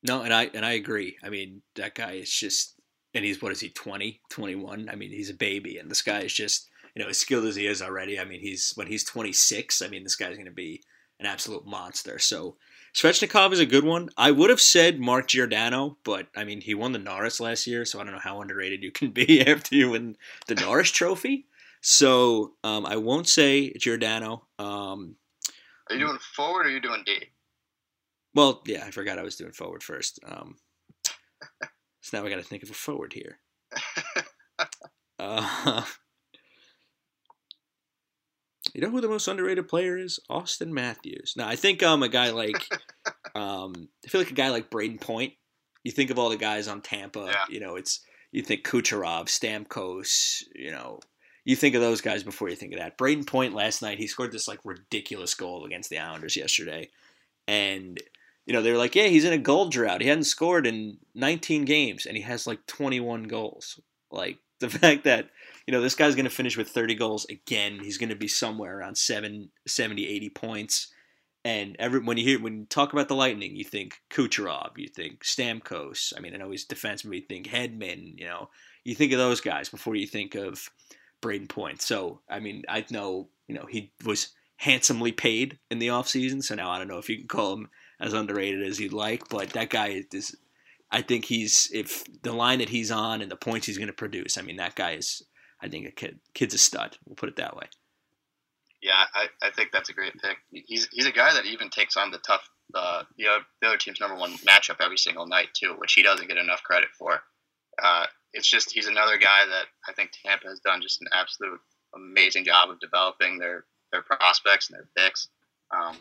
No, 0.03 0.21
and 0.21 0.33
I 0.33 0.49
and 0.53 0.65
I 0.65 0.71
agree. 0.71 1.17
I 1.23 1.29
mean, 1.29 1.61
that 1.75 1.95
guy 1.95 2.13
is 2.13 2.29
just 2.29 2.79
and 3.13 3.25
he's 3.25 3.41
what 3.41 3.51
is 3.51 3.59
he 3.59 3.69
20, 3.69 4.21
21? 4.29 4.89
I 4.89 4.95
mean, 4.95 5.11
he's 5.11 5.29
a 5.29 5.35
baby 5.35 5.77
and 5.77 5.89
this 5.89 6.01
guy 6.01 6.19
is 6.19 6.33
just, 6.33 6.68
you 6.95 7.03
know, 7.03 7.09
as 7.09 7.17
skilled 7.17 7.45
as 7.45 7.55
he 7.55 7.67
is 7.67 7.81
already. 7.81 8.19
I 8.19 8.25
mean, 8.25 8.39
he's 8.41 8.71
when 8.75 8.87
he's 8.87 9.03
26, 9.03 9.81
I 9.81 9.87
mean, 9.87 10.03
this 10.03 10.15
guy's 10.15 10.35
going 10.35 10.45
to 10.45 10.51
be 10.51 10.81
an 11.19 11.25
absolute 11.25 11.65
monster. 11.65 12.17
So, 12.19 12.55
Svechnikov 12.93 13.51
is 13.53 13.59
a 13.59 13.65
good 13.65 13.83
one. 13.83 14.09
I 14.17 14.31
would 14.31 14.49
have 14.49 14.61
said 14.61 14.99
Mark 14.99 15.27
Giordano, 15.27 15.97
but 16.03 16.27
I 16.35 16.43
mean, 16.43 16.61
he 16.61 16.73
won 16.73 16.91
the 16.91 16.99
Norris 16.99 17.39
last 17.39 17.67
year, 17.67 17.85
so 17.85 17.99
I 17.99 18.03
don't 18.03 18.13
know 18.13 18.19
how 18.19 18.41
underrated 18.41 18.81
you 18.83 18.91
can 18.91 19.11
be 19.11 19.41
after 19.47 19.75
you 19.75 19.91
win 19.91 20.17
the 20.47 20.55
Norris 20.55 20.89
trophy. 20.91 21.45
So, 21.81 22.53
um, 22.63 22.85
I 22.85 22.97
won't 22.97 23.27
say 23.27 23.71
Giordano. 23.73 24.45
Um, 24.57 25.15
Are 25.89 25.95
you 25.95 25.99
doing 26.07 26.17
forward 26.35 26.65
or 26.65 26.69
are 26.69 26.71
you 26.71 26.81
doing 26.81 27.03
D? 27.05 27.25
well, 28.35 28.61
yeah, 28.65 28.85
I 28.85 28.91
forgot 28.91 29.17
I 29.17 29.23
was 29.23 29.35
doing 29.35 29.51
forward 29.51 29.83
first. 29.83 30.19
Um, 30.25 30.55
so 32.01 32.17
now 32.17 32.25
I 32.25 32.29
got 32.29 32.35
to 32.37 32.43
think 32.43 32.63
of 32.63 32.69
a 32.69 32.73
forward 32.73 33.13
here. 33.13 33.39
Uh, 35.19 35.83
you 38.73 38.81
know 38.81 38.89
who 38.89 39.01
the 39.01 39.07
most 39.07 39.27
underrated 39.27 39.67
player 39.67 39.97
is? 39.97 40.19
Auston 40.29 40.69
Matthews. 40.69 41.33
Now 41.35 41.47
I 41.47 41.55
think 41.55 41.83
um 41.83 42.03
a 42.03 42.09
guy 42.09 42.31
like 42.31 42.63
um 43.35 43.89
I 44.05 44.09
feel 44.09 44.21
like 44.21 44.31
a 44.31 44.35
guy 44.35 44.49
like 44.49 44.69
Brayden 44.69 44.99
Point. 45.01 45.33
You 45.83 45.91
think 45.91 46.11
of 46.11 46.19
all 46.19 46.29
the 46.29 46.37
guys 46.37 46.67
on 46.67 46.81
Tampa. 46.81 47.25
Yeah. 47.31 47.45
You 47.49 47.59
know, 47.59 47.75
it's 47.75 48.01
you 48.31 48.41
think 48.43 48.65
Kucherov, 48.65 49.25
Stamkos. 49.25 50.43
You 50.55 50.71
know, 50.71 50.99
you 51.45 51.55
think 51.55 51.75
of 51.75 51.81
those 51.81 52.01
guys 52.01 52.23
before 52.23 52.49
you 52.49 52.55
think 52.55 52.73
of 52.73 52.79
that. 52.79 52.97
Brayden 52.97 53.25
Point 53.25 53.53
last 53.53 53.81
night 53.81 53.97
he 53.97 54.07
scored 54.07 54.31
this 54.31 54.47
like 54.47 54.59
ridiculous 54.63 55.33
goal 55.33 55.65
against 55.65 55.89
the 55.89 55.99
Islanders 55.99 56.35
yesterday, 56.35 56.89
and 57.47 57.99
you 58.45 58.53
know 58.53 58.61
they 58.61 58.71
were 58.71 58.77
like, 58.77 58.95
yeah, 58.95 59.07
he's 59.07 59.25
in 59.25 59.33
a 59.33 59.37
goal 59.37 59.69
drought. 59.69 60.01
He 60.01 60.07
hadn't 60.07 60.25
scored 60.25 60.67
in 60.67 60.97
19 61.15 61.65
games, 61.65 62.05
and 62.05 62.15
he 62.15 62.23
has 62.23 62.45
like 62.45 62.65
21 62.67 63.23
goals. 63.23 63.79
Like 64.11 64.37
the 64.59 64.69
fact 64.69 65.05
that 65.05 65.29
you 65.69 65.71
know 65.71 65.81
this 65.81 65.93
guy's 65.93 66.15
going 66.15 66.25
to 66.25 66.31
finish 66.31 66.57
with 66.57 66.69
30 66.69 66.95
goals 66.95 67.25
again. 67.25 67.77
He's 67.79 67.99
going 67.99 68.09
to 68.09 68.15
be 68.15 68.27
somewhere 68.27 68.79
around 68.79 68.97
7, 68.97 69.51
70, 69.67 70.07
80 70.07 70.29
points. 70.29 70.87
And 71.45 71.75
every 71.77 71.99
when 71.99 72.17
you 72.17 72.23
hear 72.23 72.41
when 72.41 72.61
you 72.61 72.65
talk 72.65 72.91
about 72.91 73.07
the 73.07 73.13
Lightning, 73.13 73.55
you 73.55 73.63
think 73.63 73.99
Kucherov, 74.09 74.71
you 74.77 74.87
think 74.87 75.23
Stamkos. 75.23 76.11
I 76.17 76.21
mean, 76.21 76.33
I 76.33 76.37
know 76.37 76.49
he's 76.49 76.65
defenseman, 76.65 77.17
you 77.17 77.21
think 77.21 77.45
Hedman. 77.45 78.17
You 78.17 78.25
know, 78.25 78.49
you 78.83 78.95
think 78.95 79.11
of 79.11 79.19
those 79.19 79.41
guys 79.41 79.69
before 79.69 79.95
you 79.95 80.07
think 80.07 80.33
of 80.33 80.71
Brayden 81.21 81.47
Point. 81.47 81.83
So, 81.83 82.21
I 82.27 82.39
mean, 82.39 82.63
I 82.67 82.83
know 82.89 83.29
you 83.47 83.53
know 83.53 83.67
he 83.69 83.91
was 84.03 84.29
handsomely 84.57 85.11
paid 85.11 85.59
in 85.69 85.77
the 85.77 85.89
offseason, 85.89 86.43
so 86.43 86.55
now 86.55 86.71
I 86.71 86.79
don't 86.79 86.87
know 86.87 86.97
if 86.97 87.09
you 87.09 87.19
can 87.19 87.27
call 87.27 87.53
him 87.53 87.69
as 87.99 88.13
underrated 88.13 88.63
as 88.65 88.79
you'd 88.79 88.91
like, 88.91 89.29
but 89.29 89.49
that 89.51 89.69
guy 89.69 90.03
is. 90.11 90.35
I 90.89 91.03
think 91.03 91.25
he's 91.25 91.69
if 91.71 92.03
the 92.23 92.33
line 92.33 92.57
that 92.57 92.69
he's 92.69 92.89
on 92.89 93.21
and 93.21 93.29
the 93.29 93.35
points 93.35 93.67
he's 93.67 93.77
going 93.77 93.85
to 93.85 93.93
produce. 93.93 94.35
I 94.35 94.41
mean, 94.41 94.55
that 94.55 94.73
guy 94.73 94.93
is. 94.93 95.21
I 95.61 95.67
think 95.67 95.87
a 95.87 95.91
kid, 95.91 96.19
kid's 96.33 96.53
a 96.53 96.57
stud. 96.57 96.97
We'll 97.05 97.15
put 97.15 97.29
it 97.29 97.35
that 97.37 97.55
way. 97.55 97.65
Yeah, 98.81 99.03
I, 99.13 99.27
I 99.41 99.51
think 99.51 99.71
that's 99.73 99.89
a 99.89 99.93
great 99.93 100.13
pick. 100.21 100.37
He's 100.51 100.87
he's 100.91 101.05
a 101.05 101.11
guy 101.11 101.33
that 101.33 101.45
even 101.45 101.69
takes 101.69 101.97
on 101.97 102.11
the 102.11 102.17
tough 102.17 102.47
uh, 102.73 103.03
the, 103.17 103.27
other, 103.27 103.43
the 103.61 103.67
other 103.67 103.77
team's 103.77 103.99
number 103.99 104.15
one 104.15 104.33
matchup 104.37 104.77
every 104.79 104.97
single 104.97 105.25
night 105.25 105.49
too, 105.53 105.75
which 105.77 105.93
he 105.93 106.03
doesn't 106.03 106.27
get 106.27 106.37
enough 106.37 106.63
credit 106.63 106.89
for. 106.97 107.21
Uh, 107.81 108.05
it's 108.33 108.47
just 108.47 108.71
he's 108.71 108.87
another 108.87 109.17
guy 109.17 109.45
that 109.47 109.65
I 109.87 109.93
think 109.93 110.11
Tampa 110.11 110.47
has 110.47 110.59
done 110.59 110.81
just 110.81 111.01
an 111.01 111.07
absolute 111.13 111.59
amazing 111.95 112.45
job 112.45 112.69
of 112.69 112.79
developing 112.79 113.39
their 113.39 113.65
their 113.91 114.01
prospects 114.01 114.69
and 114.69 114.77
their 114.77 114.87
picks. 114.95 115.29
Um, 115.71 115.97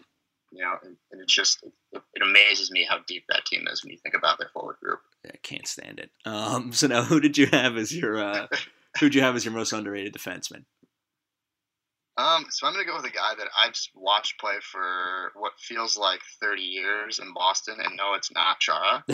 you 0.50 0.62
know, 0.62 0.74
and, 0.82 0.96
and 1.12 1.20
it's 1.20 1.34
just 1.34 1.62
it, 1.92 2.02
it 2.14 2.22
amazes 2.22 2.70
me 2.70 2.86
how 2.88 2.98
deep 3.06 3.24
that 3.28 3.44
team 3.46 3.66
is 3.70 3.82
when 3.82 3.92
you 3.92 3.98
think 3.98 4.14
about 4.14 4.38
their 4.38 4.48
forward 4.48 4.76
group. 4.82 5.00
I 5.26 5.36
can't 5.42 5.66
stand 5.66 5.98
it. 5.98 6.10
Um, 6.24 6.72
so 6.72 6.86
now, 6.86 7.02
who 7.02 7.20
did 7.20 7.38
you 7.38 7.46
have 7.46 7.76
as 7.76 7.94
your 7.94 8.18
uh, 8.18 8.46
who'd 8.98 9.14
you 9.14 9.22
have 9.22 9.36
as 9.36 9.44
your 9.44 9.54
most 9.54 9.72
underrated 9.72 10.14
defenseman? 10.14 10.64
Um, 12.16 12.46
so 12.50 12.66
I'm 12.66 12.72
gonna 12.72 12.84
go 12.84 12.96
with 12.96 13.04
a 13.04 13.14
guy 13.14 13.34
that 13.38 13.46
I've 13.64 13.74
watched 13.94 14.40
play 14.40 14.54
for 14.60 15.30
what 15.36 15.52
feels 15.60 15.96
like 15.96 16.20
30 16.42 16.62
years 16.62 17.20
in 17.20 17.32
Boston, 17.32 17.76
and 17.78 17.96
no, 17.96 18.14
it's 18.14 18.32
not 18.32 18.58
Chara. 18.58 19.04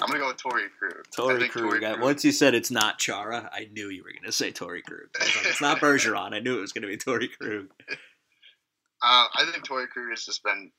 I'm 0.00 0.08
gonna 0.08 0.20
go 0.20 0.28
with 0.28 0.36
Torey 0.36 0.68
Krug. 0.78 1.04
I 1.18 1.20
Torey 1.20 1.48
Krug. 1.48 1.80
Krug- 1.80 2.00
Once 2.00 2.24
you 2.24 2.30
said 2.30 2.54
it's 2.54 2.70
not 2.70 2.98
Chara, 2.98 3.50
I 3.52 3.68
knew 3.72 3.88
you 3.88 4.04
were 4.04 4.12
going 4.12 4.24
to 4.24 4.32
say 4.32 4.52
Torey 4.52 4.82
Krug. 4.84 5.08
Like, 5.18 5.46
it's 5.46 5.60
not 5.60 5.78
Bergeron. 5.78 6.34
I 6.34 6.38
knew 6.40 6.58
it 6.58 6.60
was 6.60 6.72
going 6.72 6.82
to 6.82 6.88
be 6.88 6.96
Torey 6.96 7.28
Krug. 7.38 7.68
Uh, 9.02 9.26
I 9.34 9.44
think 9.52 9.68
Torey 9.68 9.86
Krug 9.88 10.08
has 10.08 10.24
just 10.24 10.42
been 10.42 10.70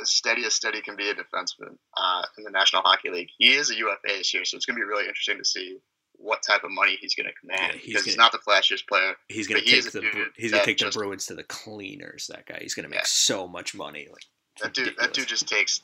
as 0.00 0.10
steady 0.10 0.46
as 0.46 0.54
steady 0.54 0.80
can 0.80 0.96
be 0.96 1.10
a 1.10 1.14
defenseman 1.14 1.76
uh, 1.94 2.22
in 2.38 2.44
the 2.44 2.50
National 2.50 2.80
Hockey 2.80 3.10
League. 3.10 3.28
He 3.36 3.52
is 3.52 3.70
a 3.70 3.76
UFA 3.76 3.98
this 4.16 4.32
year, 4.32 4.46
so 4.46 4.56
it's 4.56 4.64
going 4.64 4.76
to 4.76 4.80
be 4.80 4.88
really 4.88 5.06
interesting 5.06 5.36
to 5.36 5.44
see 5.44 5.76
what 6.18 6.42
type 6.42 6.64
of 6.64 6.70
money 6.70 6.96
he's 7.00 7.14
going 7.14 7.26
to 7.26 7.32
command 7.34 7.74
Yeah, 7.74 7.78
he's 7.78 7.86
because 7.96 8.04
gonna- 8.06 8.16
not 8.16 8.32
the 8.32 8.38
flashiest 8.38 8.86
player. 8.88 9.14
He's 9.28 9.46
going 9.46 9.60
to 9.60 9.64
But 9.64 9.70
he 9.70 9.76
is 9.78 9.84
take 9.84 9.92
the 9.92 10.00
he's 10.36 10.50
going 10.52 10.60
to 10.64 10.66
take 10.66 10.78
the 10.78 10.90
Bruins 10.90 11.26
to 11.26 11.34
the 11.34 11.44
cleaners. 11.44 12.26
That 12.28 12.46
guy. 12.46 12.58
He's 12.60 12.74
going 12.74 12.84
to 12.84 12.90
make 12.90 13.00
Yeah. 13.00 13.04
so 13.06 13.46
much 13.46 13.74
money. 13.74 14.08
Like 14.10 14.24
That 14.62 14.72
dude, 14.74 14.96
that 14.98 15.12
dude 15.12 15.28
just 15.28 15.46
takes. 15.48 15.82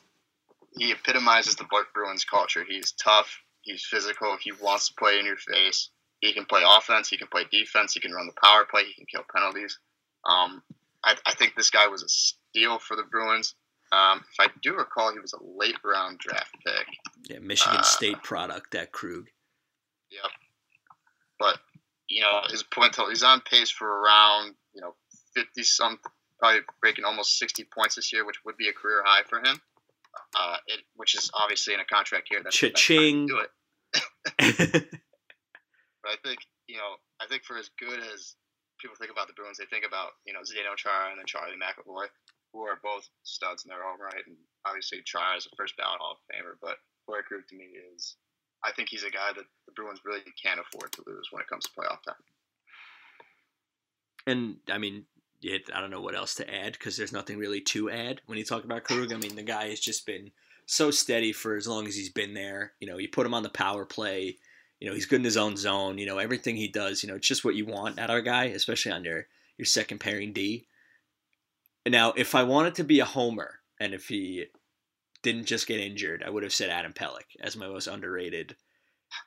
He 0.77 0.91
epitomizes 0.91 1.55
the 1.55 1.65
Bruins 1.93 2.25
culture. 2.25 2.63
He's 2.67 2.91
tough. 2.93 3.39
He's 3.61 3.85
physical. 3.85 4.35
He 4.41 4.51
wants 4.51 4.87
to 4.89 4.95
play 4.95 5.19
in 5.19 5.25
your 5.25 5.37
face. 5.37 5.89
He 6.19 6.33
can 6.33 6.45
play 6.45 6.63
offense. 6.65 7.09
He 7.09 7.17
can 7.17 7.27
play 7.27 7.45
defense. 7.51 7.93
He 7.93 7.99
can 7.99 8.11
run 8.11 8.25
the 8.27 8.33
power 8.41 8.65
play. 8.65 8.83
He 8.85 8.93
can 8.93 9.05
kill 9.05 9.23
penalties. 9.33 9.77
Um, 10.25 10.63
I, 11.03 11.15
I 11.25 11.33
think 11.35 11.55
this 11.55 11.69
guy 11.69 11.87
was 11.87 12.01
a 12.01 12.09
steal 12.09 12.79
for 12.79 12.95
the 12.95 13.03
Bruins. 13.03 13.55
Um, 13.91 14.23
if 14.31 14.39
I 14.39 14.47
do 14.63 14.73
recall, 14.75 15.13
he 15.13 15.19
was 15.19 15.33
a 15.33 15.37
late 15.43 15.77
round 15.85 16.17
draft 16.17 16.55
pick. 16.65 16.87
Yeah, 17.29 17.39
Michigan 17.39 17.77
Uh, 17.79 17.83
State 17.83 18.23
product. 18.23 18.71
That 18.71 18.91
Krug. 18.91 19.27
Yep. 20.13 20.31
But 21.39 21.59
you 22.09 22.21
know 22.21 22.41
his 22.49 22.63
point 22.63 22.93
total, 22.93 23.09
he's 23.09 23.23
on 23.23 23.41
pace 23.41 23.71
for 23.71 23.87
around 23.87 24.55
you 24.73 24.81
know 24.81 24.95
fifty 25.33 25.63
some 25.63 25.99
probably 26.43 26.59
breaking 26.81 27.05
almost 27.05 27.39
60 27.39 27.63
points 27.73 27.95
this 27.95 28.11
year, 28.11 28.25
which 28.25 28.43
would 28.43 28.57
be 28.57 28.67
a 28.67 28.73
career 28.73 29.01
high 29.05 29.23
for 29.23 29.39
him. 29.39 29.61
Uh, 30.37 30.57
it, 30.67 30.81
which 30.97 31.15
is 31.15 31.31
obviously 31.33 31.73
in 31.73 31.79
a 31.79 31.85
contract 31.85 32.27
here. 32.29 32.41
That's 32.43 32.57
Cha-ching. 32.57 33.27
Do 33.27 33.39
it. 33.39 33.49
but 36.03 36.09
I 36.09 36.17
think 36.21 36.39
you 36.67 36.77
know, 36.77 36.99
I 37.21 37.27
think 37.27 37.43
for 37.43 37.57
as 37.57 37.69
good 37.79 37.99
as 38.13 38.35
people 38.79 38.95
think 38.99 39.11
about 39.11 39.27
the 39.27 39.33
Bruins, 39.33 39.57
they 39.57 39.69
think 39.71 39.85
about 39.87 40.19
you 40.25 40.33
know 40.33 40.41
Zdeno 40.41 40.75
Chara 40.75 41.09
and 41.09 41.17
then 41.17 41.25
Charlie 41.25 41.57
McAvoy, 41.57 42.11
who 42.51 42.61
are 42.61 42.79
both 42.83 43.07
studs 43.23 43.63
in 43.65 43.69
their 43.69 43.85
own 43.85 43.97
right, 44.01 44.23
and 44.27 44.35
obviously 44.65 45.01
Chara 45.05 45.37
is 45.37 45.47
a 45.47 45.55
first 45.55 45.77
ballot 45.77 46.01
Hall 46.01 46.17
of 46.17 46.21
Famer. 46.27 46.59
But 46.61 46.77
Torey 47.07 47.23
Krug 47.23 47.47
to 47.49 47.55
me 47.55 47.71
is, 47.93 48.17
I 48.63 48.71
think 48.71 48.89
he's 48.89 49.03
a 49.03 49.09
guy 49.09 49.31
that 49.35 49.43
the 49.65 49.71
Bruins 49.73 50.01
really 50.05 50.21
can't 50.41 50.59
afford 50.59 50.91
to 50.93 51.03
lose 51.05 51.27
when 51.31 51.41
it 51.41 51.47
comes 51.47 51.65
to 51.65 51.71
playoff 51.71 52.03
time. 52.03 52.15
And 54.25 54.55
I 54.71 54.77
mean, 54.77 55.05
it, 55.41 55.69
I 55.73 55.81
don't 55.81 55.91
know 55.91 56.01
what 56.01 56.15
else 56.15 56.35
to 56.35 56.53
add 56.53 56.73
because 56.73 56.95
there's 56.95 57.11
nothing 57.11 57.37
really 57.37 57.61
to 57.61 57.89
add 57.89 58.21
when 58.25 58.37
you 58.37 58.45
talk 58.45 58.63
about 58.63 58.85
Krug. 58.85 59.11
I 59.11 59.17
mean, 59.17 59.35
the 59.35 59.43
guy 59.43 59.69
has 59.69 59.79
just 59.79 60.05
been 60.05 60.31
so 60.65 60.91
steady 60.91 61.33
for 61.33 61.55
as 61.55 61.67
long 61.67 61.87
as 61.87 61.95
he's 61.95 62.09
been 62.09 62.33
there. 62.33 62.73
You 62.79 62.87
know, 62.87 62.97
you 62.97 63.09
put 63.09 63.25
him 63.25 63.33
on 63.33 63.43
the 63.43 63.49
power 63.49 63.85
play. 63.85 64.37
You 64.79 64.87
know, 64.87 64.95
he's 64.95 65.05
good 65.05 65.19
in 65.19 65.25
his 65.25 65.37
own 65.37 65.57
zone. 65.57 65.97
You 65.97 66.05
know, 66.05 66.17
everything 66.17 66.55
he 66.55 66.67
does. 66.67 67.03
You 67.03 67.09
know, 67.09 67.15
it's 67.15 67.27
just 67.27 67.43
what 67.43 67.55
you 67.55 67.65
want 67.65 67.99
out 67.99 68.09
of 68.09 68.17
a 68.17 68.21
guy, 68.21 68.45
especially 68.45 68.91
on 68.91 69.03
your 69.03 69.27
your 69.57 69.65
second 69.65 69.99
pairing 69.99 70.33
D. 70.33 70.65
Now, 71.85 72.13
if 72.15 72.33
I 72.33 72.43
wanted 72.43 72.75
to 72.75 72.83
be 72.83 73.01
a 73.01 73.05
homer, 73.05 73.59
and 73.79 73.93
if 73.93 74.07
he 74.07 74.45
didn't 75.23 75.45
just 75.45 75.67
get 75.67 75.79
injured, 75.79 76.23
I 76.25 76.29
would 76.29 76.43
have 76.43 76.53
said 76.53 76.69
Adam 76.69 76.93
Pelech 76.93 77.35
as 77.41 77.57
my 77.57 77.67
most 77.67 77.87
underrated 77.87 78.55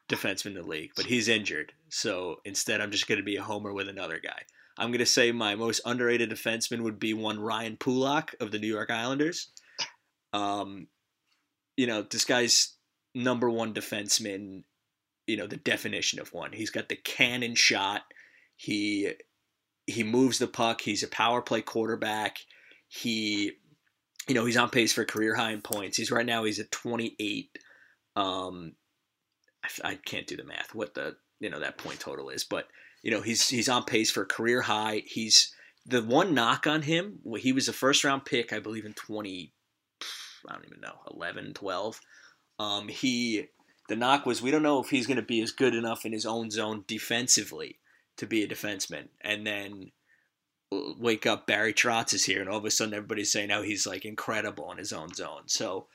defenseman 0.09 0.47
in 0.47 0.55
the 0.55 0.63
league. 0.63 0.93
But 0.95 1.07
he's 1.07 1.29
injured, 1.29 1.73
so 1.89 2.41
instead, 2.45 2.81
I'm 2.81 2.93
just 2.93 3.09
going 3.09 3.19
to 3.19 3.25
be 3.25 3.37
a 3.37 3.43
homer 3.43 3.73
with 3.73 3.89
another 3.89 4.21
guy. 4.23 4.43
I'm 4.79 4.91
going 4.91 4.99
to 4.99 5.07
say 5.07 5.33
my 5.33 5.55
most 5.55 5.81
underrated 5.85 6.31
defenseman 6.31 6.83
would 6.83 6.99
be 6.99 7.15
one 7.15 7.41
Ryan 7.41 7.77
Pulock 7.77 8.35
of 8.41 8.51
the 8.51 8.59
New 8.59 8.67
York 8.67 8.91
Islanders. 8.91 9.49
Um, 10.33 10.89
you 11.77 11.87
know, 11.87 12.03
this 12.03 12.25
guy's 12.25 12.75
number 13.15 13.49
one 13.49 13.73
defenseman, 13.73 14.65
you 15.27 15.37
know, 15.39 15.47
the 15.47 15.57
definition 15.57 16.21
of 16.21 16.33
one. 16.33 16.53
He's 16.53 16.71
got 16.71 16.89
the 16.91 16.97
cannon 16.97 17.55
shot. 17.55 18.03
He 18.57 19.13
he 19.87 20.03
moves 20.03 20.39
the 20.39 20.47
puck. 20.47 20.81
He's 20.81 21.03
a 21.03 21.09
power 21.09 21.41
play 21.41 21.63
quarterback. 21.63 22.39
He 22.89 23.53
you 24.29 24.35
know, 24.35 24.45
he's 24.45 24.57
on 24.57 24.71
pace 24.71 24.93
for 24.93 25.05
career 25.05 25.35
high 25.35 25.53
in 25.53 25.63
points. 25.63 25.97
He's 25.97 26.11
right 26.11 26.27
now 26.27 26.45
he's 26.45 26.59
at 26.59 26.71
28 26.71 27.51
um 28.17 28.73
I, 29.65 29.91
I 29.91 29.95
can't 29.95 30.27
do 30.27 30.37
the 30.37 30.45
math 30.45 30.75
what 30.75 30.95
the, 30.95 31.17
you 31.41 31.51
know, 31.51 31.61
that 31.61 31.79
point 31.79 32.01
total 32.01 32.31
is, 32.31 32.45
but 32.45 32.69
you 33.03 33.11
know, 33.11 33.21
he's 33.21 33.49
he's 33.49 33.69
on 33.69 33.85
pace 33.85 34.11
for 34.11 34.23
a 34.23 34.27
career 34.27 34.63
high. 34.63 35.03
He's 35.07 35.55
the 35.85 36.03
one 36.03 36.35
knock 36.35 36.67
on 36.67 36.83
him, 36.83 37.21
he 37.39 37.53
was 37.53 37.69
a 37.69 37.73
first 37.73 38.03
round 38.03 38.25
pick, 38.25 38.53
I 38.53 38.59
believe 38.59 38.85
in 38.85 38.95
20 38.95 39.53
I 40.49 40.53
don't 40.53 40.67
even 40.67 40.81
know, 40.81 40.95
11, 41.13 41.55
12. 41.55 42.01
Um, 42.59 42.89
he 42.89 43.49
the 43.89 43.97
knock 43.97 44.27
was 44.27 44.43
we 44.43 44.51
don't 44.51 44.63
know 44.63 44.81
if 44.81 44.91
he's 44.91 45.07
going 45.07 45.17
to 45.17 45.23
be 45.23 45.41
as 45.43 45.53
good 45.53 45.75
enough 45.75 46.05
in 46.05 46.13
his 46.13 46.27
own 46.27 46.51
zone 46.51 46.85
defensively 46.87 47.79
to 48.17 48.27
be 48.27 48.43
a 48.43 48.49
defenseman. 48.49 49.09
And 49.21 49.47
then 49.47 49.93
wake 50.71 51.27
up, 51.27 51.47
Barry 51.47 51.73
Trotz 51.73 52.13
is 52.13 52.25
here, 52.25 52.41
and 52.41 52.49
all 52.49 52.59
of 52.59 52.65
a 52.65 52.71
sudden 52.71 52.95
everybody's 52.95 53.33
saying, 53.33 53.51
"Oh, 53.51 53.63
he's 53.63 53.87
like 53.87 54.05
incredible 54.05 54.71
in 54.73 54.79
his 54.79 54.93
own 54.93 55.15
zone." 55.15 55.43
So 55.47 55.87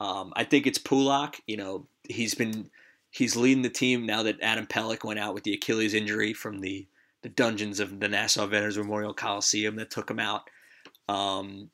um, 0.00 0.32
I 0.36 0.44
think 0.44 0.66
it's 0.66 0.78
Pulock. 0.78 1.40
You 1.46 1.56
know, 1.56 1.86
he's 2.08 2.34
been 2.34 2.70
he's 3.10 3.36
leading 3.36 3.62
the 3.62 3.70
team 3.70 4.06
now 4.06 4.22
that 4.22 4.40
Adam 4.40 4.66
Pelech 4.66 5.04
went 5.04 5.18
out 5.18 5.34
with 5.34 5.44
the 5.44 5.54
Achilles 5.54 5.94
injury 5.94 6.32
from 6.32 6.60
the 6.60 6.86
the 7.22 7.28
dungeons 7.28 7.80
of 7.80 8.00
the 8.00 8.08
Nassau 8.08 8.46
Veterans 8.46 8.78
Memorial 8.78 9.12
Coliseum 9.12 9.76
that 9.76 9.90
took 9.90 10.10
him 10.10 10.18
out. 10.18 10.48
Um, 11.08 11.70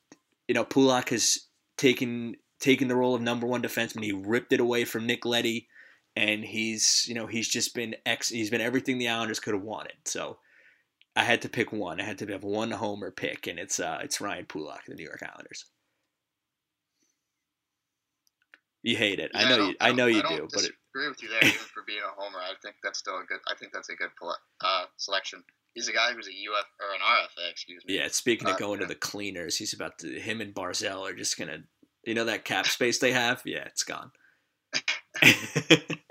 you 0.47 0.55
know, 0.55 0.65
Pulock 0.65 1.09
has 1.09 1.47
taken 1.77 2.35
taken 2.59 2.87
the 2.87 2.95
role 2.95 3.15
of 3.15 3.21
number 3.21 3.47
one 3.47 3.61
defenseman. 3.61 4.03
He 4.03 4.11
ripped 4.11 4.51
it 4.51 4.59
away 4.59 4.83
from 4.83 5.05
Nick 5.05 5.25
Leddy, 5.25 5.67
and 6.15 6.43
he's 6.43 7.05
you 7.07 7.13
know 7.13 7.27
he's 7.27 7.47
just 7.47 7.75
been 7.75 7.95
ex. 8.05 8.29
He's 8.29 8.49
been 8.49 8.61
everything 8.61 8.97
the 8.97 9.09
Islanders 9.09 9.39
could 9.39 9.53
have 9.53 9.63
wanted. 9.63 9.93
So 10.05 10.39
I 11.17 11.23
had 11.23 11.41
to 11.41 11.49
pick 11.49 11.71
one. 11.73 11.99
I 11.99 12.03
had 12.03 12.19
to 12.19 12.27
have 12.27 12.43
one 12.43 12.69
homer 12.71 13.09
pick, 13.11 13.47
and 13.47 13.57
it's 13.59 13.79
uh 13.79 13.99
it's 14.03 14.21
Ryan 14.21 14.45
Pulock, 14.45 14.85
the 14.85 14.93
New 14.95 15.03
York 15.03 15.23
Islanders. 15.23 15.65
You 18.83 18.95
hate 18.95 19.19
it. 19.19 19.31
Yeah, 19.33 19.41
I 19.41 19.49
know 19.49 19.57
don't- 19.57 19.69
you. 19.69 19.75
I 19.81 19.91
know 19.91 20.05
don't- 20.07 20.15
you 20.15 20.37
do, 20.37 20.47
but 20.53 20.63
it, 20.63 20.71
with 20.95 21.21
you 21.21 21.29
there, 21.29 21.39
even 21.43 21.51
for 21.53 21.83
being 21.85 22.01
a 22.03 22.21
homer. 22.21 22.39
I 22.39 22.53
think 22.61 22.75
that's 22.83 22.99
still 22.99 23.17
a 23.17 23.23
good. 23.25 23.39
I 23.47 23.55
think 23.55 23.71
that's 23.73 23.89
a 23.89 23.95
good 23.95 24.09
uh, 24.61 24.85
selection. 24.97 25.43
He's 25.73 25.87
a 25.87 25.93
guy 25.93 26.11
who's 26.13 26.27
a 26.27 26.31
UF 26.31 26.65
or 26.79 26.93
an 26.95 27.01
RFA, 27.01 27.51
excuse 27.51 27.83
me. 27.85 27.95
yeah. 27.97 28.07
Speaking 28.09 28.47
of 28.47 28.55
Uh, 28.55 28.57
going 28.57 28.79
to 28.79 28.85
the 28.87 28.95
cleaners, 28.95 29.57
he's 29.57 29.73
about 29.73 29.99
to. 29.99 30.19
Him 30.19 30.41
and 30.41 30.53
Barzal 30.53 31.01
are 31.09 31.13
just 31.13 31.37
gonna. 31.37 31.63
You 32.03 32.13
know 32.13 32.25
that 32.25 32.45
cap 32.45 32.67
space 32.67 32.99
they 32.99 33.11
have? 33.11 33.41
Yeah, 33.45 33.65
it's 33.65 33.83
gone. 33.83 34.11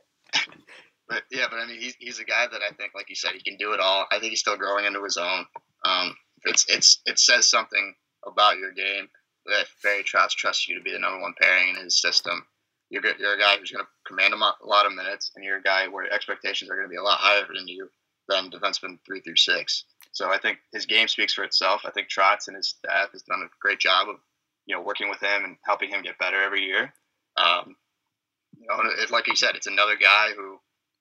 But 1.09 1.23
yeah, 1.31 1.47
but 1.51 1.59
I 1.59 1.67
mean, 1.67 1.81
he's, 1.81 1.95
he's 1.99 2.19
a 2.19 2.25
guy 2.25 2.47
that 2.51 2.63
I 2.63 2.75
think, 2.75 2.93
like 2.95 3.09
you 3.09 3.15
said, 3.15 3.33
he 3.33 3.43
can 3.43 3.57
do 3.57 3.73
it 3.73 3.81
all. 3.81 4.07
I 4.11 4.19
think 4.19 4.31
he's 4.31 4.41
still 4.41 4.57
growing 4.57 4.85
into 4.85 5.05
his 5.05 5.17
own. 5.17 5.47
Um, 5.85 6.17
it's 6.45 6.67
it's 6.69 7.01
it 7.07 7.19
says 7.19 7.49
something 7.49 7.95
about 8.27 8.59
your 8.59 8.73
game 8.73 9.09
that 9.47 9.67
Barry 9.83 10.03
Trotz 10.03 10.31
trusts 10.31 10.69
you 10.69 10.77
to 10.77 10.83
be 10.83 10.93
the 10.93 10.99
number 10.99 11.21
one 11.21 11.35
pairing 11.41 11.77
in 11.77 11.85
his 11.85 12.01
system. 12.01 12.45
You're 12.91 13.03
you're 13.19 13.35
a 13.35 13.39
guy 13.39 13.57
who's 13.57 13.71
going 13.71 13.85
to 13.85 13.91
command 14.07 14.35
a 14.35 14.67
lot 14.67 14.87
of 14.87 14.95
minutes, 14.95 15.33
and 15.35 15.45
you're 15.45 15.59
a 15.59 15.63
guy 15.63 15.89
where 15.89 16.13
expectations 16.13 16.71
are 16.71 16.77
going 16.77 16.87
to 16.87 16.91
be 16.91 16.97
a 16.97 17.03
lot 17.03 17.19
higher 17.19 17.47
than 17.47 17.69
you 17.69 17.89
than 18.29 18.51
defenseman 18.51 18.99
three 19.07 19.21
through 19.21 19.37
six. 19.37 19.85
So 20.13 20.31
I 20.31 20.39
think 20.39 20.59
his 20.73 20.87
game 20.87 21.09
speaks 21.09 21.35
for 21.35 21.45
itself. 21.45 21.83
I 21.85 21.91
think 21.91 22.09
Trotz 22.09 22.49
and 22.49 22.57
his 22.57 22.69
staff 22.69 23.13
has 23.13 23.23
done 23.23 23.43
a 23.43 23.51
great 23.61 23.79
job 23.79 24.09
of 24.09 24.17
you 24.67 24.75
know 24.75 24.83
working 24.83 25.09
with 25.09 25.21
him 25.21 25.45
and 25.45 25.57
helping 25.65 25.91
him 25.91 26.03
get 26.03 26.19
better 26.19 26.43
every 26.43 26.63
year. 26.63 26.93
Um, 27.37 27.77
you 28.59 28.67
know, 28.67 28.81
it, 28.99 29.11
like 29.11 29.27
you 29.27 29.37
said, 29.37 29.55
it's 29.55 29.67
another 29.67 29.97
guy 29.97 30.31
who 30.37 30.56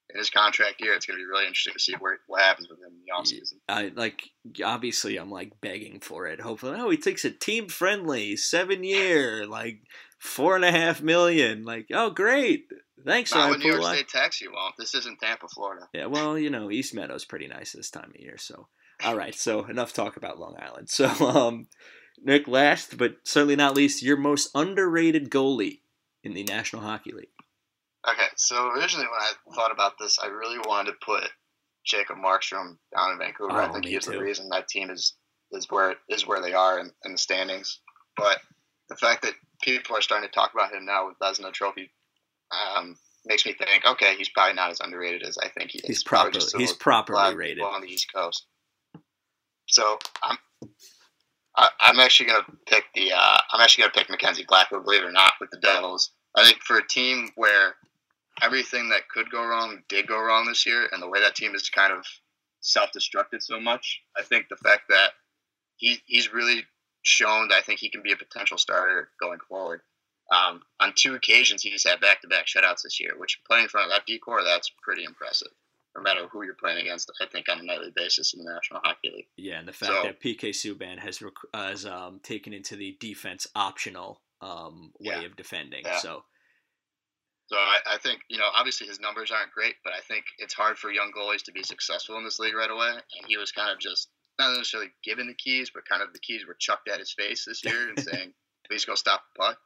in 0.09 0.19
his 0.19 0.29
contract 0.29 0.81
year, 0.81 0.93
it's 0.93 1.05
going 1.05 1.17
to 1.17 1.23
be 1.23 1.27
really 1.27 1.47
interesting 1.47 1.73
to 1.73 1.79
see 1.79 1.93
where, 1.93 2.19
what 2.27 2.41
happens 2.41 2.69
with 2.69 2.79
him 2.79 2.93
in 2.93 2.99
the 3.05 3.13
offseason. 3.13 3.55
I 3.67 3.91
like 3.95 4.29
obviously 4.63 5.17
I'm 5.17 5.31
like 5.31 5.59
begging 5.61 5.99
for 5.99 6.27
it. 6.27 6.41
Hopefully, 6.41 6.77
oh, 6.79 6.89
he 6.89 6.97
takes 6.97 7.25
a 7.25 7.31
team 7.31 7.67
friendly 7.67 8.35
seven 8.35 8.83
year 8.83 9.45
like 9.47 9.79
four 10.19 10.55
and 10.55 10.65
a 10.65 10.71
half 10.71 11.01
million. 11.01 11.63
Like, 11.63 11.87
oh, 11.93 12.09
great, 12.11 12.67
thanks, 13.05 13.33
Not 13.33 13.51
when 13.51 13.59
New 13.59 13.71
York 13.71 13.83
State 13.83 14.09
tax 14.09 14.41
you 14.41 14.51
won't. 14.53 14.75
This 14.77 14.95
isn't 14.95 15.19
Tampa, 15.19 15.47
Florida. 15.47 15.87
Yeah, 15.93 16.07
well, 16.07 16.37
you 16.37 16.49
know, 16.49 16.71
East 16.71 16.93
Meadow's 16.93 17.25
pretty 17.25 17.47
nice 17.47 17.73
this 17.73 17.89
time 17.89 18.11
of 18.13 18.21
year. 18.21 18.37
So, 18.37 18.67
all 19.03 19.17
right. 19.17 19.35
So 19.35 19.65
enough 19.65 19.93
talk 19.93 20.17
about 20.17 20.39
Long 20.39 20.55
Island. 20.59 20.89
So, 20.95 21.07
um, 21.07 21.67
Nick, 22.23 22.47
last 22.47 22.97
but 22.97 23.17
certainly 23.23 23.55
not 23.55 23.75
least, 23.75 24.01
your 24.01 24.17
most 24.17 24.49
underrated 24.55 25.29
goalie 25.29 25.79
in 26.23 26.33
the 26.33 26.43
National 26.43 26.81
Hockey 26.81 27.11
League. 27.11 27.27
Okay, 28.07 28.27
so 28.35 28.69
originally 28.71 29.07
when 29.07 29.19
I 29.21 29.31
thought 29.55 29.71
about 29.71 29.93
this, 29.99 30.19
I 30.19 30.27
really 30.27 30.59
wanted 30.59 30.91
to 30.91 30.97
put 31.05 31.23
Jacob 31.85 32.17
Markstrom 32.17 32.77
down 32.95 33.11
in 33.11 33.17
Vancouver. 33.17 33.53
I 33.53 33.67
Oh, 33.67 33.73
think 33.73 33.85
me 33.85 33.91
he's 33.91 34.05
too. 34.05 34.11
the 34.11 34.19
reason 34.19 34.49
that 34.49 34.67
team 34.67 34.89
is 34.89 35.13
is 35.51 35.67
where 35.69 35.95
is 36.09 36.25
where 36.27 36.41
they 36.41 36.53
are 36.53 36.79
in, 36.79 36.91
in 37.03 37.13
the 37.13 37.17
standings. 37.17 37.79
But 38.17 38.39
the 38.89 38.95
fact 38.95 39.21
that 39.23 39.33
people 39.61 39.95
are 39.95 40.01
starting 40.01 40.27
to 40.27 40.33
talk 40.33 40.51
about 40.53 40.73
him 40.73 40.85
now 40.85 41.07
with 41.07 41.17
Vezina 41.19 41.51
Trophy 41.53 41.91
um, 42.51 42.95
makes 43.25 43.45
me 43.45 43.53
think, 43.53 43.85
okay, 43.85 44.15
he's 44.17 44.29
probably 44.29 44.53
not 44.53 44.71
as 44.71 44.79
underrated 44.81 45.23
as 45.23 45.37
I 45.37 45.49
think 45.49 45.71
he 45.71 45.79
is. 45.79 45.85
He's 45.87 46.03
Probably 46.03 46.31
just 46.31 46.55
he's 46.55 46.73
properly 46.73 47.35
rated. 47.35 47.63
on 47.63 47.81
the 47.81 47.87
East 47.87 48.07
Coast. 48.13 48.45
So 49.67 49.97
I'm 50.23 50.37
I, 51.57 51.69
I'm 51.79 51.99
actually 51.99 52.27
gonna 52.27 52.45
pick 52.67 52.85
the 52.93 53.13
uh, 53.13 53.39
I'm 53.51 53.61
actually 53.61 53.83
gonna 53.83 53.93
pick 53.93 54.09
Mackenzie 54.09 54.45
Blackwood, 54.47 54.83
believe 54.83 55.01
it 55.03 55.07
or 55.07 55.11
not, 55.11 55.33
with 55.39 55.49
the 55.51 55.57
Devils. 55.59 56.11
I 56.35 56.43
think 56.43 56.59
for 56.63 56.77
a 56.77 56.87
team 56.87 57.29
where 57.35 57.75
everything 58.41 58.89
that 58.89 59.07
could 59.09 59.29
go 59.31 59.45
wrong 59.45 59.81
did 59.89 60.07
go 60.07 60.21
wrong 60.21 60.45
this 60.45 60.65
year, 60.65 60.87
and 60.91 61.01
the 61.01 61.09
way 61.09 61.21
that 61.21 61.35
team 61.35 61.55
is 61.55 61.69
kind 61.69 61.93
of 61.93 62.05
self-destructed 62.61 63.41
so 63.41 63.59
much, 63.59 64.01
I 64.17 64.23
think 64.23 64.47
the 64.49 64.55
fact 64.57 64.83
that 64.89 65.11
he 65.77 65.99
he's 66.05 66.33
really 66.33 66.63
shown 67.03 67.49
that 67.49 67.55
I 67.57 67.61
think 67.61 67.79
he 67.79 67.89
can 67.89 68.01
be 68.01 68.11
a 68.11 68.17
potential 68.17 68.57
starter 68.57 69.09
going 69.21 69.39
forward. 69.47 69.81
Um, 70.31 70.63
on 70.79 70.93
two 70.95 71.13
occasions, 71.13 71.61
he's 71.61 71.85
had 71.87 71.99
back-to-back 72.01 72.47
shutouts 72.47 72.81
this 72.83 72.99
year, 72.99 73.11
which 73.17 73.39
playing 73.47 73.63
in 73.63 73.69
front 73.69 73.85
of 73.85 73.91
that 73.91 74.07
D 74.07 74.17
corps, 74.17 74.43
that's 74.43 74.71
pretty 74.81 75.03
impressive. 75.03 75.49
No 75.95 76.01
matter 76.01 76.27
who 76.27 76.43
you're 76.43 76.55
playing 76.55 76.79
against, 76.79 77.11
I 77.21 77.27
think 77.27 77.47
on 77.47 77.59
a 77.59 77.63
nightly 77.63 77.91
basis 77.95 78.33
in 78.33 78.43
the 78.43 78.51
National 78.51 78.81
Hockey 78.83 79.11
League. 79.15 79.27
Yeah, 79.37 79.59
and 79.59 79.67
the 79.67 79.71
fact 79.73 79.91
So- 79.91 80.01
that 80.03 80.19
PK 80.19 80.49
Subban 80.49 80.97
has 80.97 81.21
rec- 81.21 81.31
uh, 81.53 81.67
has 81.69 81.85
um, 81.85 82.19
taken 82.23 82.53
into 82.53 82.75
the 82.75 82.97
defense 82.99 83.45
optional 83.55 84.21
um, 84.41 84.91
way 84.99 85.15
Yeah. 85.21 85.21
of 85.21 85.35
defending. 85.35 85.83
Yeah. 85.85 85.99
So 85.99 86.25
So 87.47 87.57
I, 87.57 87.95
I 87.95 87.97
think 87.97 88.21
you 88.29 88.37
know 88.37 88.49
obviously 88.55 88.87
his 88.87 88.99
numbers 88.99 89.31
aren't 89.31 89.51
great, 89.51 89.75
but 89.83 89.93
I 89.93 90.01
think 90.01 90.25
it's 90.39 90.53
hard 90.53 90.77
for 90.77 90.91
young 90.91 91.11
goalies 91.15 91.43
to 91.43 91.51
be 91.51 91.63
successful 91.63 92.17
in 92.17 92.23
this 92.23 92.39
league 92.39 92.55
right 92.55 92.71
away. 92.71 92.89
And 92.89 93.27
he 93.27 93.37
was 93.37 93.51
kind 93.51 93.71
of 93.71 93.79
just 93.79 94.09
not 94.39 94.55
necessarily 94.57 94.91
given 95.03 95.27
the 95.27 95.33
keys, 95.33 95.71
but 95.73 95.87
kind 95.87 96.01
of 96.01 96.11
the 96.11 96.19
keys 96.19 96.45
were 96.47 96.55
chucked 96.59 96.89
at 96.89 96.99
his 96.99 97.13
face 97.13 97.45
this 97.45 97.63
year 97.63 97.89
and 97.89 97.99
saying, 98.11 98.33
"Please 98.67 98.85
go 98.85 98.95
stop 98.95 99.21
the 99.33 99.43
puck." 99.43 99.57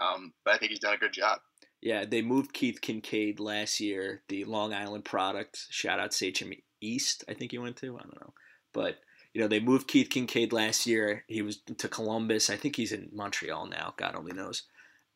Um, 0.00 0.32
but 0.44 0.54
I 0.54 0.58
think 0.58 0.70
he's 0.70 0.80
done 0.80 0.94
a 0.94 0.98
good 0.98 1.12
job. 1.12 1.38
yeah, 1.80 2.04
they 2.04 2.20
moved 2.20 2.52
Keith 2.52 2.80
Kinkaid 2.82 3.40
last 3.40 3.80
year, 3.80 4.22
the 4.28 4.44
Long 4.44 4.74
Island 4.74 5.06
product. 5.06 5.66
Shout 5.70 5.98
out 5.98 6.12
Sachem 6.12 6.52
East, 6.82 7.24
I 7.28 7.34
think 7.34 7.52
he 7.52 7.58
went 7.58 7.76
to. 7.76 7.96
I 7.96 8.02
don't 8.02 8.20
know, 8.20 8.34
but 8.74 8.98
you 9.32 9.40
know, 9.42 9.48
they 9.48 9.60
moved 9.60 9.88
Keith 9.88 10.08
Kinkaid 10.08 10.52
last 10.52 10.86
year. 10.86 11.24
He 11.28 11.42
was 11.42 11.58
to 11.58 11.88
Columbus. 11.88 12.48
I 12.48 12.56
think 12.56 12.76
he's 12.76 12.92
in 12.92 13.10
Montreal 13.12 13.66
now. 13.66 13.92
God 13.98 14.14
only 14.14 14.32
knows. 14.32 14.62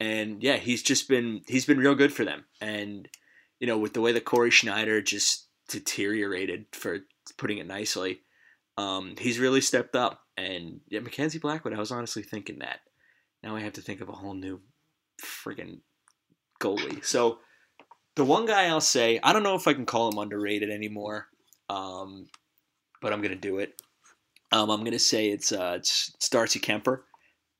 And 0.00 0.42
yeah, 0.42 0.56
he's 0.56 0.82
just 0.82 1.08
been 1.08 1.42
he's 1.46 1.66
been 1.66 1.78
real 1.78 1.94
good 1.94 2.12
for 2.12 2.24
them. 2.24 2.44
And 2.60 3.06
you 3.60 3.66
know, 3.66 3.78
with 3.78 3.92
the 3.92 4.00
way 4.00 4.12
that 4.12 4.24
Cory 4.24 4.50
Schneider 4.50 5.02
just 5.02 5.46
deteriorated, 5.68 6.66
for 6.72 7.00
putting 7.36 7.58
it 7.58 7.66
nicely, 7.66 8.22
um, 8.78 9.14
he's 9.18 9.38
really 9.38 9.60
stepped 9.60 9.94
up. 9.94 10.20
And 10.36 10.80
yeah, 10.88 11.00
Mackenzie 11.00 11.38
Blackwood, 11.38 11.74
I 11.74 11.78
was 11.78 11.90
honestly 11.90 12.22
thinking 12.22 12.60
that. 12.60 12.80
Now 13.42 13.54
I 13.54 13.60
have 13.60 13.74
to 13.74 13.82
think 13.82 14.00
of 14.00 14.08
a 14.08 14.12
whole 14.12 14.34
new 14.34 14.60
friggin' 15.22 15.80
goalie. 16.60 17.04
So 17.04 17.38
the 18.16 18.24
one 18.24 18.46
guy 18.46 18.66
I'll 18.66 18.80
say, 18.80 19.20
I 19.22 19.32
don't 19.32 19.42
know 19.42 19.54
if 19.54 19.68
I 19.68 19.74
can 19.74 19.86
call 19.86 20.10
him 20.10 20.18
underrated 20.18 20.70
anymore, 20.70 21.28
um, 21.68 22.26
but 23.02 23.12
I'm 23.12 23.20
gonna 23.20 23.36
do 23.36 23.58
it. 23.58 23.80
Um, 24.52 24.70
I'm 24.70 24.82
gonna 24.82 24.98
say 24.98 25.28
it's, 25.28 25.52
uh, 25.52 25.74
it's, 25.76 26.10
it's 26.14 26.28
Darcy 26.28 26.58
Kuemper 26.58 27.02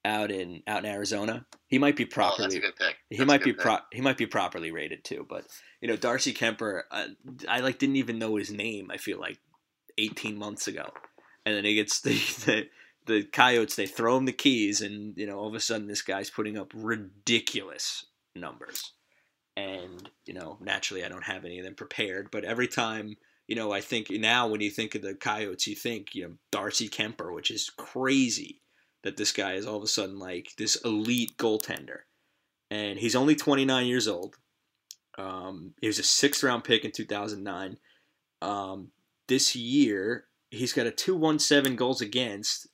out 0.05 0.31
in 0.31 0.63
out 0.67 0.85
in 0.85 0.91
Arizona. 0.91 1.47
He 1.67 1.79
might 1.79 1.97
be 1.97 2.05
properly. 2.05 2.39
Oh, 2.39 2.43
that's 2.43 2.55
a 2.55 2.61
good 2.61 2.77
pick. 2.77 2.97
He 3.11 3.25
might 3.25 3.43
be 3.43 3.53
pro- 3.53 3.79
he 3.93 4.01
might 4.01 4.17
be 4.17 4.27
properly 4.27 4.71
rated 4.71 5.05
too, 5.05 5.27
but 5.29 5.47
you 5.81 5.89
know 5.89 5.97
Darcy 5.97 6.33
Kuemper, 6.33 6.83
uh, 6.91 7.09
I 7.49 7.61
like 7.61 7.79
didn't 7.79 7.97
even 7.97 8.19
know 8.19 8.37
his 8.37 8.51
name. 8.51 8.91
I 8.91 8.97
feel 8.97 9.19
like 9.19 9.39
18 9.99 10.37
months 10.37 10.67
ago, 10.67 10.93
and 11.45 11.55
then 11.55 11.65
he 11.65 11.75
gets 11.75 12.01
the, 12.01 12.11
the 12.47 12.69
the 13.07 13.25
Coyotes. 13.25 13.77
They 13.77 13.87
throw 13.87 14.17
him 14.17 14.25
the 14.25 14.33
keys, 14.33 14.81
and 14.81 15.17
you 15.17 15.27
know 15.27 15.39
all 15.39 15.49
of 15.49 15.55
a 15.55 15.61
sudden 15.61 15.87
this 15.87 16.03
guy's 16.03 16.31
putting 16.31 16.57
up 16.57 16.73
ridiculous 16.75 18.07
numbers. 18.35 18.93
And 19.57 20.09
you 20.25 20.33
know 20.33 20.57
naturally 20.61 21.05
I 21.05 21.09
don't 21.09 21.25
have 21.25 21.45
any 21.45 21.59
of 21.59 21.65
them 21.65 21.75
prepared, 21.75 22.31
but 22.31 22.45
every 22.45 22.69
time 22.69 23.17
you 23.47 23.57
know 23.57 23.71
I 23.73 23.83
think 23.83 24.09
now 24.11 24.49
when 24.49 24.63
you 24.63 24.71
think 24.71 24.95
of 24.95 25.03
the 25.03 25.15
Coyotes, 25.15 25.67
you 25.67 25.77
think 25.77 26.15
you 26.15 26.23
know 26.23 26.35
Darcy 26.51 26.89
Kuemper, 26.89 27.35
which 27.35 27.51
is 27.51 27.69
crazy 27.69 28.63
that 29.03 29.17
this 29.17 29.33
guy 29.33 29.55
is 29.55 29.67
all 29.67 29.77
of 29.77 29.83
a 29.83 29.89
sudden 29.89 30.19
like 30.19 30.53
this 30.59 30.77
elite 30.77 31.37
goaltender. 31.37 32.01
And 32.71 32.99
he's 32.99 33.17
only 33.17 33.35
29 33.35 33.87
years 33.87 34.07
old. 34.07 34.37
Um, 35.19 35.75
he 35.81 35.87
was 35.87 35.99
a 35.99 36.05
sixth 36.05 36.43
round 36.43 36.65
pick 36.65 36.85
in 36.85 36.93
2009. 36.93 37.79
Um, 38.43 38.91
this 39.29 39.57
year, 39.57 40.27
he's 40.51 40.73
got 40.73 40.87
a 40.87 40.91
217 40.91 41.77
goals 41.77 42.01
against 42.01 42.69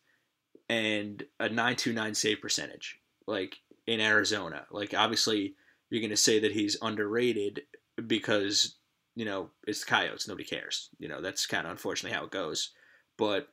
and 0.68 1.24
a 1.39 1.49
929 1.49 2.14
save 2.14 2.41
percentage, 2.41 2.99
like 3.27 3.57
in 3.87 4.01
Arizona. 4.01 4.66
Like, 4.70 4.95
obviously, 4.95 5.55
you're 5.91 6.01
going 6.01 6.11
to 6.11 6.16
say 6.16 6.41
that 6.41 6.53
he's 6.53 6.77
underrated 6.83 7.62
because, 8.07 8.77
you 9.14 9.24
know, 9.24 9.51
it's 9.66 9.81
the 9.81 9.87
Coyotes. 9.87 10.29
Nobody 10.29 10.45
cares. 10.45 10.91
You 10.99 11.09
know, 11.09 11.22
that's 11.22 11.47
kind 11.47 11.66
of 11.66 11.72
unfortunately 11.72 12.16
how 12.16 12.24
it 12.24 12.31
goes. 12.31 12.72
But 13.16 13.49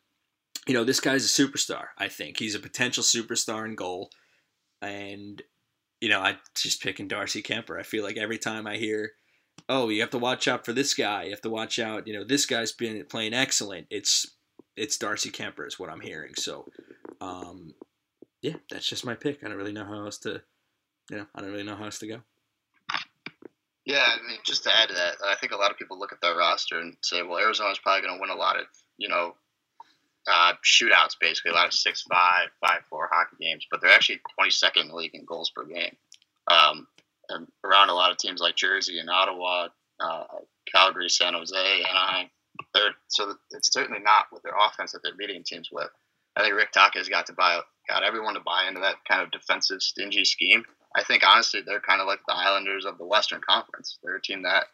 you 0.68 0.74
know, 0.74 0.84
this 0.84 1.00
guy's 1.00 1.26
a 1.26 1.44
superstar. 1.44 1.88
I 1.98 2.08
think 2.08 2.40
he's 2.40 2.56
a 2.56 2.60
potential 2.60 3.04
superstar 3.04 3.66
in 3.66 3.76
goal, 3.76 4.10
and 4.82 5.42
you 6.02 6.10
know, 6.10 6.20
I 6.20 6.38
just 6.56 6.82
picking 6.82 7.08
Darcy 7.08 7.42
Kuemper. 7.42 7.80
I 7.80 7.84
feel 7.84 8.04
like 8.04 8.18
every 8.18 8.38
time 8.38 8.68
I 8.68 8.78
hear, 8.78 9.14
"Oh, 9.70 9.90
you 9.90 10.02
have 10.02 10.10
to 10.12 10.18
watch 10.18 10.48
out 10.48 10.66
for 10.66 10.74
this 10.74 10.94
guy. 10.94 11.24
You 11.24 11.32
have 11.32 11.42
to 11.42 11.50
watch 11.50 11.80
out." 11.80 12.08
You 12.08 12.14
know, 12.14 12.24
this 12.24 12.46
guy's 12.46 12.72
been 12.72 13.04
playing 13.06 13.34
excellent. 13.34 13.88
It's 13.90 14.28
it's 14.76 14.98
Darcy 14.98 15.32
Kuemper 15.32 15.68
is 15.68 15.80
what 15.80 15.90
I'm 15.90 16.02
hearing. 16.02 16.34
So, 16.36 16.70
um, 17.22 17.74
yeah, 18.42 18.56
that's 18.70 18.88
just 18.88 19.06
my 19.06 19.16
pick. 19.16 19.44
I 19.44 19.48
don't 19.48 19.58
really 19.58 19.74
know 19.74 19.86
how 19.86 20.06
else 20.06 20.18
to, 20.20 20.42
you 21.10 21.18
know, 21.18 21.26
I 21.36 21.42
don't 21.42 21.52
really 21.52 21.64
know 21.64 21.76
how 21.76 21.86
else 21.86 22.00
to 22.00 22.08
go. 22.08 22.22
Yeah, 23.86 24.06
I 24.06 24.28
mean, 24.28 24.40
just 24.46 24.64
to 24.64 24.76
add 24.76 24.90
to 24.90 24.96
that, 24.96 25.16
I 25.26 25.36
think 25.36 25.52
a 25.52 25.58
lot 25.58 25.72
of 25.72 25.78
people 25.78 26.00
look 26.00 26.14
at 26.14 26.22
their 26.22 26.36
roster 26.38 26.80
and 26.80 26.96
say, 27.02 27.22
well, 27.22 27.40
Arizona's 27.40 27.80
probably 27.80 28.08
going 28.08 28.18
to 28.18 28.22
win 28.22 28.30
a 28.30 28.40
lot 28.40 28.58
of, 28.58 28.66
you 28.98 29.10
know, 29.10 29.36
uh, 30.28 30.54
shootouts, 30.64 31.16
basically, 31.20 31.52
a 31.52 31.56
lot 31.56 31.68
of 31.68 31.74
6 31.74 32.02
5, 32.04 32.50
5 32.62 32.80
4 32.90 33.10
hockey 33.12 33.36
games, 33.40 33.68
but 33.70 33.82
they're 33.82 33.92
actually 33.92 34.22
22nd 34.40 34.82
in 34.82 34.88
the 34.90 34.96
league 34.96 35.16
in 35.16 35.26
goals 35.26 35.50
per 35.50 35.66
game. 35.66 35.96
Um, 36.48 36.88
and 37.30 37.48
around 37.64 37.90
a 37.90 37.94
lot 37.94 38.12
of 38.12 38.18
teams 38.18 38.42
like 38.42 38.56
Jersey 38.56 39.00
and 39.00 39.10
Ottawa, 39.10 39.70
uh, 40.00 40.24
Calgary, 40.72 41.10
San 41.10 41.34
Jose, 41.34 41.56
Anaheim. 41.58 42.30
They're, 42.74 42.94
so 43.08 43.36
it's 43.52 43.72
certainly 43.74 44.02
not 44.02 44.28
with 44.32 44.44
their 44.44 44.54
offense 44.60 44.92
that 44.92 45.02
they're 45.04 45.16
beating 45.16 45.44
teams 45.44 45.70
with. 45.72 45.90
I 46.36 46.42
think 46.42 46.56
Rick 46.56 46.72
Tocchet 46.72 47.00
has 47.00 47.10
got 47.10 47.28
to 47.28 47.34
buy 47.34 47.62
got 47.88 48.04
everyone 48.04 48.34
to 48.34 48.40
buy 48.40 48.66
into 48.68 48.80
that 48.80 49.04
kind 49.08 49.22
of 49.22 49.32
defensive, 49.32 49.82
stingy 49.82 50.26
scheme. 50.26 50.64
I 50.96 51.04
think 51.04 51.24
honestly 51.26 51.62
they're 51.62 51.82
kind 51.82 52.02
of 52.02 52.08
like 52.08 52.22
the 52.28 52.34
Islanders 52.34 52.86
of 52.86 52.98
the 52.98 53.06
Western 53.06 53.42
Conference. 53.42 53.98
They're 54.04 54.16
a 54.16 54.22
team 54.22 54.44
that 54.44 54.66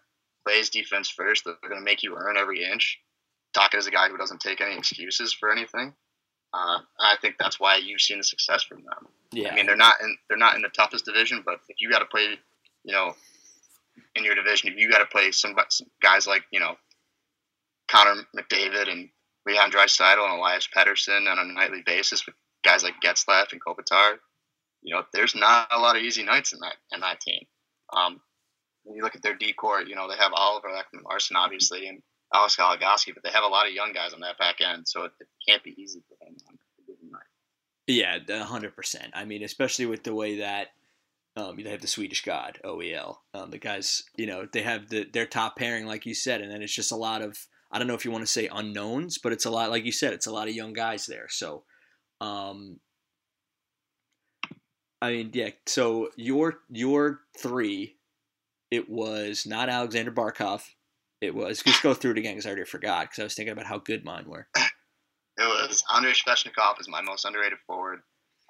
plays 0.45 0.70
defense 0.70 1.10
first. 1.10 1.43
They're 1.45 1.56
going 1.62 1.80
to 1.80 1.86
make 1.86 2.04
you 2.04 2.16
earn 2.18 2.38
every 2.38 2.64
inch. 2.64 3.00
Tocchet 3.54 3.80
is 3.80 3.88
a 3.88 3.91
guy 3.91 4.10
who 4.10 4.18
doesn't 4.18 4.41
take 4.41 4.62
any 4.62 4.78
excuses 4.78 5.34
for 5.34 5.52
anything. 5.52 5.93
Uh, 6.54 6.80
I 7.00 7.16
think 7.22 7.36
that's 7.39 7.60
why 7.60 7.78
you've 7.78 8.02
seen 8.02 8.18
the 8.18 8.24
success 8.24 8.64
from 8.64 8.84
them. 8.84 9.08
Yeah, 9.32 9.52
I 9.52 9.56
mean, 9.56 9.66
they're 9.66 9.76
not 9.76 9.95
in 10.02 10.18
they're 10.28 10.38
not 10.38 10.56
in 10.56 10.62
the 10.62 10.70
toughest 10.70 11.06
division, 11.06 11.43
but 11.45 11.60
if 11.70 11.78
you 11.80 11.89
got 11.91 12.00
to 12.00 12.06
play, 12.06 12.39
you 12.84 12.93
know, 12.93 13.14
in 14.16 14.24
your 14.24 14.36
division, 14.36 14.70
if 14.70 14.78
you 14.78 14.89
got 14.89 15.00
to 15.00 15.06
play 15.06 15.32
some, 15.32 15.56
some 15.70 15.88
guys 16.02 16.26
like 16.26 16.43
you 16.52 16.60
know 16.60 16.76
Connor 17.89 18.24
McDavid 18.36 18.91
and 18.91 19.10
Leon 19.45 19.72
Draisaitl 19.72 20.24
and 20.24 20.39
Elias 20.39 20.68
Pettersson 20.76 21.32
on 21.32 21.39
a 21.39 21.54
nightly 21.54 21.84
basis 21.86 22.26
with 22.26 22.36
guys 22.64 22.84
like 22.84 22.95
Getzlaf 23.04 23.52
and 23.52 23.62
Kopitar, 23.64 24.18
you 24.82 24.93
know, 24.93 25.04
there's 25.14 25.36
not 25.36 25.68
a 25.72 25.80
lot 25.80 25.95
of 25.95 26.04
easy 26.04 26.24
nights 26.24 26.54
in 26.54 26.60
that 26.60 26.76
in 26.91 27.02
that 27.02 27.20
team. 27.20 27.41
Um, 27.93 28.22
when 28.84 28.95
you 28.95 29.04
look 29.04 29.16
at 29.16 29.22
their 29.22 29.36
D 29.36 29.54
corps, 29.54 29.82
you 29.82 29.95
know, 29.95 30.10
they 30.10 30.16
have 30.16 30.32
Oliver 30.34 30.70
Ekman-Larsson, 30.70 31.36
obviously, 31.36 31.88
and 31.88 32.02
Alex 32.34 32.55
Goligoski, 32.55 33.13
but 33.13 33.23
they 33.23 33.32
have 33.32 33.43
a 33.43 33.47
lot 33.47 33.67
of 33.67 33.73
young 33.73 33.91
guys 33.93 34.13
on 34.13 34.19
that 34.21 34.38
back 34.38 34.57
end, 34.61 34.88
so 34.88 35.03
it, 35.05 35.11
it 35.19 35.27
can't 35.47 35.63
be 35.63 35.75
easy 35.77 36.03
for 36.07 36.15
them. 36.23 36.36
Yeah, 37.88 38.19
hundred 38.43 38.75
percent. 38.75 39.11
I 39.13 39.25
mean, 39.25 39.43
especially 39.43 39.88
with 39.88 40.03
the 40.03 40.13
way 40.13 40.38
that 40.38 40.67
um, 41.36 41.57
they 41.57 41.71
have 41.71 41.82
the 41.82 41.88
Swedish 41.88 42.23
God 42.23 42.59
OEL. 42.63 43.17
Um, 43.34 43.49
the 43.49 43.57
guys, 43.57 44.03
you 44.15 44.27
know, 44.27 44.47
they 44.51 44.61
have 44.61 44.89
the 44.89 45.05
their 45.11 45.25
top 45.25 45.55
pairing, 45.55 45.88
like 45.88 46.05
you 46.05 46.13
said, 46.13 46.41
and 46.41 46.51
then 46.51 46.61
it's 46.61 46.73
just 46.73 46.91
a 46.91 46.95
lot 46.95 47.21
of 47.21 47.47
I 47.71 47.77
don't 47.77 47.88
know 47.88 47.93
if 47.93 48.05
you 48.05 48.11
want 48.11 48.23
to 48.23 48.32
say 48.32 48.49
unknowns, 48.51 49.17
but 49.17 49.32
it's 49.32 49.45
a 49.45 49.51
lot, 49.51 49.69
like 49.69 49.86
you 49.86 49.91
said, 49.91 50.13
it's 50.13 50.27
a 50.27 50.32
lot 50.32 50.47
of 50.47 50.55
young 50.55 50.73
guys 50.73 51.05
there. 51.05 51.27
So, 51.30 51.63
um, 52.19 52.80
I 55.01 55.11
mean, 55.11 55.32
yeah. 55.34 55.49
So 55.65 56.09
your 56.15 56.59
your 56.69 57.21
three, 57.38 57.97
it 58.71 58.89
was 58.89 59.45
not 59.45 59.69
Alexander 59.69 60.11
Barkov. 60.11 60.63
It 61.22 61.36
was 61.36 61.61
just 61.61 61.84
go 61.84 61.93
through 61.93 62.11
it 62.11 62.17
again 62.17 62.34
because 62.34 62.45
I 62.45 62.49
already 62.49 62.65
forgot 62.65 63.03
because 63.03 63.20
I 63.20 63.24
was 63.24 63.34
thinking 63.34 63.53
about 63.53 63.65
how 63.65 63.78
good 63.80 64.05
mine 64.05 64.26
were. 64.28 64.47
It 65.39 65.45
was 65.45 65.86
Andrei 65.95 66.11
Svechnikov 66.11 66.82
is 66.82 66.89
my 66.89 67.01
most 67.01 67.24
underrated 67.24 67.59
forward. 67.65 68.01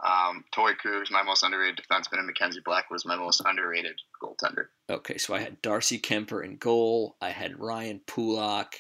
Um, 0.03 0.45
Torey 0.55 0.75
Krug 0.75 1.03
is 1.03 1.11
my 1.11 1.23
most 1.23 1.43
underrated 1.43 1.79
defenseman, 1.79 2.17
and 2.17 2.25
Mackenzie 2.25 2.61
Black 2.63 2.89
was 2.89 3.05
my 3.05 3.15
most 3.15 3.41
underrated 3.45 3.99
goaltender. 4.23 4.67
Okay, 4.89 5.17
so 5.17 5.35
I 5.35 5.39
had 5.39 5.61
Darcy 5.61 5.99
Kuemper 5.99 6.43
in 6.43 6.55
goal. 6.55 7.15
I 7.21 7.29
had 7.29 7.59
Ryan 7.59 8.01
Pulock, 8.07 8.75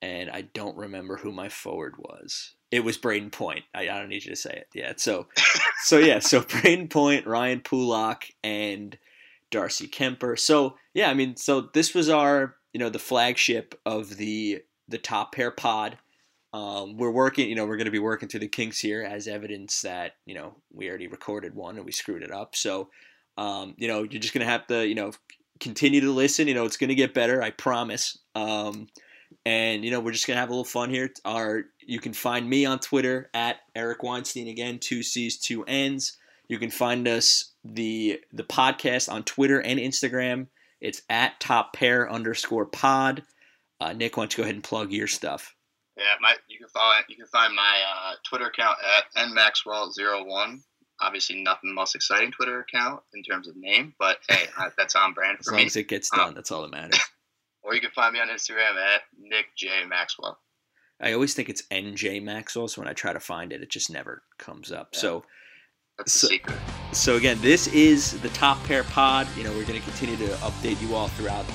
and 0.00 0.30
I 0.30 0.42
don't 0.42 0.76
remember 0.76 1.18
who 1.18 1.32
my 1.32 1.48
forward 1.48 1.94
was. 1.98 2.56
It 2.70 2.82
was 2.82 2.98
Brayden 2.98 3.30
Point. 3.30 3.64
I, 3.74 3.82
I 3.82 3.98
don't 3.98 4.08
need 4.08 4.24
you 4.24 4.30
to 4.30 4.36
say 4.36 4.52
it. 4.52 4.68
Yeah. 4.74 4.94
So, 4.96 5.28
so 5.84 5.98
yeah. 5.98 6.18
So 6.18 6.40
Brayden 6.40 6.90
Point, 6.90 7.26
Ryan 7.26 7.60
Pulock, 7.60 8.24
and 8.42 8.98
Darcy 9.50 9.86
Kuemper. 9.86 10.38
So 10.38 10.76
yeah, 10.94 11.10
I 11.10 11.14
mean, 11.14 11.36
so 11.36 11.68
this 11.72 11.94
was 11.94 12.08
our, 12.08 12.56
you 12.72 12.78
know, 12.78 12.88
the 12.88 12.98
flagship 12.98 13.80
of 13.86 14.16
the 14.16 14.62
the 14.88 14.98
top 14.98 15.32
pair 15.32 15.50
pod. 15.50 15.98
Um, 16.54 16.98
we're 16.98 17.10
working, 17.10 17.48
you 17.48 17.54
know, 17.54 17.64
we're 17.64 17.78
going 17.78 17.86
to 17.86 17.90
be 17.90 17.98
working 17.98 18.28
through 18.28 18.40
the 18.40 18.48
kinks 18.48 18.78
here 18.78 19.02
as 19.02 19.26
evidence 19.26 19.80
that, 19.82 20.16
you 20.26 20.34
know, 20.34 20.56
we 20.70 20.86
already 20.86 21.06
recorded 21.06 21.54
one 21.54 21.76
and 21.76 21.86
we 21.86 21.92
screwed 21.92 22.22
it 22.22 22.30
up. 22.30 22.54
So, 22.54 22.90
um, 23.38 23.74
you 23.78 23.88
know, 23.88 24.02
you're 24.02 24.20
just 24.20 24.34
going 24.34 24.44
to 24.44 24.52
have 24.52 24.66
to, 24.66 24.86
you 24.86 24.94
know, 24.94 25.12
continue 25.60 26.02
to 26.02 26.10
listen. 26.10 26.48
You 26.48 26.54
know, 26.54 26.66
it's 26.66 26.76
going 26.76 26.88
to 26.88 26.94
get 26.94 27.14
better. 27.14 27.42
I 27.42 27.52
promise. 27.52 28.18
Um, 28.34 28.88
and 29.44 29.84
you 29.84 29.90
know, 29.90 30.00
we're 30.00 30.12
just 30.12 30.26
gonna 30.26 30.38
have 30.38 30.48
a 30.48 30.52
little 30.52 30.64
fun 30.64 30.90
here. 30.90 31.10
Our 31.24 31.64
you 31.80 32.00
can 32.00 32.12
find 32.12 32.48
me 32.48 32.64
on 32.64 32.78
Twitter 32.78 33.30
at 33.34 33.56
Eric 33.74 34.02
Weinstein 34.02 34.48
again, 34.48 34.78
two 34.78 35.02
C's, 35.02 35.38
two 35.38 35.64
N's. 35.64 36.16
You 36.48 36.58
can 36.58 36.70
find 36.70 37.08
us 37.08 37.52
the 37.64 38.20
the 38.32 38.44
podcast 38.44 39.10
on 39.10 39.24
Twitter 39.24 39.60
and 39.60 39.78
Instagram. 39.80 40.48
It's 40.82 41.00
at 41.08 41.38
top 41.40 41.72
pair 41.72 42.10
underscore 42.10 42.66
pod. 42.66 43.22
Uh, 43.80 43.92
Nick, 43.94 44.16
why 44.16 44.24
don't 44.24 44.32
you 44.34 44.36
go 44.38 44.42
ahead 44.42 44.56
and 44.56 44.64
plug 44.64 44.92
your 44.92 45.06
stuff? 45.06 45.54
Yeah, 45.96 46.04
my 46.20 46.34
you 46.48 46.58
can 46.58 46.68
find 46.68 47.04
you 47.08 47.16
can 47.16 47.26
find 47.26 47.54
my 47.54 47.80
uh, 47.88 48.14
Twitter 48.28 48.46
account 48.46 48.76
at 48.98 49.28
nmaxwell01. 49.28 50.60
Obviously, 51.00 51.42
nothing 51.42 51.70
the 51.70 51.74
most 51.74 51.94
exciting 51.94 52.30
Twitter 52.32 52.60
account 52.60 53.00
in 53.14 53.22
terms 53.22 53.48
of 53.48 53.56
name, 53.56 53.94
but 53.98 54.18
hey, 54.28 54.46
that's 54.76 54.94
on 54.96 55.12
brand 55.12 55.38
for 55.44 55.52
long 55.52 55.56
me. 55.60 55.62
as 55.62 55.64
long 55.64 55.66
as 55.66 55.76
it 55.76 55.88
gets 55.88 56.10
done, 56.10 56.34
that's 56.34 56.50
all 56.50 56.62
that 56.62 56.70
matters. 56.70 56.98
Or 57.64 57.74
you 57.76 57.80
can 57.80 57.92
find 57.92 58.12
me 58.12 58.18
on 58.18 58.26
Instagram 58.26 58.74
at 58.74 59.02
Nick 59.16 59.46
J 59.56 59.68
Maxwell. 59.88 60.36
I 61.00 61.12
always 61.12 61.32
think 61.32 61.48
it's 61.48 61.62
NJ 61.70 62.20
Maxwell, 62.20 62.66
so 62.66 62.80
when 62.80 62.88
I 62.88 62.92
try 62.92 63.12
to 63.12 63.20
find 63.20 63.52
it, 63.52 63.62
it 63.62 63.70
just 63.70 63.88
never 63.88 64.24
comes 64.36 64.72
up. 64.72 64.88
Yeah. 64.94 64.98
So 64.98 65.24
That's 65.96 66.12
So- 66.12 66.26
secret. 66.26 66.58
So 66.92 67.16
again, 67.16 67.38
this 67.40 67.68
is 67.68 68.20
the 68.20 68.28
Top 68.30 68.62
Pair 68.64 68.84
Pod. 68.84 69.26
You 69.34 69.44
know, 69.44 69.50
we're 69.52 69.64
going 69.64 69.80
to 69.80 69.90
continue 69.90 70.16
to 70.26 70.34
update 70.36 70.80
you 70.82 70.94
all 70.94 71.08
throughout 71.08 71.46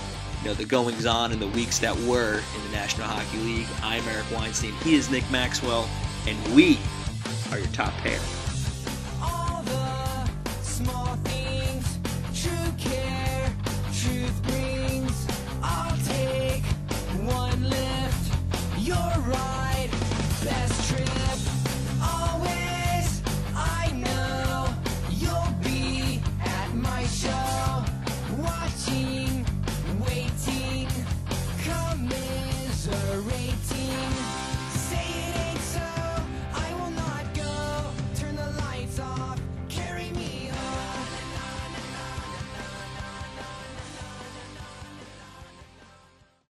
you 0.42 0.50
know 0.50 0.56
the 0.56 0.66
goings 0.66 1.06
on 1.06 1.32
in 1.32 1.40
the 1.40 1.48
weeks 1.48 1.78
that 1.80 1.96
were 2.02 2.40
in 2.40 2.64
the 2.66 2.72
National 2.72 3.08
Hockey 3.08 3.38
League. 3.38 3.68
I'm 3.84 4.04
Eric 4.08 4.26
Weinstein. 4.32 4.74
He 4.84 4.96
is 4.96 5.12
Nick 5.12 5.30
Maxwell, 5.30 5.88
and 6.28 6.56
we 6.56 6.80
are 7.52 7.60
your 7.60 7.68
top 7.68 7.94
pair. 7.98 8.20